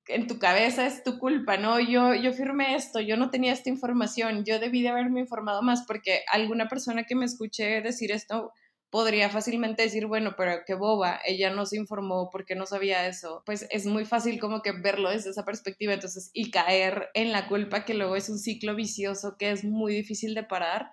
en 0.07 0.27
tu 0.27 0.39
cabeza 0.39 0.85
es 0.85 1.03
tu 1.03 1.19
culpa, 1.19 1.57
¿no? 1.57 1.81
Yo, 1.81 2.13
yo 2.13 2.35
firmé 2.35 2.75
esto, 2.75 3.01
yo 3.01 3.17
no 3.17 3.31
tenía 3.31 3.55
esta 3.55 3.71
información, 3.71 4.45
yo 4.45 4.59
debí 4.59 4.83
de 4.83 4.91
haberme 4.91 5.21
informado 5.21 5.63
más, 5.63 5.87
porque 5.87 6.25
alguna 6.31 6.69
persona 6.69 7.05
que 7.05 7.15
me 7.15 7.25
escuche 7.25 7.81
decir 7.81 8.13
esto 8.13 8.53
podría 8.95 9.29
fácilmente 9.29 9.83
decir, 9.83 10.07
bueno, 10.07 10.37
pero 10.37 10.61
qué 10.65 10.75
boba, 10.75 11.19
ella 11.27 11.51
no 11.51 11.67
se 11.67 11.77
informó 11.77 12.31
porque 12.31 12.55
no 12.55 12.65
sabía 12.65 13.09
eso. 13.09 13.43
Pues 13.45 13.67
es 13.71 13.87
muy 13.87 14.05
fácil 14.05 14.39
como 14.39 14.63
que 14.63 14.71
verlo 14.71 15.11
desde 15.11 15.31
esa 15.31 15.45
perspectiva, 15.45 15.95
entonces, 15.95 16.31
y 16.33 16.53
caer 16.53 17.09
en 17.15 17.33
la 17.33 17.49
culpa 17.49 17.85
que 17.85 17.95
luego 17.95 18.15
es 18.15 18.29
un 18.29 18.39
ciclo 18.39 18.77
vicioso 18.77 19.35
que 19.37 19.51
es 19.51 19.65
muy 19.65 19.93
difícil 19.93 20.33
de 20.37 20.45
parar 20.45 20.93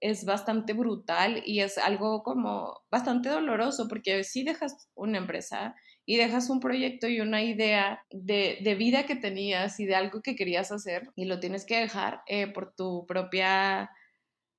es 0.00 0.24
bastante 0.24 0.74
brutal 0.74 1.42
y 1.44 1.58
es 1.58 1.76
algo 1.76 2.22
como 2.22 2.82
bastante 2.88 3.28
doloroso 3.28 3.88
porque 3.88 4.22
si 4.22 4.44
dejas 4.44 4.88
una 4.94 5.18
empresa 5.18 5.74
y 6.06 6.18
dejas 6.18 6.50
un 6.50 6.60
proyecto 6.60 7.08
y 7.08 7.20
una 7.20 7.42
idea 7.42 8.04
de, 8.12 8.58
de, 8.62 8.74
vida 8.76 9.06
que 9.06 9.16
tenías 9.16 9.80
y 9.80 9.86
de 9.86 9.96
algo 9.96 10.22
que 10.22 10.36
querías 10.36 10.70
hacer 10.70 11.10
y 11.16 11.24
lo 11.24 11.40
tienes 11.40 11.66
que 11.66 11.78
dejar 11.78 12.22
eh, 12.28 12.46
por 12.46 12.72
tu 12.76 13.06
propia 13.06 13.90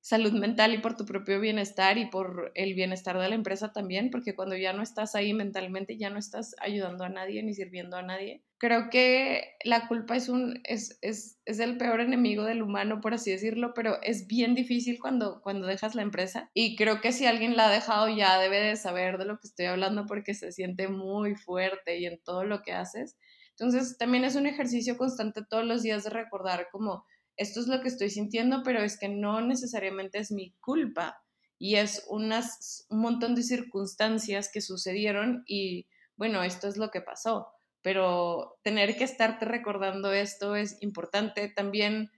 salud 0.02 0.34
mental 0.34 0.74
y 0.74 0.80
por 0.80 0.98
tu 0.98 1.06
propio 1.06 1.40
bienestar 1.40 2.00
y 2.00 2.08
por 2.08 2.52
el 2.56 2.74
bienestar 2.74 3.20
de 3.20 3.30
la 3.30 3.36
empresa 3.36 3.72
también, 3.72 4.10
porque 4.10 4.36
cuando 4.36 4.58
ya 4.58 4.74
no 4.74 4.82
estás 4.82 5.14
ahí 5.14 5.34
mentalmente, 5.34 5.96
ya 5.98 6.10
no 6.10 6.18
estás 6.18 6.56
ayudando 6.60 7.04
a 7.04 7.10
nadie 7.10 7.44
ni 7.44 7.54
sirviendo 7.54 7.98
a 7.98 8.02
nadie. 8.02 8.44
Creo 8.58 8.90
que 8.90 9.56
la 9.64 9.88
culpa 9.88 10.16
es, 10.16 10.28
un, 10.28 10.60
es, 10.64 10.98
es, 11.02 11.40
es 11.46 11.60
el 11.60 11.78
peor 11.78 12.02
enemigo 12.02 12.44
del 12.44 12.64
humano, 12.64 13.00
por 13.00 13.14
así 13.14 13.32
decirlo, 13.32 13.74
pero 13.76 14.02
es 14.02 14.28
bien 14.28 14.56
difícil 14.56 15.00
cuando, 15.00 15.40
cuando 15.42 15.68
dejas 15.68 15.94
la 15.94 16.02
empresa. 16.02 16.50
Y 16.54 16.76
creo 16.76 17.00
que 17.00 17.12
si 17.12 17.28
alguien 17.28 17.56
la 17.56 17.68
ha 17.68 17.72
dejado 17.72 18.10
ya 18.10 18.40
debe 18.40 18.60
de 18.60 18.76
saber 18.76 19.20
de 19.20 19.26
lo 19.26 19.38
que 19.38 19.48
estoy 19.48 19.68
hablando 19.68 20.08
porque 20.08 20.34
se 20.34 20.52
siente 20.52 20.88
muy 20.88 21.36
fuerte 21.36 22.00
y 22.00 22.08
en 22.08 22.20
todo 22.24 22.44
lo 22.44 22.64
que 22.64 22.74
haces. 22.74 23.18
Entonces, 23.52 23.98
también 24.00 24.24
es 24.24 24.36
un 24.36 24.48
ejercicio 24.48 24.98
constante 24.98 25.42
todos 25.48 25.66
los 25.66 25.84
días 25.84 26.04
de 26.04 26.10
recordar 26.10 26.70
como 26.72 27.06
esto 27.41 27.60
es 27.60 27.67
lo 27.67 27.82
que 27.82 27.88
estoy 27.88 28.12
sintiendo, 28.12 28.62
pero 28.63 28.84
es 28.84 28.99
que 28.99 29.10
no 29.10 29.41
necesariamente 29.41 30.19
es 30.19 30.32
mi 30.32 30.54
culpa. 30.62 31.23
Y 31.58 31.75
es 31.75 32.06
unas, 32.08 32.86
un 32.89 32.99
montón 32.99 33.36
de 33.36 33.43
circunstancias 33.43 34.49
que 34.51 34.62
sucedieron 34.62 35.43
y 35.47 35.88
bueno, 36.15 36.43
esto 36.43 36.67
es 36.67 36.77
lo 36.77 36.91
que 36.91 37.01
pasó, 37.01 37.47
pero 37.82 38.60
tener 38.63 38.95
que 38.95 39.04
estarte 39.04 39.45
recordando 39.45 40.12
esto 40.13 40.56
es 40.56 40.77
importante. 40.82 41.49
También 41.49 42.12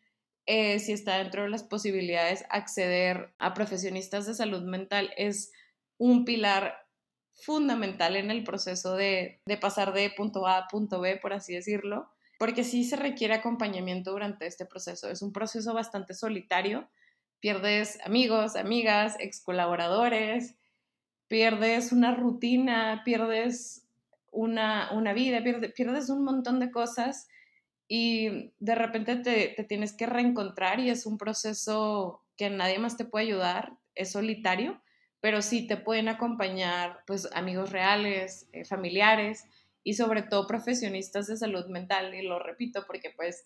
eh, 0.45 0.79
si 0.79 0.91
está 0.91 1.17
dentro 1.17 1.43
de 1.43 1.49
las 1.49 1.63
posibilidades, 1.63 2.43
acceder 2.49 3.33
a 3.37 3.53
profesionistas 3.53 4.25
de 4.25 4.33
salud 4.33 4.63
mental 4.63 5.11
es 5.15 5.51
un 5.97 6.25
pilar 6.25 6.75
fundamental 7.33 8.17
en 8.17 8.29
el 8.29 8.43
proceso 8.43 8.95
de, 8.95 9.41
de 9.45 9.57
pasar 9.57 9.93
de 9.93 10.09
punto 10.09 10.47
A 10.47 10.57
a 10.57 10.67
punto 10.67 10.99
B, 10.99 11.17
por 11.17 11.31
así 11.31 11.53
decirlo 11.53 12.09
porque 12.43 12.65
sí 12.65 12.83
se 12.83 12.97
requiere 12.97 13.35
acompañamiento 13.35 14.11
durante 14.11 14.45
este 14.45 14.65
proceso. 14.65 15.09
Es 15.09 15.21
un 15.21 15.31
proceso 15.31 15.73
bastante 15.73 16.13
solitario. 16.13 16.89
Pierdes 17.39 17.99
amigos, 18.03 18.57
amigas, 18.57 19.15
ex 19.19 19.39
colaboradores, 19.39 20.57
pierdes 21.29 21.93
una 21.93 22.13
rutina, 22.13 23.03
pierdes 23.05 23.87
una, 24.29 24.91
una 24.91 25.13
vida, 25.13 25.41
pierdes, 25.41 25.71
pierdes, 25.71 26.09
un 26.09 26.25
montón 26.25 26.59
de 26.59 26.69
cosas 26.69 27.29
y 27.87 28.51
de 28.59 28.75
repente 28.75 29.15
te, 29.15 29.53
te 29.55 29.63
tienes 29.63 29.93
que 29.93 30.05
reencontrar 30.05 30.81
y 30.81 30.89
es 30.89 31.05
un 31.05 31.17
proceso 31.17 32.25
que 32.35 32.49
nadie 32.49 32.77
más 32.77 32.97
te 32.97 33.05
puede 33.05 33.27
ayudar, 33.27 33.77
es 33.95 34.11
solitario, 34.11 34.81
pero 35.21 35.41
sí 35.41 35.65
te 35.65 35.77
pueden 35.77 36.09
acompañar 36.09 37.05
pues 37.07 37.29
amigos 37.31 37.71
reales, 37.71 38.49
eh, 38.51 38.65
familiares 38.65 39.45
y 39.83 39.93
sobre 39.95 40.23
todo 40.23 40.47
profesionistas 40.47 41.27
de 41.27 41.37
salud 41.37 41.65
mental, 41.67 42.13
y 42.15 42.21
lo 42.21 42.39
repito 42.39 42.85
porque 42.87 43.11
pues 43.15 43.45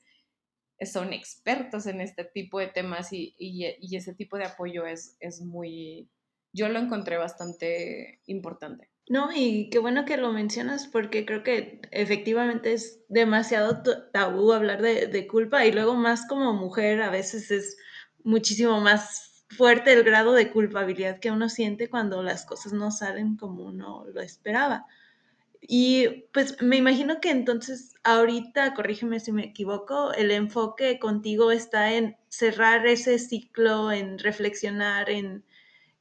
son 0.86 1.13
expertos 1.13 1.88
en 1.88 2.02
este 2.02 2.23
tipo 2.23 2.60
de 2.60 2.67
temas 2.67 3.12
y, 3.12 3.36
y, 3.39 3.95
ese 3.95 4.13
tipo 4.13 4.38
de 4.38 4.45
apoyo 4.45 4.86
es, 4.86 5.17
es 5.19 5.41
muy, 5.41 6.10
yo 6.54 6.69
lo 6.69 6.80
encontré 6.80 7.17
bastante 7.17 8.21
importante. 8.28 8.89
No, 9.10 9.30
y 9.34 9.69
qué 9.69 9.80
bueno 9.80 10.06
que 10.06 10.17
lo 10.17 10.34
mencionas 10.34 10.88
porque 10.88 11.26
creo 11.26 11.41
que 11.41 11.82
efectivamente 11.91 12.73
es 12.73 13.02
demasiado 13.08 13.82
tabú 14.12 14.52
hablar 14.52 14.82
de, 14.82 15.08
de, 15.08 15.28
culpa 15.28 15.65
y 15.65 15.71
luego 15.71 15.95
más 15.95 16.28
como 16.28 16.54
mujer 16.54 17.02
a 17.02 17.10
veces 17.10 17.50
es 17.50 17.78
muchísimo 18.23 18.82
más 18.82 19.45
fuerte 19.50 19.93
el 19.93 20.04
grado 20.04 20.34
de 20.34 20.52
culpabilidad 20.52 21.19
que 21.19 21.32
uno 21.32 21.47
siente 21.47 21.89
cuando 21.89 22.21
las 22.21 22.45
cosas 22.45 22.73
no 22.73 22.91
salen 22.91 23.38
como 23.38 23.63
uno 23.63 24.06
lo 24.13 24.21
esperaba. 24.21 24.86
Y 25.61 26.25
pues 26.33 26.61
me 26.61 26.77
imagino 26.77 27.19
que 27.19 27.31
entonces 27.31 27.93
ahorita, 28.03 28.73
corrígeme 28.73 29.19
si 29.19 29.31
me 29.31 29.45
equivoco, 29.45 30.13
el 30.13 30.31
enfoque 30.31 30.99
contigo 30.99 31.51
está 31.51 31.93
en 31.93 32.17
cerrar 32.29 32.85
ese 32.87 33.19
ciclo, 33.19 33.91
en 33.91 34.19
reflexionar, 34.19 35.09
en 35.09 35.43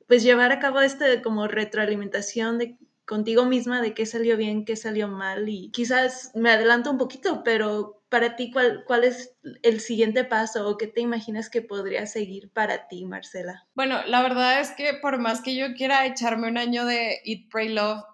pues 0.07 0.23
llevar 0.23 0.53
a 0.53 0.59
cabo 0.59 0.81
este 0.81 1.23
como 1.23 1.49
retroalimentación 1.49 2.59
de 2.59 2.79
contigo 3.07 3.45
misma 3.47 3.81
de 3.81 3.95
qué 3.95 4.05
salió 4.05 4.37
bien, 4.37 4.65
qué 4.65 4.77
salió 4.77 5.09
mal 5.09 5.49
y 5.49 5.71
quizás 5.71 6.33
me 6.35 6.51
adelanto 6.51 6.91
un 6.91 6.99
poquito, 6.99 7.43
pero 7.45 8.03
para 8.09 8.37
ti, 8.37 8.51
¿cuál, 8.51 8.85
cuál 8.85 9.05
es 9.05 9.37
el 9.63 9.81
siguiente 9.81 10.25
paso 10.25 10.69
o 10.69 10.77
qué 10.77 10.87
te 10.87 11.01
imaginas 11.01 11.51
que 11.51 11.63
podría 11.63 12.07
seguir 12.07 12.51
para 12.51 12.89
ti, 12.89 13.05
Marcela? 13.05 13.67
Bueno, 13.75 13.99
la 14.07 14.23
verdad 14.23 14.61
es 14.61 14.71
que 14.73 14.95
por 14.95 15.19
más 15.19 15.41
que 15.41 15.57
yo 15.57 15.75
quiera 15.75 16.07
echarme 16.07 16.49
un 16.49 16.59
año 16.59 16.85
de 16.85 17.21
Eat, 17.25 17.49
Pray, 17.51 17.69
Love, 17.69 18.05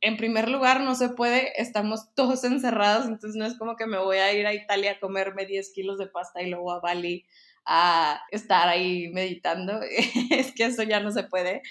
en 0.00 0.16
primer 0.16 0.48
lugar 0.48 0.80
no 0.80 0.94
se 0.94 1.08
puede, 1.08 1.60
estamos 1.60 2.14
todos 2.14 2.44
encerrados, 2.44 3.06
entonces 3.06 3.36
no 3.36 3.46
es 3.46 3.56
como 3.56 3.76
que 3.76 3.86
me 3.86 3.98
voy 3.98 4.18
a 4.18 4.32
ir 4.32 4.46
a 4.46 4.54
Italia 4.54 4.92
a 4.92 5.00
comerme 5.00 5.46
10 5.46 5.72
kilos 5.72 5.98
de 5.98 6.06
pasta 6.06 6.42
y 6.42 6.50
luego 6.50 6.72
a 6.72 6.80
Bali 6.80 7.26
a 7.64 8.22
estar 8.30 8.68
ahí 8.68 9.08
meditando, 9.12 9.80
es 10.30 10.52
que 10.52 10.64
eso 10.64 10.82
ya 10.82 11.00
no 11.00 11.10
se 11.10 11.24
puede. 11.24 11.62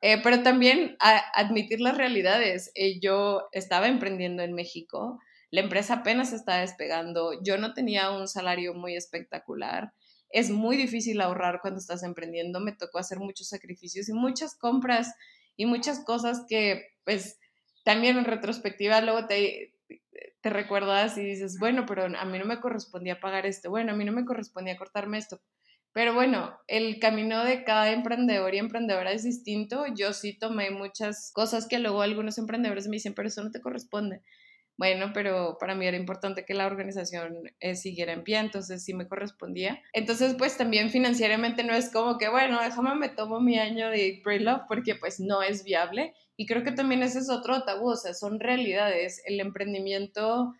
Eh, 0.00 0.20
pero 0.22 0.42
también 0.42 0.96
admitir 1.00 1.80
las 1.80 1.96
realidades. 1.96 2.70
Eh, 2.74 3.00
yo 3.00 3.48
estaba 3.52 3.88
emprendiendo 3.88 4.42
en 4.42 4.54
México, 4.54 5.18
la 5.50 5.60
empresa 5.60 5.94
apenas 5.94 6.32
estaba 6.32 6.58
despegando, 6.60 7.32
yo 7.42 7.58
no 7.58 7.72
tenía 7.74 8.10
un 8.10 8.28
salario 8.28 8.74
muy 8.74 8.96
espectacular. 8.96 9.92
Es 10.30 10.50
muy 10.50 10.76
difícil 10.76 11.20
ahorrar 11.20 11.60
cuando 11.62 11.80
estás 11.80 12.02
emprendiendo, 12.02 12.60
me 12.60 12.72
tocó 12.72 12.98
hacer 12.98 13.18
muchos 13.18 13.48
sacrificios 13.48 14.08
y 14.08 14.12
muchas 14.12 14.54
compras 14.56 15.14
y 15.58 15.66
muchas 15.66 16.02
cosas 16.04 16.46
que 16.48 16.86
pues 17.04 17.38
también 17.84 18.16
en 18.16 18.24
retrospectiva 18.24 19.02
luego 19.02 19.26
te, 19.26 19.74
te 20.40 20.50
recuerdas 20.50 21.18
y 21.18 21.22
dices, 21.24 21.58
bueno, 21.58 21.84
pero 21.86 22.04
a 22.04 22.24
mí 22.24 22.38
no 22.38 22.46
me 22.46 22.60
correspondía 22.60 23.20
pagar 23.20 23.44
esto, 23.44 23.68
bueno, 23.68 23.92
a 23.92 23.96
mí 23.96 24.04
no 24.04 24.12
me 24.12 24.24
correspondía 24.24 24.78
cortarme 24.78 25.18
esto. 25.18 25.40
Pero 25.92 26.14
bueno, 26.14 26.56
el 26.68 27.00
camino 27.00 27.44
de 27.44 27.64
cada 27.64 27.90
emprendedor 27.90 28.54
y 28.54 28.58
emprendedora 28.58 29.10
es 29.10 29.24
distinto. 29.24 29.84
Yo 29.96 30.12
sí 30.12 30.38
tomé 30.38 30.70
muchas 30.70 31.32
cosas 31.34 31.66
que 31.66 31.78
luego 31.78 32.02
algunos 32.02 32.38
emprendedores 32.38 32.86
me 32.86 32.96
dicen, 32.96 33.14
pero 33.14 33.26
eso 33.26 33.42
no 33.42 33.50
te 33.50 33.60
corresponde. 33.60 34.22
Bueno, 34.78 35.10
pero 35.12 35.58
para 35.58 35.74
mí 35.74 35.86
era 35.86 35.96
importante 35.96 36.44
que 36.44 36.54
la 36.54 36.66
organización 36.66 37.34
eh, 37.58 37.74
siguiera 37.74 38.12
en 38.12 38.22
pie, 38.22 38.38
entonces 38.38 38.84
sí 38.84 38.94
me 38.94 39.08
correspondía. 39.08 39.82
Entonces, 39.92 40.36
pues 40.38 40.56
también 40.56 40.90
financieramente 40.90 41.64
no 41.64 41.74
es 41.74 41.90
como 41.90 42.16
que, 42.16 42.28
bueno, 42.28 42.62
déjame 42.62 42.94
me 42.94 43.08
tomo 43.08 43.40
mi 43.40 43.58
año 43.58 43.90
de 43.90 44.20
Pray 44.22 44.38
Love 44.38 44.62
porque 44.68 44.94
pues 44.94 45.18
no 45.18 45.42
es 45.42 45.64
viable. 45.64 46.14
Y 46.36 46.46
creo 46.46 46.62
que 46.62 46.70
también 46.70 47.02
ese 47.02 47.18
es 47.18 47.28
otro 47.28 47.64
tabú, 47.64 47.90
o 47.90 47.96
sea, 47.96 48.14
son 48.14 48.38
realidades. 48.38 49.20
El 49.26 49.40
emprendimiento, 49.40 50.54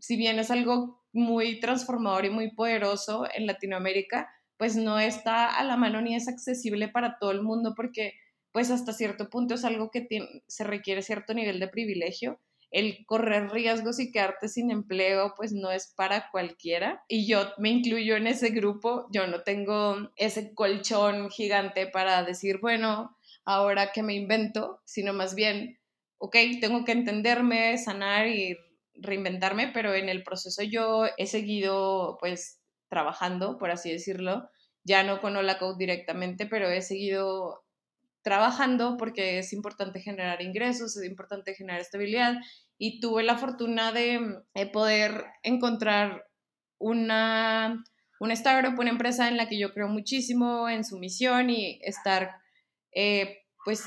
si 0.00 0.16
bien 0.16 0.40
es 0.40 0.50
algo 0.50 1.00
muy 1.12 1.60
transformador 1.60 2.24
y 2.24 2.30
muy 2.30 2.50
poderoso 2.50 3.28
en 3.32 3.46
Latinoamérica, 3.46 4.28
pues 4.56 4.74
no 4.74 4.98
está 4.98 5.46
a 5.46 5.62
la 5.62 5.76
mano 5.76 6.00
ni 6.00 6.16
es 6.16 6.26
accesible 6.26 6.88
para 6.88 7.16
todo 7.20 7.30
el 7.30 7.42
mundo 7.42 7.74
porque 7.76 8.14
pues 8.50 8.72
hasta 8.72 8.92
cierto 8.92 9.30
punto 9.30 9.54
es 9.54 9.64
algo 9.64 9.90
que 9.92 10.08
se 10.48 10.64
requiere 10.64 11.02
cierto 11.02 11.32
nivel 11.32 11.60
de 11.60 11.68
privilegio 11.68 12.40
el 12.72 13.04
correr 13.06 13.50
riesgos 13.50 14.00
y 14.00 14.10
quedarte 14.10 14.48
sin 14.48 14.70
empleo, 14.70 15.34
pues 15.36 15.52
no 15.52 15.70
es 15.70 15.92
para 15.94 16.30
cualquiera. 16.30 17.04
Y 17.06 17.26
yo 17.28 17.52
me 17.58 17.68
incluyo 17.68 18.16
en 18.16 18.26
ese 18.26 18.48
grupo, 18.48 19.06
yo 19.12 19.26
no 19.26 19.42
tengo 19.42 20.10
ese 20.16 20.54
colchón 20.54 21.30
gigante 21.30 21.86
para 21.86 22.24
decir, 22.24 22.58
bueno, 22.60 23.16
ahora 23.44 23.92
que 23.92 24.02
me 24.02 24.14
invento, 24.14 24.80
sino 24.86 25.12
más 25.12 25.34
bien, 25.34 25.78
ok, 26.18 26.36
tengo 26.60 26.84
que 26.84 26.92
entenderme, 26.92 27.76
sanar 27.76 28.26
y 28.28 28.56
reinventarme, 28.94 29.70
pero 29.74 29.94
en 29.94 30.08
el 30.08 30.22
proceso 30.22 30.62
yo 30.62 31.06
he 31.18 31.26
seguido 31.26 32.16
pues 32.20 32.60
trabajando, 32.88 33.58
por 33.58 33.70
así 33.70 33.92
decirlo, 33.92 34.48
ya 34.82 35.02
no 35.02 35.20
con 35.20 35.36
Hola 35.36 35.58
directamente, 35.78 36.46
pero 36.46 36.68
he 36.68 36.80
seguido 36.80 37.64
trabajando 38.22 38.96
porque 38.96 39.38
es 39.38 39.52
importante 39.52 40.00
generar 40.00 40.42
ingresos, 40.42 40.96
es 40.96 41.04
importante 41.04 41.54
generar 41.54 41.80
estabilidad 41.80 42.36
y 42.78 43.00
tuve 43.00 43.22
la 43.22 43.36
fortuna 43.36 43.92
de, 43.92 44.42
poder 44.72 45.24
encontrar 45.42 46.24
una, 46.78 47.84
una 48.20 48.34
startup, 48.34 48.78
una 48.78 48.90
empresa 48.90 49.28
en 49.28 49.36
la 49.36 49.48
que 49.48 49.58
yo 49.58 49.72
creo 49.72 49.88
muchísimo 49.88 50.68
en 50.68 50.84
su 50.84 50.98
misión 50.98 51.50
y 51.50 51.80
estar 51.82 52.36
eh, 52.92 53.44
pues 53.64 53.84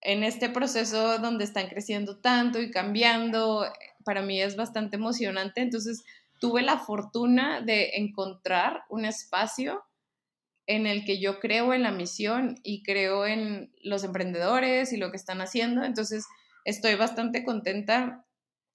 en 0.00 0.22
este 0.22 0.50
proceso 0.50 1.18
donde 1.18 1.44
están 1.44 1.68
creciendo 1.68 2.20
tanto 2.20 2.60
y 2.60 2.70
cambiando, 2.70 3.66
para 4.04 4.20
mí 4.22 4.40
es 4.40 4.54
bastante 4.54 4.96
emocionante. 4.96 5.62
Entonces 5.62 6.04
tuve 6.40 6.62
la 6.62 6.78
fortuna 6.78 7.62
de 7.62 7.92
encontrar 7.94 8.84
un 8.90 9.06
espacio 9.06 9.82
en 10.66 10.86
el 10.86 11.04
que 11.04 11.20
yo 11.20 11.40
creo 11.40 11.74
en 11.74 11.82
la 11.82 11.90
misión 11.90 12.56
y 12.62 12.82
creo 12.82 13.26
en 13.26 13.72
los 13.82 14.04
emprendedores 14.04 14.92
y 14.92 14.96
lo 14.96 15.10
que 15.10 15.16
están 15.16 15.40
haciendo. 15.40 15.84
Entonces, 15.84 16.26
estoy 16.64 16.94
bastante 16.94 17.44
contenta 17.44 18.24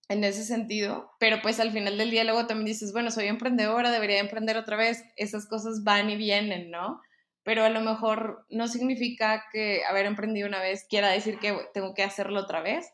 en 0.09 0.23
ese 0.23 0.43
sentido, 0.43 1.11
pero 1.19 1.39
pues 1.41 1.59
al 1.59 1.71
final 1.71 1.97
del 1.97 2.09
día 2.09 2.23
luego 2.23 2.47
también 2.47 2.65
dices, 2.65 2.91
bueno, 2.93 3.11
soy 3.11 3.27
emprendedora, 3.27 3.91
debería 3.91 4.19
emprender 4.19 4.57
otra 4.57 4.75
vez, 4.75 5.03
esas 5.17 5.47
cosas 5.47 5.83
van 5.83 6.09
y 6.09 6.17
vienen, 6.17 6.71
¿no? 6.71 6.99
Pero 7.43 7.63
a 7.63 7.69
lo 7.69 7.81
mejor 7.81 8.45
no 8.49 8.67
significa 8.67 9.45
que 9.51 9.83
haber 9.85 10.07
emprendido 10.07 10.47
una 10.47 10.61
vez 10.61 10.85
quiera 10.89 11.09
decir 11.09 11.37
que 11.37 11.55
tengo 11.73 11.93
que 11.93 12.03
hacerlo 12.03 12.39
otra 12.39 12.61
vez. 12.61 12.87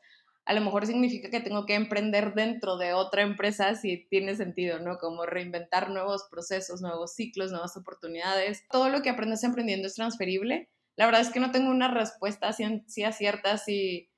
A 0.45 0.53
lo 0.53 0.61
mejor 0.61 0.85
significa 0.85 1.29
que 1.29 1.39
tengo 1.39 1.65
que 1.65 1.73
emprender 1.73 2.33
dentro 2.35 2.77
de 2.77 2.93
otra 2.93 3.23
empresa 3.23 3.73
si 3.75 4.05
tiene 4.09 4.35
sentido, 4.35 4.79
¿no? 4.79 4.97
Como 4.99 5.25
reinventar 5.25 5.89
nuevos 5.89 6.27
procesos, 6.29 6.81
nuevos 6.81 7.15
ciclos, 7.15 7.51
nuevas 7.51 7.75
oportunidades. 7.77 8.63
Todo 8.69 8.89
lo 8.89 9.01
que 9.01 9.09
aprendes 9.09 9.43
emprendiendo 9.43 9.87
es 9.87 9.95
transferible. 9.95 10.69
La 10.95 11.07
verdad 11.07 11.21
es 11.21 11.29
que 11.29 11.39
no 11.39 11.51
tengo 11.51 11.71
una 11.71 11.89
respuesta 11.91 12.53
si 12.53 12.63
cierta 12.87 13.57
si 13.57 14.09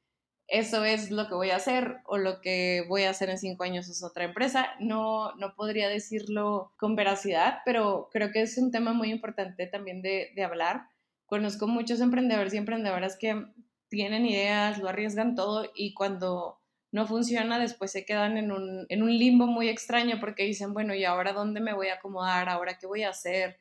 eso 0.48 0.86
es 0.86 1.12
lo 1.12 1.28
que 1.28 1.36
voy 1.36 1.50
a 1.50 1.58
hacer 1.58 1.98
o 2.06 2.18
lo 2.18 2.40
que 2.40 2.86
voy 2.88 3.04
a 3.04 3.10
hacer 3.10 3.30
en 3.30 3.38
cinco 3.38 3.64
años 3.64 3.90
es 3.90 4.04
otra 4.04 4.24
empresa. 4.24 4.70
No, 4.80 5.34
no 5.36 5.56
podría 5.56 5.90
decirlo 5.90 6.74
con 6.78 6.96
veracidad, 6.96 7.60
pero 7.66 8.10
creo 8.12 8.32
que 8.32 8.42
es 8.42 8.58
un 8.58 8.72
tema 8.72 8.94
muy 8.94 9.12
importante 9.12 9.68
también 9.68 10.02
de, 10.02 10.32
de 10.36 10.44
hablar. 10.44 10.88
Conozco 11.26 11.68
muchos 11.68 12.00
emprendedores 12.00 12.54
y 12.54 12.58
emprendedoras 12.58 13.18
que 13.18 13.46
tienen 13.90 14.26
ideas, 14.26 14.78
lo 14.78 14.90
arriesgan 14.90 15.36
todo 15.36 15.70
y 15.76 15.94
cuando 15.94 16.60
no 16.92 17.06
funciona, 17.06 17.60
después 17.60 17.92
se 17.92 18.06
quedan 18.06 18.38
en 18.38 18.52
un, 18.52 18.86
en 18.90 19.04
un 19.04 19.18
limbo 19.18 19.46
muy 19.46 19.70
extraño 19.70 20.20
porque 20.20 20.44
dicen, 20.44 20.74
bueno, 20.74 20.96
¿y 20.96 21.04
ahora 21.06 21.34
dónde 21.34 21.60
me 21.60 21.74
voy 21.74 21.88
a 21.88 21.96
acomodar? 21.96 22.50
¿Ahora 22.50 22.78
qué 22.78 22.88
voy 22.88 23.04
a 23.04 23.10
hacer? 23.10 23.58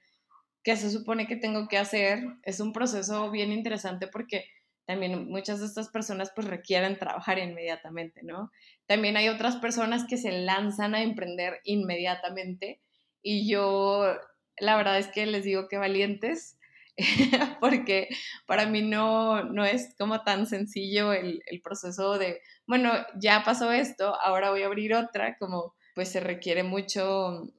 ¿Qué 0.62 0.76
se 0.76 0.90
supone 0.90 1.26
que 1.26 1.36
tengo 1.36 1.68
que 1.68 1.78
hacer? 1.78 2.24
Es 2.42 2.60
un 2.60 2.72
proceso 2.72 3.30
bien 3.30 3.52
interesante 3.52 4.06
porque 4.06 4.46
también 4.84 5.28
muchas 5.28 5.60
de 5.60 5.66
estas 5.66 5.88
personas 5.88 6.32
pues 6.34 6.46
requieren 6.46 6.98
trabajar 6.98 7.38
inmediatamente, 7.38 8.22
¿no? 8.22 8.52
También 8.86 9.16
hay 9.16 9.28
otras 9.28 9.56
personas 9.56 10.06
que 10.08 10.16
se 10.16 10.30
lanzan 10.30 10.94
a 10.94 11.02
emprender 11.02 11.60
inmediatamente 11.64 12.80
y 13.20 13.48
yo 13.48 14.16
la 14.58 14.76
verdad 14.76 14.98
es 14.98 15.08
que 15.08 15.26
les 15.26 15.44
digo 15.44 15.68
que 15.68 15.76
valientes 15.76 16.55
porque 17.60 18.08
para 18.46 18.66
mí 18.66 18.82
no, 18.82 19.44
no 19.44 19.64
es 19.64 19.94
como 19.98 20.22
tan 20.22 20.46
sencillo 20.46 21.12
el, 21.12 21.42
el 21.46 21.60
proceso 21.60 22.18
de, 22.18 22.40
bueno, 22.66 22.92
ya 23.20 23.42
pasó 23.44 23.70
esto, 23.72 24.14
ahora 24.20 24.50
voy 24.50 24.62
a 24.62 24.66
abrir 24.66 24.94
otra, 24.94 25.36
como 25.38 25.74
pues 25.94 26.10
se 26.10 26.20
requiere 26.20 26.62
mucho, 26.62 27.52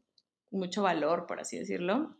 mucho 0.51 0.83
valor, 0.83 1.25
por 1.27 1.39
así 1.39 1.57
decirlo. 1.57 2.17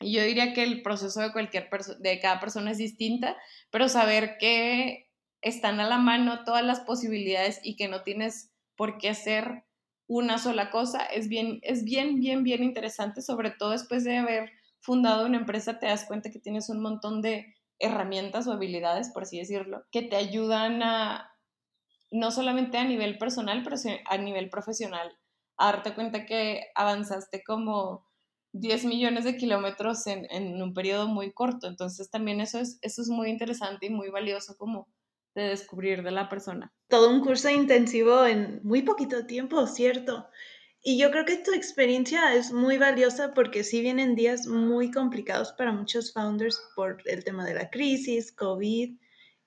Y 0.00 0.14
yo 0.14 0.22
diría 0.22 0.54
que 0.54 0.62
el 0.62 0.82
proceso 0.82 1.20
de 1.20 1.32
cualquier 1.32 1.68
de 1.98 2.20
cada 2.20 2.40
persona 2.40 2.70
es 2.70 2.78
distinta, 2.78 3.36
pero 3.70 3.88
saber 3.88 4.38
que 4.38 5.10
están 5.42 5.80
a 5.80 5.88
la 5.88 5.98
mano 5.98 6.44
todas 6.44 6.64
las 6.64 6.80
posibilidades 6.80 7.60
y 7.62 7.76
que 7.76 7.88
no 7.88 8.02
tienes 8.02 8.50
por 8.76 8.98
qué 8.98 9.10
hacer 9.10 9.64
una 10.06 10.38
sola 10.38 10.70
cosa 10.70 11.04
es 11.04 11.28
bien, 11.28 11.60
es 11.62 11.84
bien, 11.84 12.18
bien, 12.18 12.42
bien 12.42 12.64
interesante, 12.64 13.22
sobre 13.22 13.50
todo 13.50 13.70
después 13.70 14.02
de 14.04 14.16
haber 14.16 14.50
fundado 14.80 15.26
una 15.26 15.38
empresa, 15.38 15.78
te 15.78 15.86
das 15.86 16.04
cuenta 16.04 16.30
que 16.30 16.38
tienes 16.38 16.68
un 16.68 16.80
montón 16.80 17.22
de 17.22 17.54
herramientas 17.78 18.46
o 18.46 18.52
habilidades, 18.52 19.10
por 19.10 19.22
así 19.22 19.38
decirlo, 19.38 19.84
que 19.90 20.02
te 20.02 20.16
ayudan 20.16 20.82
a, 20.82 21.32
no 22.10 22.30
solamente 22.30 22.78
a 22.78 22.84
nivel 22.84 23.18
personal, 23.18 23.62
pero 23.62 23.76
a 24.06 24.18
nivel 24.18 24.50
profesional, 24.50 25.16
a 25.56 25.66
darte 25.66 25.94
cuenta 25.94 26.26
que 26.26 26.66
avanzaste 26.74 27.42
como 27.42 28.10
10 28.52 28.84
millones 28.86 29.24
de 29.24 29.36
kilómetros 29.36 30.06
en, 30.06 30.60
un 30.60 30.74
periodo 30.74 31.08
muy 31.08 31.32
corto. 31.32 31.68
Entonces 31.68 32.10
también 32.10 32.40
eso 32.40 32.58
es, 32.58 32.78
eso 32.82 33.02
es 33.02 33.08
muy 33.08 33.30
interesante 33.30 33.86
y 33.86 33.90
muy 33.90 34.10
valioso 34.10 34.56
como 34.56 34.88
de 35.34 35.42
descubrir 35.42 36.02
de 36.02 36.10
la 36.10 36.28
persona. 36.28 36.72
Todo 36.88 37.10
un 37.10 37.20
curso 37.20 37.48
intensivo 37.48 38.24
en 38.26 38.60
muy 38.64 38.82
poquito 38.82 39.26
tiempo, 39.26 39.66
¿cierto? 39.66 40.26
Y 40.82 40.98
yo 40.98 41.10
creo 41.10 41.26
que 41.26 41.36
tu 41.36 41.52
experiencia 41.52 42.34
es 42.34 42.52
muy 42.52 42.78
valiosa 42.78 43.34
porque 43.34 43.64
sí 43.64 43.82
vienen 43.82 44.14
días 44.14 44.46
muy 44.46 44.90
complicados 44.90 45.52
para 45.52 45.72
muchos 45.72 46.12
founders 46.12 46.60
por 46.74 47.02
el 47.04 47.22
tema 47.22 47.44
de 47.44 47.54
la 47.54 47.68
crisis, 47.68 48.32
COVID. 48.32 48.96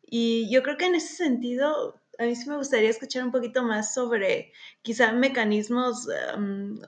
Y 0.03 0.49
yo 0.51 0.61
creo 0.61 0.77
que 0.77 0.86
en 0.86 0.95
ese 0.95 1.15
sentido 1.15 1.99
a 2.19 2.25
mí 2.25 2.36
sí 2.36 2.47
me 2.47 2.57
gustaría 2.57 2.89
escuchar 2.89 3.23
un 3.23 3.31
poquito 3.31 3.63
más 3.63 3.93
sobre 3.93 4.53
quizá 4.81 5.11
mecanismos 5.11 6.07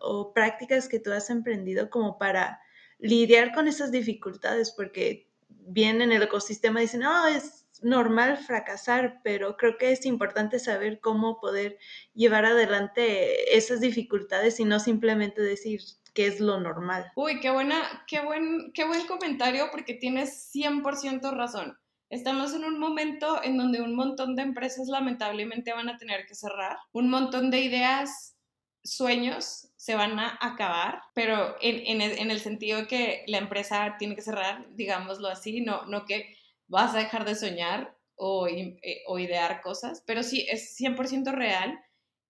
o 0.02 0.34
prácticas 0.34 0.88
que 0.88 1.00
tú 1.00 1.12
has 1.12 1.30
emprendido 1.30 1.90
como 1.90 2.18
para 2.18 2.60
lidiar 3.00 3.54
con 3.54 3.68
esas 3.68 3.92
dificultades, 3.92 4.72
porque 4.72 5.28
bien 5.50 6.02
en 6.02 6.12
el 6.12 6.22
ecosistema 6.22 6.80
dicen, 6.80 7.02
no, 7.02 7.28
es 7.28 7.65
normal 7.86 8.38
fracasar, 8.38 9.22
pero 9.24 9.58
creo 9.58 9.78
que 9.78 9.92
es 9.92 10.08
importante 10.08 10.58
saber 10.58 11.00
cómo 11.00 11.40
poder 11.40 11.78
llevar 12.16 12.44
adelante 12.46 13.56
esas 13.56 13.80
dificultades 13.80 14.60
y 14.60 14.66
no 14.66 14.80
simplemente 14.80 15.42
decir 15.42 15.82
que 16.16 16.26
es 16.26 16.40
lo 16.40 16.60
normal. 16.60 17.12
Uy, 17.16 17.40
qué 17.40 17.52
buena, 17.52 18.04
qué 18.08 18.22
buen, 18.22 18.72
qué 18.74 18.86
buen 18.86 19.06
comentario 19.06 19.68
porque 19.72 19.94
tienes 19.94 20.52
100% 20.52 21.32
razón. 21.36 21.78
Estamos 22.10 22.56
en 22.56 22.66
un 22.66 22.80
momento 22.80 23.44
en 23.44 23.58
donde 23.58 23.82
un 23.82 23.96
montón 23.96 24.36
de 24.36 24.42
empresas 24.42 24.88
lamentablemente 24.88 25.72
van 25.72 25.90
a 25.90 25.98
tener 25.98 26.26
que 26.26 26.34
cerrar, 26.34 26.78
un 26.92 27.10
montón 27.10 27.52
de 27.52 27.60
ideas, 27.62 28.36
sueños 28.84 29.70
se 29.76 29.96
van 29.96 30.18
a 30.20 30.38
acabar, 30.42 31.02
pero 31.14 31.56
en, 31.62 32.02
el, 32.02 32.40
sentido 32.40 32.80
de 32.80 32.88
que 32.88 33.24
la 33.28 33.38
empresa 33.38 33.96
tiene 34.00 34.16
que 34.16 34.22
cerrar, 34.22 34.66
digámoslo 34.72 35.28
así, 35.28 35.62
no, 35.62 35.86
no 35.86 36.06
que 36.06 36.36
vas 36.68 36.96
a 36.96 37.00
dejar 37.00 37.26
de 37.26 37.36
soñar 37.36 37.96
o, 38.16 38.48
eh, 38.48 39.04
o 39.08 39.20
idear 39.20 39.62
cosas, 39.62 40.04
pero 40.06 40.24
sí 40.24 40.46
es 40.50 40.76
100% 40.80 41.32
real 41.32 41.80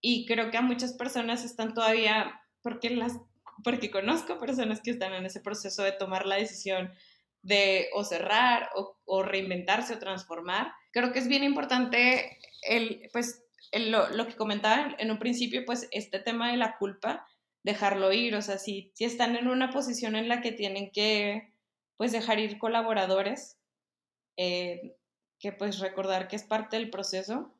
y 0.02 0.26
creo 0.26 0.52
que 0.52 0.58
a 0.58 0.62
muchas 0.62 0.94
personas 0.94 1.44
están 1.44 1.74
todavía, 1.74 2.42
porque, 2.62 2.90
las, 2.92 3.20
porque 3.64 3.92
conozco 3.92 4.38
personas 4.38 4.82
que 4.82 4.92
están 4.92 5.14
en 5.14 5.26
ese 5.26 5.40
proceso 5.40 5.84
de 5.84 5.92
tomar 5.92 6.26
la 6.26 6.36
decisión 6.36 6.92
de 7.42 7.90
o 7.94 8.04
cerrar 8.04 8.70
o, 9.06 9.24
reinventarse 9.24 9.94
o 9.94 10.00
transformar. 10.00 10.74
Creo 10.92 11.12
que 11.12 11.20
es 11.20 11.28
bien 11.28 11.44
importante 11.44 12.40
el, 12.64 13.10
pues, 13.14 13.44
lo, 13.72 14.10
lo, 14.10 14.28
que 14.28 14.36
comentaba 14.36 14.96
en 14.98 15.12
un 15.12 15.20
principio, 15.20 15.64
pues 15.66 15.88
este 15.92 16.20
tema 16.20 16.52
de 16.52 16.58
la 16.58 16.78
culpa, 16.78 17.28
dejarlo 17.64 18.12
ir, 18.14 18.36
o 18.36 18.42
sea, 18.42 18.58
si, 18.58 18.92
si 18.94 19.06
están 19.06 19.36
en 19.36 19.48
una 19.48 19.72
posición 19.72 20.16
en 20.16 20.28
la 20.28 20.42
que 20.42 20.52
tienen 20.52 20.92
que, 20.92 21.52
pues, 21.98 22.12
dejar 22.12 22.40
ir 22.40 22.58
colaboradores, 22.58 23.58
eh, 24.38 24.98
que 25.40 25.52
pues 25.52 25.80
recordar 25.80 26.28
que 26.28 26.36
es 26.36 26.44
parte 26.44 26.78
del 26.78 26.90
proceso, 26.90 27.54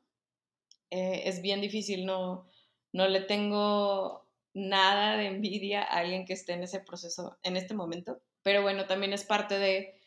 eh, 0.90 1.24
es 1.26 1.42
bien 1.42 1.62
difícil, 1.62 2.06
no, 2.06 2.48
no 2.94 3.08
le 3.08 3.22
tengo 3.22 4.28
nada 4.54 5.18
de 5.18 5.28
envidia 5.28 5.84
a 5.84 6.00
alguien 6.00 6.26
que 6.26 6.34
esté 6.34 6.54
en 6.54 6.64
ese 6.64 6.80
proceso 6.80 7.38
en 7.44 7.58
este 7.58 7.74
momento. 7.74 8.22
Pero 8.42 8.62
bueno, 8.62 8.86
también 8.86 9.14
es 9.14 9.26
parte 9.26 9.60
de, 9.60 10.00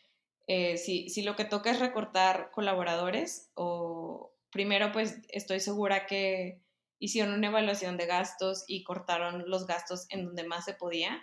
eh, 0.47 0.77
si, 0.77 1.09
si 1.09 1.21
lo 1.21 1.35
que 1.35 1.45
toca 1.45 1.71
es 1.71 1.79
recortar 1.79 2.49
colaboradores, 2.51 3.51
o 3.53 4.33
primero 4.49 4.91
pues 4.91 5.19
estoy 5.29 5.59
segura 5.59 6.07
que 6.07 6.63
hicieron 6.99 7.33
una 7.33 7.47
evaluación 7.47 7.97
de 7.97 8.07
gastos 8.07 8.65
y 8.67 8.83
cortaron 8.83 9.49
los 9.49 9.67
gastos 9.67 10.07
en 10.09 10.25
donde 10.25 10.43
más 10.43 10.65
se 10.65 10.73
podía. 10.73 11.21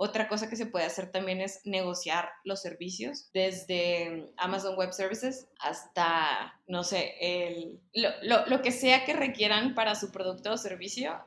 Otra 0.00 0.28
cosa 0.28 0.48
que 0.48 0.54
se 0.54 0.66
puede 0.66 0.84
hacer 0.84 1.10
también 1.10 1.40
es 1.40 1.60
negociar 1.64 2.28
los 2.44 2.62
servicios, 2.62 3.30
desde 3.32 4.32
Amazon 4.36 4.76
Web 4.76 4.92
Services 4.92 5.48
hasta, 5.58 6.60
no 6.68 6.84
sé, 6.84 7.14
el, 7.20 7.80
lo, 7.92 8.10
lo, 8.22 8.46
lo, 8.46 8.62
que 8.62 8.70
sea 8.70 9.04
que 9.04 9.12
requieran 9.12 9.74
para 9.74 9.96
su 9.96 10.12
producto 10.12 10.52
o 10.52 10.56
servicio, 10.56 11.18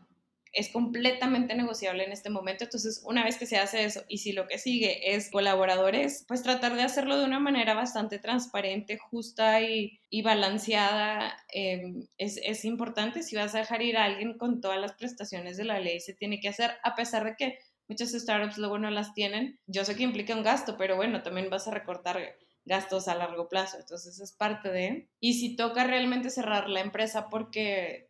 es 0.54 0.70
completamente 0.70 1.56
negociable 1.56 2.06
en 2.06 2.12
este 2.12 2.30
momento. 2.30 2.64
Entonces, 2.64 3.02
una 3.06 3.24
vez 3.24 3.38
que 3.38 3.46
se 3.46 3.58
hace 3.58 3.84
eso 3.84 4.04
y 4.08 4.20
si 4.20 4.32
lo 4.34 4.48
que 4.48 4.58
sigue 4.58 5.16
es 5.16 5.32
colaboradores, 5.32 6.26
pues 6.28 6.44
tratar 6.44 6.76
de 6.76 6.84
hacerlo 6.84 7.18
de 7.18 7.26
una 7.26 7.40
manera 7.40 7.74
bastante 7.74 8.20
transparente, 8.20 8.98
justa 8.98 9.62
y, 9.62 10.00
balanceada 10.24 11.38
em, 11.50 12.08
es, 12.18 12.40
es 12.44 12.66
importante. 12.66 13.24
Si 13.24 13.36
vas 13.36 13.56
a 13.56 13.60
dejar 13.60 13.82
ir 13.82 13.98
a 13.98 14.06
alguien 14.06 14.38
con 14.38 14.60
todas 14.62 14.80
las 14.80 14.94
prestaciones 14.94 15.58
de 15.58 15.66
la 15.66 15.80
ley, 15.80 16.00
se 16.00 16.14
tiene 16.14 16.40
que 16.40 16.50
hacer, 16.50 16.72
a 16.84 16.96
pesar 16.96 17.24
de 17.24 17.36
que 17.38 17.60
muchas 17.92 18.14
startups 18.14 18.58
luego 18.58 18.80
no 18.80 18.90
las 18.90 19.14
tienen. 19.14 19.60
Yo 19.68 19.84
sé 19.84 19.98
que 19.98 20.04
implica 20.04 20.34
un 20.34 20.44
gasto, 20.44 20.78
pero 20.78 20.96
bueno, 20.96 21.24
también 21.24 21.50
vas 21.50 21.68
a 21.68 21.72
recortar 21.72 22.38
gastos 22.64 23.10
a 23.10 23.16
largo 23.16 23.50
plazo. 23.50 23.78
Entonces 23.80 24.18
es 24.22 24.32
parte 24.32 24.72
de... 24.72 25.10
Y 25.20 25.34
si 25.34 25.58
toca 25.58 25.84
realmente 25.84 26.30
cerrar 26.30 26.70
la 26.70 26.80
empresa 26.80 27.28
porque 27.28 28.10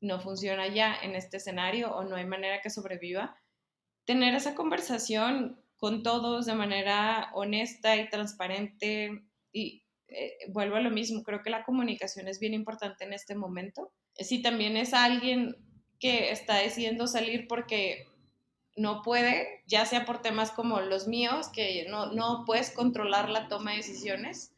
no 0.00 0.20
funciona 0.20 0.68
ya 0.68 0.94
en 1.02 1.16
este 1.16 1.38
escenario 1.38 1.92
o 1.92 2.04
no 2.04 2.14
hay 2.14 2.24
manera 2.24 2.60
que 2.60 2.70
sobreviva, 2.70 3.36
tener 4.04 4.32
esa 4.36 4.54
conversación 4.54 5.60
con 5.76 6.04
todos 6.04 6.46
de 6.46 6.54
manera 6.54 7.30
honesta 7.34 7.96
y 7.96 8.08
transparente 8.08 9.24
y 9.52 9.82
eh, 10.06 10.36
vuelvo 10.50 10.76
a 10.76 10.80
lo 10.80 10.90
mismo, 10.90 11.24
creo 11.24 11.42
que 11.42 11.50
la 11.50 11.64
comunicación 11.64 12.28
es 12.28 12.38
bien 12.38 12.54
importante 12.54 13.04
en 13.04 13.12
este 13.12 13.34
momento. 13.34 13.92
Si 14.14 14.40
también 14.40 14.76
es 14.76 14.94
alguien 14.94 15.56
que 15.98 16.30
está 16.30 16.58
decidiendo 16.58 17.08
salir 17.08 17.48
porque 17.48 18.06
no 18.76 19.02
puede, 19.02 19.62
ya 19.66 19.86
sea 19.86 20.04
por 20.04 20.22
temas 20.22 20.50
como 20.50 20.80
los 20.80 21.08
míos, 21.08 21.48
que 21.48 21.86
no, 21.88 22.12
no 22.12 22.44
puedes 22.46 22.70
controlar 22.70 23.30
la 23.30 23.48
toma 23.48 23.72
de 23.72 23.78
decisiones 23.78 24.52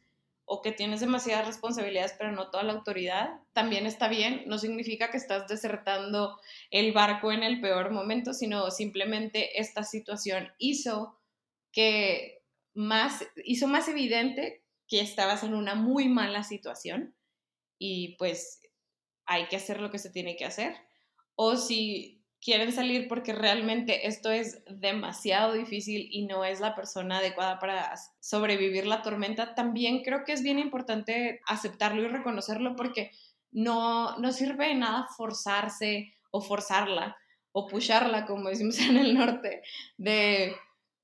o 0.51 0.61
que 0.61 0.71
tienes 0.71 0.99
demasiadas 0.99 1.45
responsabilidades 1.45 2.15
pero 2.17 2.31
no 2.31 2.49
toda 2.49 2.63
la 2.63 2.73
autoridad, 2.73 3.39
también 3.53 3.85
está 3.85 4.07
bien, 4.07 4.43
no 4.47 4.57
significa 4.57 5.11
que 5.11 5.17
estás 5.17 5.47
desertando 5.47 6.39
el 6.71 6.91
barco 6.91 7.31
en 7.31 7.43
el 7.43 7.61
peor 7.61 7.91
momento, 7.91 8.33
sino 8.33 8.71
simplemente 8.71 9.59
esta 9.59 9.83
situación 9.83 10.51
hizo 10.57 11.19
que 11.71 12.41
más, 12.73 13.25
hizo 13.45 13.67
más 13.67 13.87
evidente 13.87 14.63
que 14.87 15.01
estabas 15.01 15.43
en 15.43 15.53
una 15.53 15.75
muy 15.75 16.09
mala 16.09 16.43
situación 16.43 17.15
y 17.77 18.15
pues 18.17 18.61
hay 19.25 19.47
que 19.47 19.55
hacer 19.55 19.79
lo 19.79 19.91
que 19.91 19.99
se 19.99 20.09
tiene 20.09 20.35
que 20.35 20.45
hacer. 20.45 20.75
O 21.35 21.55
si 21.55 22.18
quieren 22.41 22.71
salir 22.71 23.07
porque 23.07 23.33
realmente 23.33 24.07
esto 24.07 24.31
es 24.31 24.63
demasiado 24.69 25.53
difícil 25.53 26.07
y 26.11 26.25
no 26.25 26.45
es 26.45 26.59
la 26.59 26.75
persona 26.75 27.17
adecuada 27.17 27.59
para 27.59 27.93
sobrevivir 28.19 28.85
la 28.87 29.01
tormenta, 29.01 29.55
también 29.55 30.03
creo 30.03 30.23
que 30.23 30.33
es 30.33 30.41
bien 30.41 30.59
importante 30.59 31.41
aceptarlo 31.47 32.01
y 32.01 32.07
reconocerlo 32.07 32.75
porque 32.75 33.11
no, 33.51 34.17
no 34.17 34.31
sirve 34.31 34.67
de 34.67 34.75
nada 34.75 35.07
forzarse 35.17 36.13
o 36.31 36.41
forzarla 36.41 37.17
o 37.51 37.67
pusharla, 37.67 38.25
como 38.25 38.49
decimos 38.49 38.79
en 38.79 38.97
el 38.97 39.15
norte, 39.15 39.61
de 39.97 40.55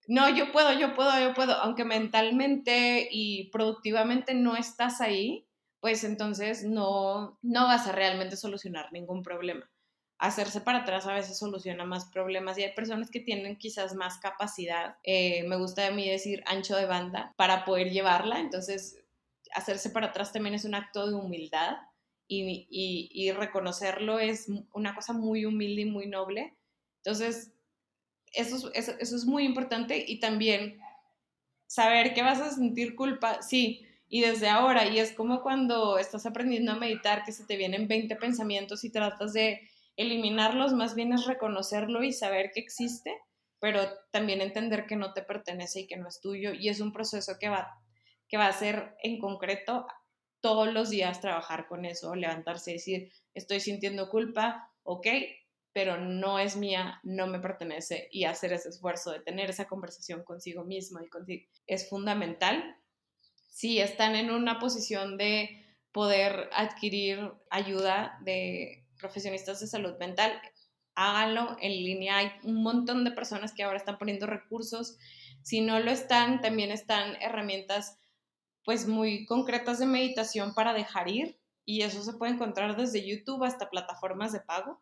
no, 0.07 0.29
yo 0.29 0.51
puedo, 0.51 0.71
yo 0.77 0.93
puedo, 0.93 1.19
yo 1.19 1.33
puedo, 1.33 1.53
aunque 1.53 1.83
mentalmente 1.83 3.07
y 3.11 3.49
productivamente 3.49 4.35
no 4.35 4.55
estás 4.55 5.01
ahí, 5.01 5.47
pues 5.79 6.03
entonces 6.03 6.63
no, 6.63 7.39
no 7.41 7.63
vas 7.65 7.87
a 7.87 7.91
realmente 7.91 8.37
solucionar 8.37 8.93
ningún 8.93 9.23
problema 9.23 9.67
hacerse 10.17 10.61
para 10.61 10.79
atrás 10.79 11.05
a 11.07 11.13
veces 11.13 11.37
soluciona 11.37 11.85
más 11.85 12.05
problemas 12.05 12.57
y 12.57 12.63
hay 12.63 12.73
personas 12.73 13.11
que 13.11 13.19
tienen 13.19 13.57
quizás 13.57 13.95
más 13.95 14.17
capacidad, 14.17 14.97
eh, 15.03 15.43
me 15.47 15.57
gusta 15.57 15.87
a 15.87 15.91
mí 15.91 16.09
decir 16.09 16.43
ancho 16.45 16.75
de 16.75 16.85
banda, 16.85 17.33
para 17.35 17.65
poder 17.65 17.91
llevarla, 17.91 18.39
entonces 18.39 18.97
hacerse 19.53 19.89
para 19.89 20.07
atrás 20.07 20.31
también 20.31 20.55
es 20.55 20.65
un 20.65 20.75
acto 20.75 21.07
de 21.07 21.15
humildad 21.15 21.77
y, 22.27 22.67
y, 22.69 23.31
reconocerlo 23.33 24.17
es 24.19 24.47
una 24.73 24.95
cosa 24.95 25.13
muy 25.13 25.45
humilde 25.45 25.83
y 25.83 25.85
muy 25.85 26.07
noble. 26.07 26.57
Entonces, 27.03 27.53
eso, 28.33 28.71
eso, 28.73 28.93
eso 28.99 29.15
es 29.15 29.25
muy 29.25 29.45
importante 29.45 30.03
y 30.07 30.19
también 30.19 30.79
saber 31.67 32.15
que 32.15 32.23
vas 32.23 32.41
a 32.41 32.51
sentir 32.51 32.95
culpa, 32.95 33.43
sí, 33.43 33.85
y 34.07 34.21
desde 34.21 34.49
ahora, 34.49 34.87
y 34.87 34.99
es 34.99 35.11
como 35.11 35.41
cuando 35.41 35.97
estás 35.97 36.25
aprendiendo 36.25 36.71
a 36.71 36.79
meditar, 36.79 37.23
que 37.23 37.31
se 37.31 37.45
te 37.45 37.57
vienen 37.57 37.87
20 37.87 38.15
pensamientos 38.15 38.83
y 38.83 38.91
tratas 38.91 39.33
de 39.33 39.61
eliminarlos 39.97 40.73
más 40.73 40.95
bien 40.95 41.13
es 41.13 41.25
reconocerlo 41.25 42.03
y 42.03 42.11
saber 42.11 42.51
que 42.53 42.59
existe, 42.59 43.11
pero 43.59 43.81
también 44.11 44.41
entender 44.41 44.85
que 44.85 44.95
no 44.95 45.13
te 45.13 45.21
pertenece 45.21 45.81
y 45.81 45.87
que 45.87 45.97
no 45.97 46.07
es 46.07 46.19
tuyo. 46.19 46.53
Y 46.53 46.69
es 46.69 46.79
un 46.79 46.91
proceso 46.91 47.33
que 47.39 47.49
va, 47.49 47.79
que 48.27 48.37
va 48.37 48.47
a 48.47 48.53
ser 48.53 48.95
en 49.03 49.19
concreto 49.19 49.87
todos 50.41 50.71
los 50.71 50.89
días 50.89 51.21
trabajar 51.21 51.67
con 51.67 51.85
eso, 51.85 52.13
levantarse 52.13 52.71
y 52.71 52.73
decir, 52.75 53.11
estoy 53.33 53.59
sintiendo 53.59 54.09
culpa, 54.09 54.71
ok, 54.83 55.07
pero 55.73 55.97
no 55.97 56.39
es 56.39 56.55
mía, 56.55 56.99
no 57.03 57.27
me 57.27 57.39
pertenece 57.39 58.07
y 58.11 58.25
hacer 58.25 58.53
ese 58.53 58.69
esfuerzo 58.69 59.11
de 59.11 59.19
tener 59.19 59.49
esa 59.49 59.67
conversación 59.67 60.23
consigo 60.23 60.63
mismo 60.63 61.01
y 61.01 61.09
contigo 61.09 61.45
es 61.67 61.89
fundamental. 61.89 62.77
Si 63.49 63.79
están 63.79 64.15
en 64.15 64.31
una 64.31 64.59
posición 64.59 65.17
de 65.17 65.65
poder 65.91 66.49
adquirir 66.53 67.31
ayuda 67.49 68.19
de 68.21 68.84
profesionistas 69.05 69.59
de 69.59 69.67
salud 69.67 69.93
mental, 69.99 70.31
háganlo 70.95 71.57
en 71.61 71.71
línea. 71.71 72.17
Hay 72.17 72.31
un 72.43 72.63
montón 72.63 73.03
de 73.03 73.11
personas 73.11 73.53
que 73.53 73.63
ahora 73.63 73.77
están 73.77 73.99
poniendo 73.99 74.25
recursos. 74.25 74.97
Si 75.43 75.61
no 75.61 75.79
lo 75.79 75.91
están, 75.91 76.41
también 76.41 76.71
están 76.71 77.15
herramientas 77.21 77.99
pues 78.63 78.87
muy 78.87 79.27
concretas 79.27 79.77
de 79.77 79.85
meditación 79.85 80.55
para 80.55 80.73
dejar 80.73 81.07
ir 81.07 81.39
y 81.65 81.83
eso 81.83 82.01
se 82.01 82.13
puede 82.13 82.33
encontrar 82.33 82.75
desde 82.75 83.07
YouTube 83.07 83.43
hasta 83.43 83.69
plataformas 83.69 84.31
de 84.31 84.39
pago. 84.39 84.81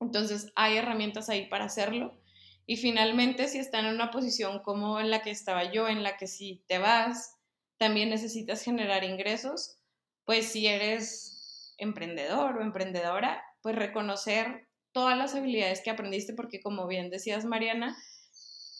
Entonces 0.00 0.52
hay 0.54 0.76
herramientas 0.76 1.30
ahí 1.30 1.46
para 1.46 1.64
hacerlo. 1.64 2.20
Y 2.66 2.76
finalmente, 2.76 3.48
si 3.48 3.58
están 3.58 3.86
en 3.86 3.94
una 3.94 4.10
posición 4.10 4.60
como 4.60 5.00
en 5.00 5.10
la 5.10 5.22
que 5.22 5.30
estaba 5.30 5.72
yo, 5.72 5.88
en 5.88 6.02
la 6.02 6.18
que 6.18 6.26
si 6.26 6.62
te 6.66 6.78
vas, 6.78 7.36
también 7.78 8.10
necesitas 8.10 8.62
generar 8.62 9.02
ingresos, 9.04 9.78
pues 10.24 10.46
si 10.46 10.66
eres 10.66 11.33
emprendedor 11.78 12.56
o 12.56 12.62
emprendedora, 12.62 13.42
pues 13.62 13.76
reconocer 13.76 14.68
todas 14.92 15.18
las 15.18 15.34
habilidades 15.34 15.82
que 15.82 15.90
aprendiste, 15.90 16.34
porque 16.34 16.60
como 16.60 16.86
bien 16.86 17.10
decías, 17.10 17.44
Mariana, 17.44 17.96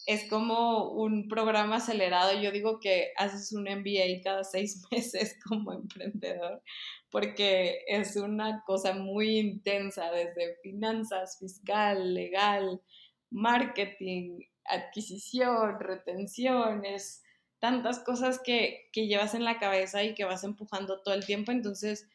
es 0.05 0.29
como 0.29 0.91
un 0.91 1.27
programa 1.27 1.77
acelerado. 1.77 2.39
Yo 2.39 2.51
digo 2.51 2.79
que 2.79 3.11
haces 3.17 3.51
un 3.53 3.63
MBA 3.63 4.21
cada 4.23 4.43
seis 4.43 4.83
meses 4.91 5.37
como 5.47 5.73
emprendedor, 5.73 6.61
porque 7.09 7.79
es 7.87 8.15
una 8.15 8.63
cosa 8.65 8.93
muy 8.93 9.39
intensa, 9.39 10.11
desde 10.11 10.57
finanzas, 10.61 11.37
fiscal, 11.39 12.13
legal, 12.13 12.81
marketing, 13.31 14.39
adquisición, 14.65 15.79
retenciones, 15.79 17.23
tantas 17.59 17.99
cosas 17.99 18.39
que, 18.43 18.89
que 18.93 19.07
llevas 19.07 19.33
en 19.33 19.43
la 19.43 19.59
cabeza 19.59 20.03
y 20.03 20.13
que 20.13 20.25
vas 20.25 20.43
empujando 20.43 21.01
todo 21.01 21.15
el 21.15 21.25
tiempo. 21.25 21.51
Entonces, 21.51 22.07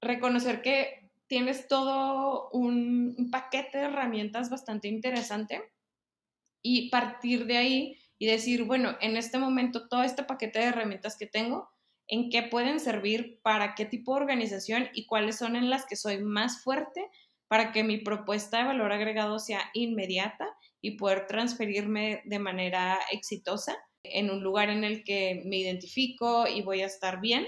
reconocer 0.00 0.62
que 0.62 1.10
tienes 1.26 1.68
todo 1.68 2.50
un, 2.50 3.28
paquete 3.30 3.78
de 3.78 3.84
herramientas 3.84 4.50
bastante 4.50 4.88
interesante 4.88 5.62
y 6.62 6.90
partir 6.90 7.46
de 7.46 7.56
ahí 7.58 7.98
y 8.18 8.26
decir, 8.26 8.64
bueno, 8.64 8.96
en 9.00 9.16
este 9.16 9.38
momento 9.38 9.88
todo 9.88 10.02
este 10.02 10.24
paquete 10.24 10.58
de 10.58 10.66
herramientas 10.66 11.16
que 11.16 11.26
tengo, 11.26 11.68
en 12.08 12.30
qué 12.30 12.42
pueden 12.42 12.80
servir, 12.80 13.38
para 13.42 13.74
qué 13.74 13.84
tipo 13.84 14.14
de 14.14 14.22
organización 14.22 14.88
y 14.94 15.06
cuáles 15.06 15.36
son 15.36 15.56
en 15.56 15.70
las 15.70 15.86
que 15.86 15.94
soy 15.94 16.18
más 16.18 16.62
fuerte 16.62 17.08
para 17.48 17.72
que 17.72 17.82
mi 17.82 17.98
propuesta 17.98 18.58
de 18.58 18.64
valor 18.64 18.92
agregado 18.92 19.38
sea 19.38 19.70
inmediata 19.72 20.46
y 20.80 20.92
poder 20.92 21.26
transferirme 21.26 22.22
de 22.24 22.38
manera 22.38 22.98
exitosa 23.10 23.76
en 24.02 24.30
un 24.30 24.42
lugar 24.42 24.70
en 24.70 24.84
el 24.84 25.02
que 25.02 25.42
me 25.44 25.56
identifico 25.56 26.46
y 26.46 26.62
voy 26.62 26.82
a 26.82 26.86
estar 26.86 27.20
bien 27.20 27.46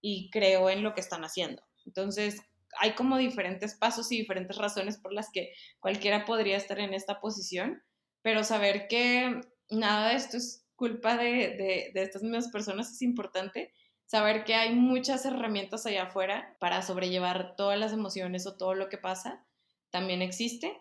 y 0.00 0.30
creo 0.30 0.70
en 0.70 0.82
lo 0.82 0.94
que 0.94 1.00
están 1.00 1.24
haciendo. 1.24 1.62
Entonces, 1.86 2.40
hay 2.78 2.92
como 2.92 3.16
diferentes 3.16 3.74
pasos 3.74 4.10
y 4.12 4.18
diferentes 4.18 4.56
razones 4.56 4.98
por 4.98 5.12
las 5.12 5.30
que 5.30 5.52
cualquiera 5.80 6.24
podría 6.24 6.56
estar 6.56 6.78
en 6.78 6.94
esta 6.94 7.20
posición, 7.20 7.82
pero 8.22 8.44
saber 8.44 8.86
que 8.88 9.40
nada 9.70 10.10
de 10.10 10.16
esto 10.16 10.36
es 10.36 10.66
culpa 10.76 11.16
de, 11.16 11.92
estas 11.94 12.22
mismas 12.22 12.48
personas 12.48 12.90
es 12.90 13.02
importante. 13.02 13.72
Saber 14.06 14.44
que 14.44 14.54
hay 14.54 14.74
muchas 14.74 15.24
herramientas 15.24 15.86
allá 15.86 16.04
afuera 16.04 16.56
para 16.58 16.82
sobrellevar 16.82 17.54
todas 17.56 17.78
las 17.78 17.92
emociones 17.92 18.46
o 18.46 18.56
todo 18.56 18.74
lo 18.74 18.88
que 18.88 18.98
pasa 18.98 19.44
también 19.90 20.22
existe. 20.22 20.80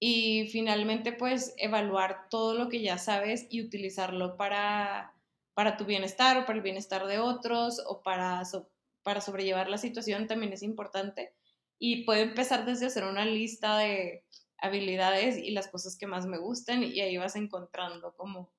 Y 0.00 0.48
finalmente, 0.52 1.12
pues, 1.12 1.54
evaluar 1.56 2.28
todo 2.30 2.54
lo 2.54 2.68
que 2.68 2.82
ya 2.82 2.98
sabes 2.98 3.46
y 3.50 3.62
utilizarlo 3.62 4.36
para, 4.36 5.14
para 5.54 5.76
tu 5.76 5.86
bienestar 5.86 6.36
o 6.36 6.46
para 6.46 6.58
el 6.58 6.62
bienestar 6.62 7.06
de 7.06 7.18
otros 7.18 7.82
o 7.86 8.02
para 8.02 8.44
para 9.08 9.22
sobrellevar 9.22 9.70
la 9.70 9.78
situación 9.78 10.26
también 10.26 10.52
es 10.52 10.62
importante 10.62 11.32
y 11.78 12.04
puede 12.04 12.20
empezar 12.20 12.66
desde 12.66 12.84
hacer 12.84 13.04
una 13.04 13.24
lista 13.24 13.78
de 13.78 14.26
habilidades 14.58 15.38
y 15.38 15.52
las 15.52 15.68
cosas 15.68 15.96
que 15.96 16.06
más 16.06 16.26
me 16.26 16.36
gustan 16.36 16.82
y 16.82 17.00
ahí 17.00 17.16
vas 17.16 17.34
encontrando 17.34 18.14
como 18.18 18.52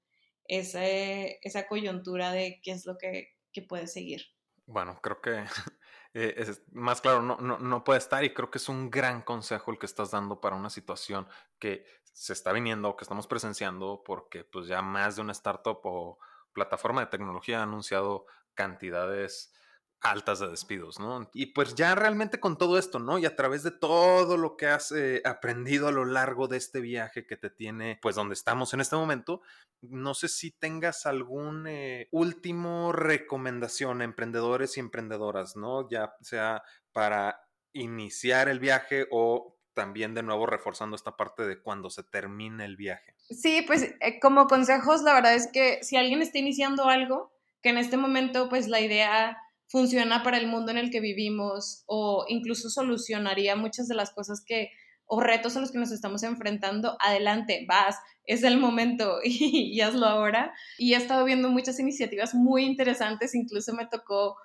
esa 0.45 1.67
coyuntura 1.67 2.31
de 2.31 2.61
qué 2.63 2.71
es 2.71 2.87
lo 2.87 2.97
que, 2.97 3.37
que 3.53 3.61
puedes 3.61 3.93
seguir. 3.93 4.23
Bueno, 4.65 4.99
creo 5.03 5.21
que 5.21 5.43
eh, 6.15 6.33
es 6.35 6.63
más 6.71 6.99
claro 6.99 7.21
no, 7.21 7.37
no, 7.37 7.59
no, 7.59 7.83
puede 7.83 7.99
estar 7.99 8.23
y 8.23 8.33
creo 8.33 8.49
que 8.49 8.57
es 8.57 8.69
un 8.69 8.89
gran 8.89 9.21
consejo 9.21 9.69
el 9.69 9.77
que 9.77 9.85
estás 9.85 10.09
dando 10.09 10.41
para 10.41 10.55
una 10.55 10.71
situación 10.71 11.27
que 11.59 11.85
se 12.11 12.33
está 12.33 12.51
viniendo, 12.53 12.95
que 12.95 13.03
estamos 13.03 13.27
presenciando, 13.27 14.01
porque 14.03 14.45
pues 14.45 14.65
ya 14.65 14.81
más 14.81 15.15
de 15.15 15.21
una 15.21 15.33
startup 15.33 15.79
o 15.83 16.17
plataforma 16.53 17.01
de 17.01 17.11
tecnología 17.11 17.59
ha 17.59 17.63
anunciado 17.63 18.25
cantidades 18.55 19.53
altas 20.01 20.39
de 20.39 20.47
despidos, 20.47 20.99
¿no? 20.99 21.29
Y 21.33 21.47
pues 21.47 21.75
ya 21.75 21.93
realmente 21.95 22.39
con 22.39 22.57
todo 22.57 22.77
esto, 22.77 22.99
¿no? 22.99 23.19
Y 23.19 23.25
a 23.25 23.35
través 23.35 23.63
de 23.63 23.71
todo 23.71 24.37
lo 24.37 24.55
que 24.55 24.67
has 24.67 24.91
eh, 24.91 25.21
aprendido 25.25 25.87
a 25.87 25.91
lo 25.91 26.05
largo 26.05 26.47
de 26.47 26.57
este 26.57 26.79
viaje 26.79 27.25
que 27.25 27.37
te 27.37 27.49
tiene, 27.49 27.99
pues 28.01 28.15
donde 28.15 28.33
estamos 28.33 28.73
en 28.73 28.81
este 28.81 28.95
momento, 28.95 29.41
no 29.81 30.13
sé 30.13 30.29
si 30.29 30.51
tengas 30.51 31.05
algún 31.05 31.67
eh, 31.67 32.07
último 32.11 32.91
recomendación 32.91 34.01
a 34.01 34.05
emprendedores 34.05 34.77
y 34.77 34.79
emprendedoras, 34.79 35.55
¿no? 35.55 35.89
Ya 35.89 36.13
sea 36.21 36.63
para 36.93 37.41
iniciar 37.73 38.49
el 38.49 38.59
viaje 38.59 39.07
o 39.11 39.57
también 39.73 40.13
de 40.13 40.23
nuevo 40.23 40.45
reforzando 40.45 40.95
esta 40.95 41.15
parte 41.15 41.45
de 41.45 41.61
cuando 41.61 41.89
se 41.89 42.03
termine 42.03 42.65
el 42.65 42.75
viaje. 42.75 43.15
Sí, 43.29 43.63
pues 43.67 43.95
eh, 43.99 44.19
como 44.19 44.47
consejos, 44.47 45.03
la 45.03 45.13
verdad 45.13 45.35
es 45.35 45.47
que 45.51 45.83
si 45.83 45.97
alguien 45.97 46.21
está 46.21 46.37
iniciando 46.37 46.85
algo, 46.85 47.31
que 47.61 47.69
en 47.69 47.77
este 47.77 47.97
momento 47.97 48.49
pues 48.49 48.67
la 48.67 48.79
idea 48.79 49.37
funciona 49.69 50.23
para 50.23 50.37
el 50.37 50.47
mundo 50.47 50.71
en 50.71 50.77
el 50.77 50.89
que 50.89 50.99
vivimos 50.99 51.83
o 51.85 52.25
incluso 52.27 52.69
solucionaría 52.69 53.55
muchas 53.55 53.87
de 53.87 53.95
las 53.95 54.11
cosas 54.11 54.43
que 54.45 54.69
o 55.05 55.21
retos 55.21 55.57
a 55.57 55.61
los 55.61 55.71
que 55.71 55.79
nos 55.79 55.91
estamos 55.91 56.21
enfrentando, 56.21 56.95
adelante, 56.99 57.65
vas, 57.67 57.97
es 58.25 58.43
el 58.43 58.59
momento 58.59 59.19
y, 59.23 59.71
y 59.73 59.81
hazlo 59.81 60.05
ahora. 60.05 60.53
Y 60.77 60.93
he 60.93 60.97
estado 60.97 61.25
viendo 61.25 61.49
muchas 61.49 61.79
iniciativas 61.79 62.35
muy 62.35 62.65
interesantes, 62.65 63.33
incluso 63.33 63.73
me 63.73 63.87
tocó 63.87 64.35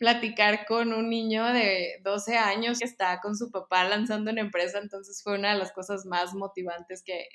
platicar 0.00 0.64
con 0.64 0.94
un 0.94 1.10
niño 1.10 1.52
de 1.52 2.00
12 2.02 2.38
años 2.38 2.78
que 2.78 2.86
está 2.86 3.20
con 3.20 3.36
su 3.36 3.50
papá 3.50 3.84
lanzando 3.84 4.30
una 4.30 4.40
empresa, 4.40 4.78
entonces 4.78 5.20
fue 5.22 5.38
una 5.38 5.52
de 5.52 5.58
las 5.58 5.72
cosas 5.72 6.06
más 6.06 6.32
motivantes 6.32 7.02
que 7.02 7.28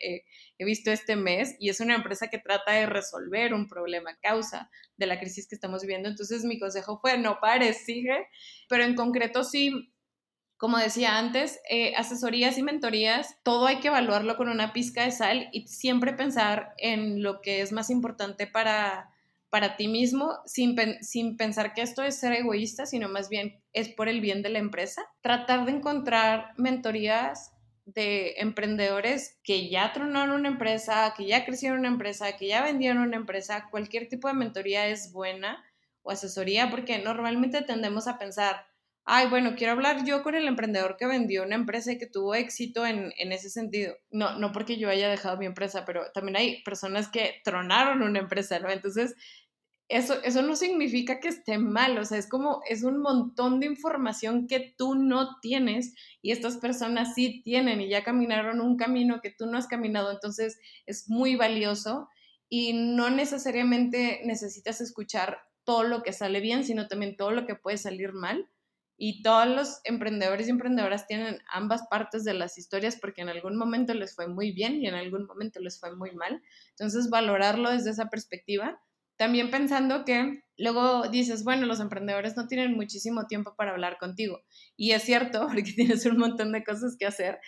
he 0.57 0.65
visto 0.65 0.89
este 0.89 1.15
mes 1.15 1.55
y 1.59 1.69
es 1.69 1.79
una 1.79 1.93
empresa 1.93 2.27
que 2.27 2.39
trata 2.39 2.71
de 2.71 2.87
resolver 2.87 3.53
un 3.53 3.67
problema 3.67 4.17
causa 4.19 4.71
de 4.97 5.05
la 5.05 5.19
crisis 5.19 5.47
que 5.47 5.53
estamos 5.53 5.83
viviendo, 5.83 6.09
entonces 6.09 6.43
mi 6.43 6.57
consejo 6.57 6.97
fue 6.99 7.19
no 7.19 7.39
pares, 7.39 7.85
sigue, 7.85 8.27
pero 8.67 8.83
en 8.83 8.95
concreto 8.95 9.43
sí, 9.43 9.93
como 10.57 10.79
decía 10.79 11.19
antes, 11.19 11.59
eh, 11.69 11.93
asesorías 11.95 12.57
y 12.57 12.63
mentorías, 12.63 13.37
todo 13.43 13.67
hay 13.67 13.79
que 13.79 13.89
evaluarlo 13.89 14.37
con 14.37 14.49
una 14.49 14.73
pizca 14.73 15.03
de 15.03 15.11
sal 15.11 15.49
y 15.51 15.67
siempre 15.67 16.13
pensar 16.13 16.73
en 16.79 17.21
lo 17.21 17.41
que 17.41 17.61
es 17.61 17.71
más 17.71 17.91
importante 17.91 18.47
para 18.47 19.11
para 19.55 19.77
ti 19.77 19.87
mismo 19.87 20.37
sin, 20.45 20.75
sin 21.01 21.37
pensar 21.37 21.73
que 21.73 21.81
esto 21.81 22.03
es 22.03 22.19
ser 22.19 22.33
egoísta, 22.33 22.85
sino 22.85 23.07
más 23.07 23.29
bien 23.29 23.63
es 23.71 23.87
por 23.87 24.09
el 24.09 24.19
bien 24.19 24.41
de 24.41 24.49
la 24.49 24.59
empresa. 24.59 25.07
Tratar 25.21 25.63
de 25.63 25.71
encontrar 25.71 26.51
mentorías 26.57 27.53
de 27.85 28.33
emprendedores 28.39 29.39
que 29.45 29.69
ya 29.69 29.93
tronaron 29.93 30.41
una 30.41 30.49
empresa, 30.49 31.13
que 31.15 31.25
ya 31.25 31.45
crecieron 31.45 31.79
una 31.79 31.87
empresa, 31.87 32.35
que 32.35 32.49
ya 32.49 32.65
vendieron 32.65 32.97
una 32.97 33.15
empresa, 33.15 33.69
cualquier 33.71 34.09
tipo 34.09 34.27
de 34.27 34.33
mentoría 34.33 34.89
es 34.89 35.13
buena 35.13 35.63
o 36.01 36.11
asesoría, 36.11 36.69
porque 36.69 36.99
normalmente 36.99 37.61
tendemos 37.61 38.09
a 38.09 38.17
pensar, 38.17 38.65
ay, 39.05 39.27
bueno, 39.29 39.53
quiero 39.55 39.73
hablar 39.73 40.03
yo 40.03 40.23
con 40.23 40.35
el 40.35 40.47
emprendedor 40.47 40.97
que 40.97 41.05
vendió 41.05 41.43
una 41.43 41.55
empresa 41.55 41.91
y 41.91 41.97
que 41.99 42.07
tuvo 42.07 42.33
éxito 42.33 42.85
en, 42.85 43.13
en, 43.17 43.31
ese 43.31 43.49
sentido. 43.49 43.95
No, 44.09 44.37
no 44.37 44.51
porque 44.51 44.77
yo 44.77 44.89
haya 44.89 45.07
dejado 45.07 45.37
mi 45.37 45.45
empresa, 45.45 45.85
pero 45.85 46.11
también 46.11 46.35
hay 46.35 46.63
personas 46.63 47.07
que 47.07 47.35
tronaron 47.43 48.01
una 48.01 48.19
empresa, 48.19 48.59
¿no? 48.59 48.69
Entonces, 48.69 49.15
eso, 49.87 50.15
eso 50.23 50.41
no 50.41 50.55
significa 50.55 51.19
que 51.19 51.27
esté 51.27 51.59
mal, 51.59 51.97
o 51.99 52.05
sea, 52.05 52.17
es 52.17 52.27
como, 52.27 52.61
es 52.67 52.83
un 52.83 52.99
montón 52.99 53.59
de 53.59 53.67
información 53.67 54.47
que 54.47 54.73
tú 54.77 54.95
no 54.95 55.39
tienes 55.41 55.93
y 56.21 56.31
estas 56.31 56.57
personas 56.57 57.13
sí 57.13 57.41
tienen 57.43 57.81
y 57.81 57.89
ya 57.89 58.03
caminaron 58.03 58.61
un 58.61 58.77
camino 58.77 59.21
que 59.21 59.29
tú 59.29 59.45
no 59.45 59.57
has 59.57 59.67
caminado, 59.67 60.11
entonces 60.11 60.57
es 60.87 61.07
muy 61.07 61.35
valioso 61.35 62.09
y 62.49 62.73
no 62.73 63.09
necesariamente 63.09 64.21
necesitas 64.25 64.81
escuchar 64.81 65.39
todo 65.63 65.83
lo 65.83 66.03
que 66.03 66.13
sale 66.13 66.39
bien, 66.39 66.63
sino 66.63 66.87
también 66.87 67.17
todo 67.17 67.31
lo 67.31 67.45
que 67.45 67.55
puede 67.55 67.77
salir 67.77 68.13
mal. 68.13 68.49
Y 68.97 69.23
todos 69.23 69.47
los 69.47 69.81
emprendedores 69.83 70.47
y 70.47 70.51
emprendedoras 70.51 71.05
tienen 71.05 71.39
ambas 71.51 71.85
partes 71.89 72.23
de 72.23 72.33
las 72.33 72.57
historias 72.57 72.95
porque 72.95 73.21
en 73.21 73.29
algún 73.29 73.57
momento 73.57 73.93
les 73.93 74.15
fue 74.15 74.27
muy 74.27 74.51
bien 74.53 74.81
y 74.81 74.87
en 74.87 74.93
algún 74.93 75.25
momento 75.25 75.59
les 75.59 75.77
fue 75.79 75.93
muy 75.93 76.11
mal. 76.11 76.41
Entonces, 76.69 77.09
valorarlo 77.09 77.71
desde 77.71 77.89
esa 77.89 78.09
perspectiva 78.09 78.79
también 79.17 79.49
pensando 79.49 80.05
que 80.05 80.43
luego 80.57 81.07
dices, 81.09 81.43
bueno, 81.43 81.65
los 81.65 81.79
emprendedores 81.79 82.35
no 82.35 82.47
tienen 82.47 82.75
muchísimo 82.75 83.27
tiempo 83.27 83.55
para 83.55 83.71
hablar 83.71 83.97
contigo. 83.97 84.41
Y 84.75 84.91
es 84.91 85.03
cierto, 85.03 85.47
porque 85.53 85.73
tienes 85.73 86.05
un 86.05 86.17
montón 86.17 86.51
de 86.51 86.63
cosas 86.63 86.95
que 86.97 87.05
hacer. 87.05 87.39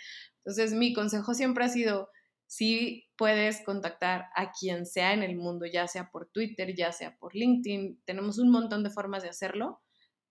Entonces, 0.44 0.74
mi 0.74 0.92
consejo 0.92 1.34
siempre 1.34 1.64
ha 1.64 1.68
sido, 1.68 2.08
si 2.46 3.06
puedes 3.16 3.62
contactar 3.64 4.26
a 4.34 4.52
quien 4.52 4.86
sea 4.86 5.12
en 5.12 5.22
el 5.22 5.36
mundo, 5.36 5.66
ya 5.66 5.86
sea 5.88 6.10
por 6.10 6.30
Twitter, 6.30 6.74
ya 6.74 6.92
sea 6.92 7.16
por 7.18 7.34
LinkedIn, 7.34 8.02
tenemos 8.04 8.38
un 8.38 8.50
montón 8.50 8.82
de 8.82 8.90
formas 8.90 9.22
de 9.22 9.28
hacerlo, 9.28 9.82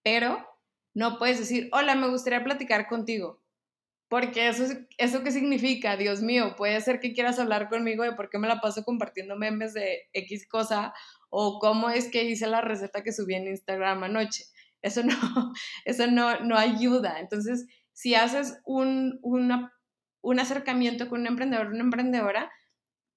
pero 0.03 0.43
no 0.95 1.19
puedes 1.19 1.37
decir, 1.37 1.69
hola, 1.73 1.95
me 1.95 2.09
gustaría 2.09 2.43
platicar 2.43 2.87
contigo. 2.87 3.43
Porque 4.09 4.47
eso, 4.47 4.63
¿eso 4.97 5.21
qué 5.21 5.31
significa? 5.31 5.97
Dios 5.97 6.21
mío, 6.21 6.55
puede 6.55 6.79
ser 6.79 7.01
que 7.01 7.13
quieras 7.13 7.39
hablar 7.39 7.67
conmigo 7.69 8.03
de 8.03 8.13
por 8.13 8.29
qué 8.29 8.39
me 8.39 8.47
la 8.47 8.61
paso 8.61 8.83
compartiendo 8.83 9.35
memes 9.35 9.73
de 9.73 10.03
X 10.13 10.47
cosa 10.47 10.93
o 11.29 11.59
cómo 11.59 11.89
es 11.89 12.09
que 12.09 12.23
hice 12.23 12.47
la 12.47 12.61
receta 12.61 13.03
que 13.03 13.11
subí 13.11 13.35
en 13.35 13.47
Instagram 13.47 14.03
anoche. 14.03 14.45
Eso 14.81 15.03
no, 15.03 15.13
eso 15.85 16.07
no, 16.07 16.39
no 16.41 16.57
ayuda. 16.57 17.19
Entonces, 17.19 17.67
si 17.93 18.15
haces 18.15 18.59
un, 18.65 19.19
un 19.21 20.39
acercamiento 20.39 21.09
con 21.09 21.21
un 21.21 21.27
emprendedor 21.27 21.67
una 21.67 21.81
emprendedora, 21.81 22.51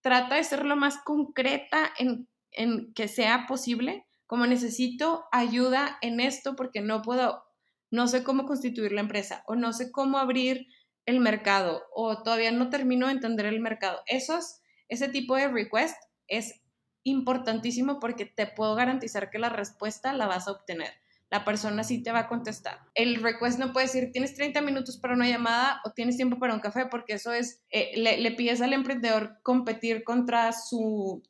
trata 0.00 0.36
de 0.36 0.44
ser 0.44 0.64
lo 0.64 0.76
más 0.76 0.98
concreta 1.04 1.92
en, 1.98 2.28
en 2.52 2.92
que 2.94 3.08
sea 3.08 3.46
posible, 3.46 4.06
como 4.26 4.46
necesito 4.46 5.24
ayuda 5.32 5.98
en 6.02 6.20
esto 6.20 6.56
porque 6.56 6.80
no 6.80 7.02
puedo, 7.02 7.42
no 7.90 8.06
sé 8.06 8.22
cómo 8.24 8.46
constituir 8.46 8.92
la 8.92 9.00
empresa 9.00 9.42
o 9.46 9.54
no 9.54 9.72
sé 9.72 9.90
cómo 9.90 10.18
abrir 10.18 10.66
el 11.06 11.20
mercado 11.20 11.82
o 11.94 12.22
todavía 12.22 12.52
no 12.52 12.70
termino 12.70 13.06
de 13.06 13.12
entender 13.14 13.46
el 13.46 13.60
mercado. 13.60 14.00
Esos, 14.06 14.60
ese 14.88 15.08
tipo 15.08 15.34
de 15.36 15.48
request 15.48 15.96
es 16.28 16.59
importantísimo 17.04 18.00
porque 18.00 18.26
te 18.26 18.46
puedo 18.46 18.74
garantizar 18.74 19.30
que 19.30 19.38
la 19.38 19.48
respuesta 19.48 20.12
la 20.12 20.26
vas 20.26 20.48
a 20.48 20.52
obtener. 20.52 20.92
La 21.30 21.44
persona 21.44 21.84
sí 21.84 22.02
te 22.02 22.10
va 22.10 22.20
a 22.20 22.28
contestar. 22.28 22.80
El 22.94 23.22
request 23.22 23.58
no 23.58 23.72
puede 23.72 23.86
decir 23.86 24.10
tienes 24.12 24.34
30 24.34 24.60
minutos 24.62 24.98
para 24.98 25.14
una 25.14 25.28
llamada 25.28 25.80
o 25.84 25.92
tienes 25.92 26.16
tiempo 26.16 26.38
para 26.38 26.54
un 26.54 26.60
café 26.60 26.86
porque 26.86 27.14
eso 27.14 27.32
es, 27.32 27.62
eh, 27.70 27.92
le, 27.96 28.30
pides 28.32 28.60
al 28.60 28.72
emprendedor 28.72 29.38
competir 29.42 30.02
contra 30.02 30.52
su, 30.52 31.22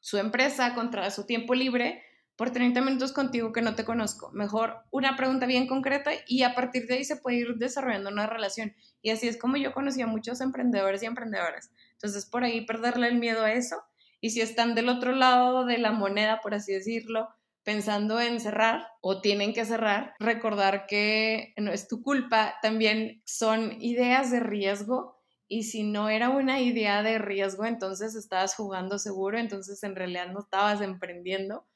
su 0.00 0.18
empresa, 0.18 0.74
contra 0.74 1.10
su 1.10 1.26
tiempo 1.26 1.54
libre 1.54 2.02
por 2.36 2.50
30 2.50 2.80
minutos 2.80 3.12
contigo 3.12 3.52
que 3.52 3.62
no 3.62 3.74
te 3.74 3.84
conozco. 3.84 4.30
Mejor 4.32 4.84
una 4.90 5.16
pregunta 5.16 5.46
bien 5.46 5.66
concreta 5.66 6.12
y 6.26 6.44
a 6.44 6.54
partir 6.54 6.86
de 6.86 6.94
ahí 6.94 7.04
se 7.04 7.16
puede 7.16 7.38
ir 7.38 7.54
desarrollando 7.56 8.10
una 8.10 8.26
relación. 8.26 8.74
Y 9.02 9.10
así 9.10 9.28
es 9.28 9.36
como 9.36 9.56
yo 9.56 9.72
conocí 9.72 10.00
a 10.02 10.06
muchos 10.06 10.40
emprendedores 10.40 11.02
y 11.02 11.06
emprendedoras. 11.06 11.70
Entonces, 11.92 12.26
por 12.26 12.44
ahí 12.44 12.64
perderle 12.64 13.08
el 13.08 13.18
miedo 13.18 13.44
a 13.44 13.52
eso 13.52 13.82
y 14.22 14.30
si 14.30 14.40
están 14.40 14.76
del 14.76 14.88
otro 14.88 15.12
lado 15.12 15.66
de 15.66 15.78
la 15.78 15.90
moneda, 15.90 16.40
por 16.40 16.54
así 16.54 16.72
decirlo, 16.72 17.28
pensando 17.64 18.20
en 18.20 18.38
cerrar 18.38 18.86
o 19.00 19.20
tienen 19.20 19.52
que 19.52 19.64
cerrar, 19.64 20.14
recordar 20.20 20.86
que 20.86 21.52
no 21.56 21.72
es 21.72 21.88
tu 21.88 22.02
culpa, 22.02 22.54
también 22.62 23.20
son 23.26 23.82
ideas 23.82 24.30
de 24.30 24.38
riesgo 24.38 25.20
y 25.48 25.64
si 25.64 25.82
no 25.82 26.08
era 26.08 26.30
una 26.30 26.60
idea 26.60 27.02
de 27.02 27.18
riesgo, 27.18 27.66
entonces 27.66 28.14
estabas 28.14 28.54
jugando 28.54 29.00
seguro, 29.00 29.38
entonces 29.38 29.82
en 29.82 29.96
realidad 29.96 30.28
no 30.28 30.38
estabas 30.38 30.80
emprendiendo 30.80 31.66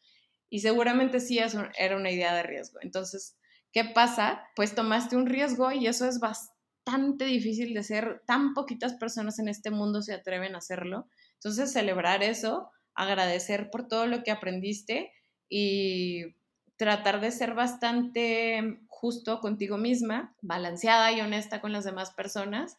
y 0.49 0.61
seguramente 0.61 1.19
sí 1.19 1.41
era 1.41 1.97
una 1.97 2.13
idea 2.13 2.33
de 2.33 2.45
riesgo. 2.45 2.79
Entonces, 2.81 3.37
¿qué 3.73 3.85
pasa? 3.85 4.45
Pues 4.55 4.77
tomaste 4.77 5.17
un 5.17 5.27
riesgo 5.27 5.73
y 5.73 5.89
eso 5.89 6.09
es 6.09 6.21
bastante 6.21 7.25
difícil 7.25 7.75
de 7.75 7.81
hacer, 7.81 8.23
tan 8.25 8.55
poquitas 8.55 8.95
personas 8.95 9.41
en 9.41 9.49
este 9.49 9.73
mundo 9.73 10.01
se 10.01 10.15
atreven 10.15 10.55
a 10.55 10.59
hacerlo. 10.59 11.09
Entonces, 11.37 11.73
celebrar 11.73 12.23
eso, 12.23 12.71
agradecer 12.95 13.71
por 13.71 13.89
todo 13.89 14.07
lo 14.07 14.23
que 14.23 14.31
aprendiste 14.31 15.13
y 15.49 16.35
tratar 16.77 17.21
de 17.21 17.31
ser 17.31 17.55
bastante 17.55 18.81
justo 18.89 19.41
contigo 19.41 19.79
misma, 19.79 20.35
balanceada 20.43 21.13
y 21.13 21.21
honesta 21.21 21.61
con 21.61 21.73
las 21.73 21.85
demás 21.85 22.13
personas 22.13 22.77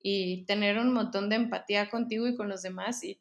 y 0.00 0.44
tener 0.46 0.78
un 0.78 0.92
montón 0.92 1.28
de 1.28 1.36
empatía 1.36 1.90
contigo 1.90 2.26
y 2.26 2.36
con 2.36 2.48
los 2.48 2.62
demás 2.62 3.02
y, 3.04 3.18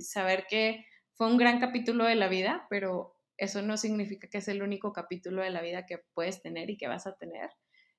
saber 0.00 0.46
que 0.48 0.86
fue 1.12 1.26
un 1.26 1.36
gran 1.36 1.60
capítulo 1.60 2.04
de 2.04 2.14
la 2.14 2.28
vida, 2.28 2.66
pero 2.70 3.14
eso 3.36 3.60
no 3.60 3.76
significa 3.76 4.28
que 4.28 4.38
es 4.38 4.48
el 4.48 4.62
único 4.62 4.94
capítulo 4.94 5.42
de 5.42 5.50
la 5.50 5.60
vida 5.60 5.84
que 5.84 5.98
puedes 6.14 6.40
tener 6.40 6.70
y 6.70 6.78
que 6.78 6.88
vas 6.88 7.06
a 7.06 7.16
tener. 7.16 7.50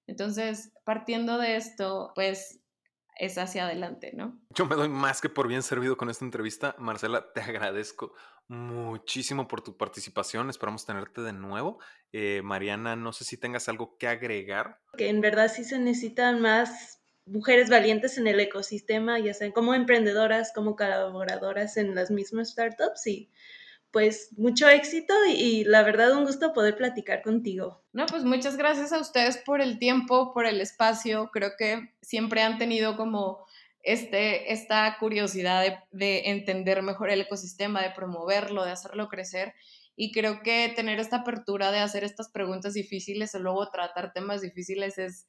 Entonces, 0.08 0.72
partiendo 0.84 1.38
de 1.38 1.58
esto, 1.58 2.12
pues 2.16 2.60
es 3.20 3.38
hacia 3.38 3.66
adelante, 3.66 4.12
¿no? 4.14 4.40
Yo 4.56 4.66
me 4.66 4.76
doy 4.76 4.88
más 4.88 5.20
que 5.20 5.30
por 5.30 5.48
bien 5.48 5.62
servido 5.62 5.98
con 5.98 6.10
esta 6.10 6.24
entrevista. 6.24 6.76
Marcela, 6.80 7.34
te 7.34 7.42
agradezco 7.42 8.14
muchísimo 8.48 9.48
por 9.48 9.62
tu 9.62 9.78
participación. 9.78 10.50
Esperamos 10.50 10.86
tenerte 10.86 11.22
de 11.22 11.34
nuevo. 11.34 11.80
Eh, 12.14 12.42
Mariana, 12.44 12.96
no 12.96 13.12
sé 13.12 13.26
si 13.26 13.38
tengas 13.38 13.68
algo 13.68 13.98
que 13.98 14.08
agregar. 14.08 14.80
Que 14.98 15.10
en 15.10 15.20
verdad 15.20 15.52
sí 15.54 15.66
se 15.66 15.78
necesitan 15.78 16.42
más 16.42 17.02
mujeres 17.26 17.70
valientes 17.70 18.18
en 18.18 18.28
el 18.28 18.40
ecosistema, 18.40 19.20
ya 19.20 19.34
sean 19.34 19.52
como 19.52 19.74
emprendedoras, 19.74 20.52
como 20.54 20.76
colaboradoras 20.76 21.78
en 21.78 21.94
las 21.94 22.10
mismas 22.10 22.52
startups 22.52 23.06
y 23.06 23.30
pues 23.92 24.30
mucho 24.38 24.70
éxito 24.70 25.14
y, 25.28 25.64
la 25.64 25.84
verdad 25.84 26.12
un 26.12 26.26
gusto 26.26 26.54
poder 26.54 26.76
platicar 26.78 27.22
contigo. 27.22 27.84
No, 27.94 28.06
pues 28.06 28.24
muchas 28.24 28.58
gracias 28.58 28.94
a 28.94 29.00
ustedes 29.00 29.38
por 29.38 29.62
el 29.62 29.80
tiempo, 29.80 30.34
por 30.34 30.46
el 30.46 30.62
espacio. 30.62 31.30
Creo 31.32 31.52
que 31.58 31.94
siempre 32.02 32.42
han 32.42 32.58
tenido 32.58 32.96
como 32.98 33.46
este, 33.82 34.52
esta 34.54 34.98
curiosidad 35.00 35.64
de, 35.64 35.78
de 35.92 36.30
entender 36.30 36.82
mejor 36.84 37.10
el 37.10 37.22
ecosistema, 37.22 37.82
de 37.82 37.92
promoverlo, 37.92 38.64
de 38.64 38.72
hacerlo 38.72 39.08
crecer. 39.08 39.54
Y 39.96 40.12
creo 40.12 40.42
que 40.44 40.72
tener 40.76 41.00
esta 41.00 41.18
apertura 41.18 41.72
de 41.72 41.80
hacer 41.80 42.04
estas 42.04 42.30
preguntas 42.30 42.74
difíciles 42.74 43.34
o 43.36 43.40
luego 43.40 43.70
tratar 43.70 44.14
temas 44.14 44.42
difíciles 44.42 44.98
es, 44.98 45.28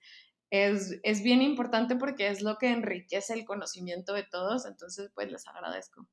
es, 0.51 1.01
es 1.03 1.23
bien 1.23 1.43
importante 1.43 1.97
porque 1.97 2.29
es 2.29 2.43
lo 2.43 2.57
que 2.59 2.71
enriquece 2.71 3.33
el 3.35 3.45
conocimiento 3.45 4.13
de 4.13 4.25
todos. 4.25 4.67
Entonces, 4.67 5.11
pues 5.15 5.31
les 5.33 5.47
agradezco. 5.49 6.07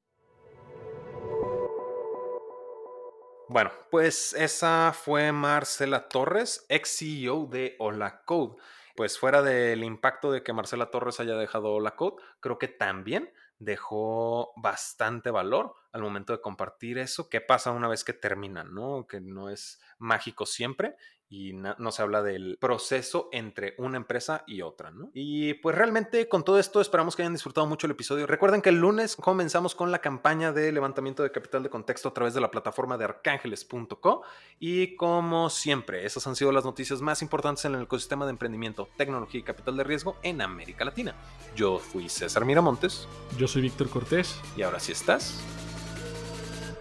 Bueno, 3.50 3.72
pues 3.92 4.34
esa 4.34 4.92
fue 4.94 5.32
Marcela 5.32 6.10
Torres, 6.10 6.66
ex 6.68 6.98
CEO 6.98 7.46
de 7.46 7.78
Hola 7.80 8.24
Code. 8.26 8.58
pues 8.96 9.18
fuera 9.18 9.42
del 9.42 9.84
impacto 9.86 10.32
de 10.32 10.44
que 10.44 10.52
Marcela 10.54 10.90
Torres 10.90 11.20
haya 11.20 11.36
dejado 11.36 11.80
la 11.80 11.96
code, 11.96 12.16
creo 12.40 12.58
que 12.58 12.68
también 12.68 13.32
dejó 13.60 14.54
bastante 14.58 15.30
valor 15.32 15.76
al 15.92 16.02
momento 16.02 16.34
de 16.34 16.42
compartir 16.42 16.98
eso. 16.98 17.30
¿Qué 17.30 17.40
pasa 17.40 17.72
una 17.72 17.88
vez 17.88 18.04
que 18.04 18.14
terminan? 18.14 18.74
¿no? 18.74 19.06
Que 19.08 19.22
no 19.22 19.50
es 19.50 19.80
mágico 20.00 20.46
siempre 20.46 20.98
y 21.30 21.54
no, 21.54 21.92
se 21.92 22.02
habla 22.02 22.24
del 22.24 22.58
proceso 22.60 23.28
entre 23.34 23.76
una 23.78 23.98
empresa 23.98 24.44
y 24.48 24.62
otra, 24.62 24.92
¿no? 24.92 25.10
Y 25.14 25.56
pues 25.56 25.76
realmente 25.76 26.30
con 26.30 26.44
todo 26.44 26.58
esto 26.58 26.80
esperamos 26.80 27.16
que 27.16 27.24
hayan 27.24 27.34
disfrutado 27.34 27.68
mucho 27.68 27.86
el 27.86 27.92
episodio. 27.92 28.28
Recuerden 28.28 28.62
que 28.62 28.70
el 28.70 28.80
lunes 28.80 29.16
comenzamos 29.18 29.76
con 29.76 29.92
la 29.92 30.00
campaña 30.00 30.54
de 30.54 30.72
levantamiento 30.72 31.24
de 31.24 31.32
capital 31.32 31.64
de 31.64 31.70
contexto 31.70 32.10
a 32.10 32.14
través 32.14 32.34
de 32.34 32.42
la 32.42 32.50
plataforma 32.50 32.98
de 32.98 33.06
arcángeles.co 33.06 34.24
y 34.60 34.96
como 34.96 35.50
siempre, 35.50 36.06
esas 36.06 36.26
han 36.28 36.36
sido 36.36 36.52
las 36.52 36.64
noticias 36.64 37.02
más 37.02 37.22
importantes 37.22 37.66
en 37.66 37.76
el 37.76 37.84
ecosistema 37.84 38.26
de 38.26 38.32
emprendimiento, 38.32 38.88
tecnología 38.96 39.42
y 39.42 39.44
capital 39.44 39.76
de 39.76 39.84
riesgo 39.84 40.18
en 40.24 40.42
América 40.42 40.86
Latina. 40.86 41.14
Yo 41.56 41.78
fui 41.80 42.08
César 42.08 42.46
Miramontes. 42.46 43.08
Yo 43.38 43.48
soy 43.48 43.64
Víctor 43.64 43.90
Cortés. 43.90 44.40
Y 44.56 44.62
ahora 44.62 44.80
sí 44.80 44.92
estás 44.92 45.40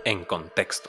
en 0.05 0.25
contexto. 0.25 0.89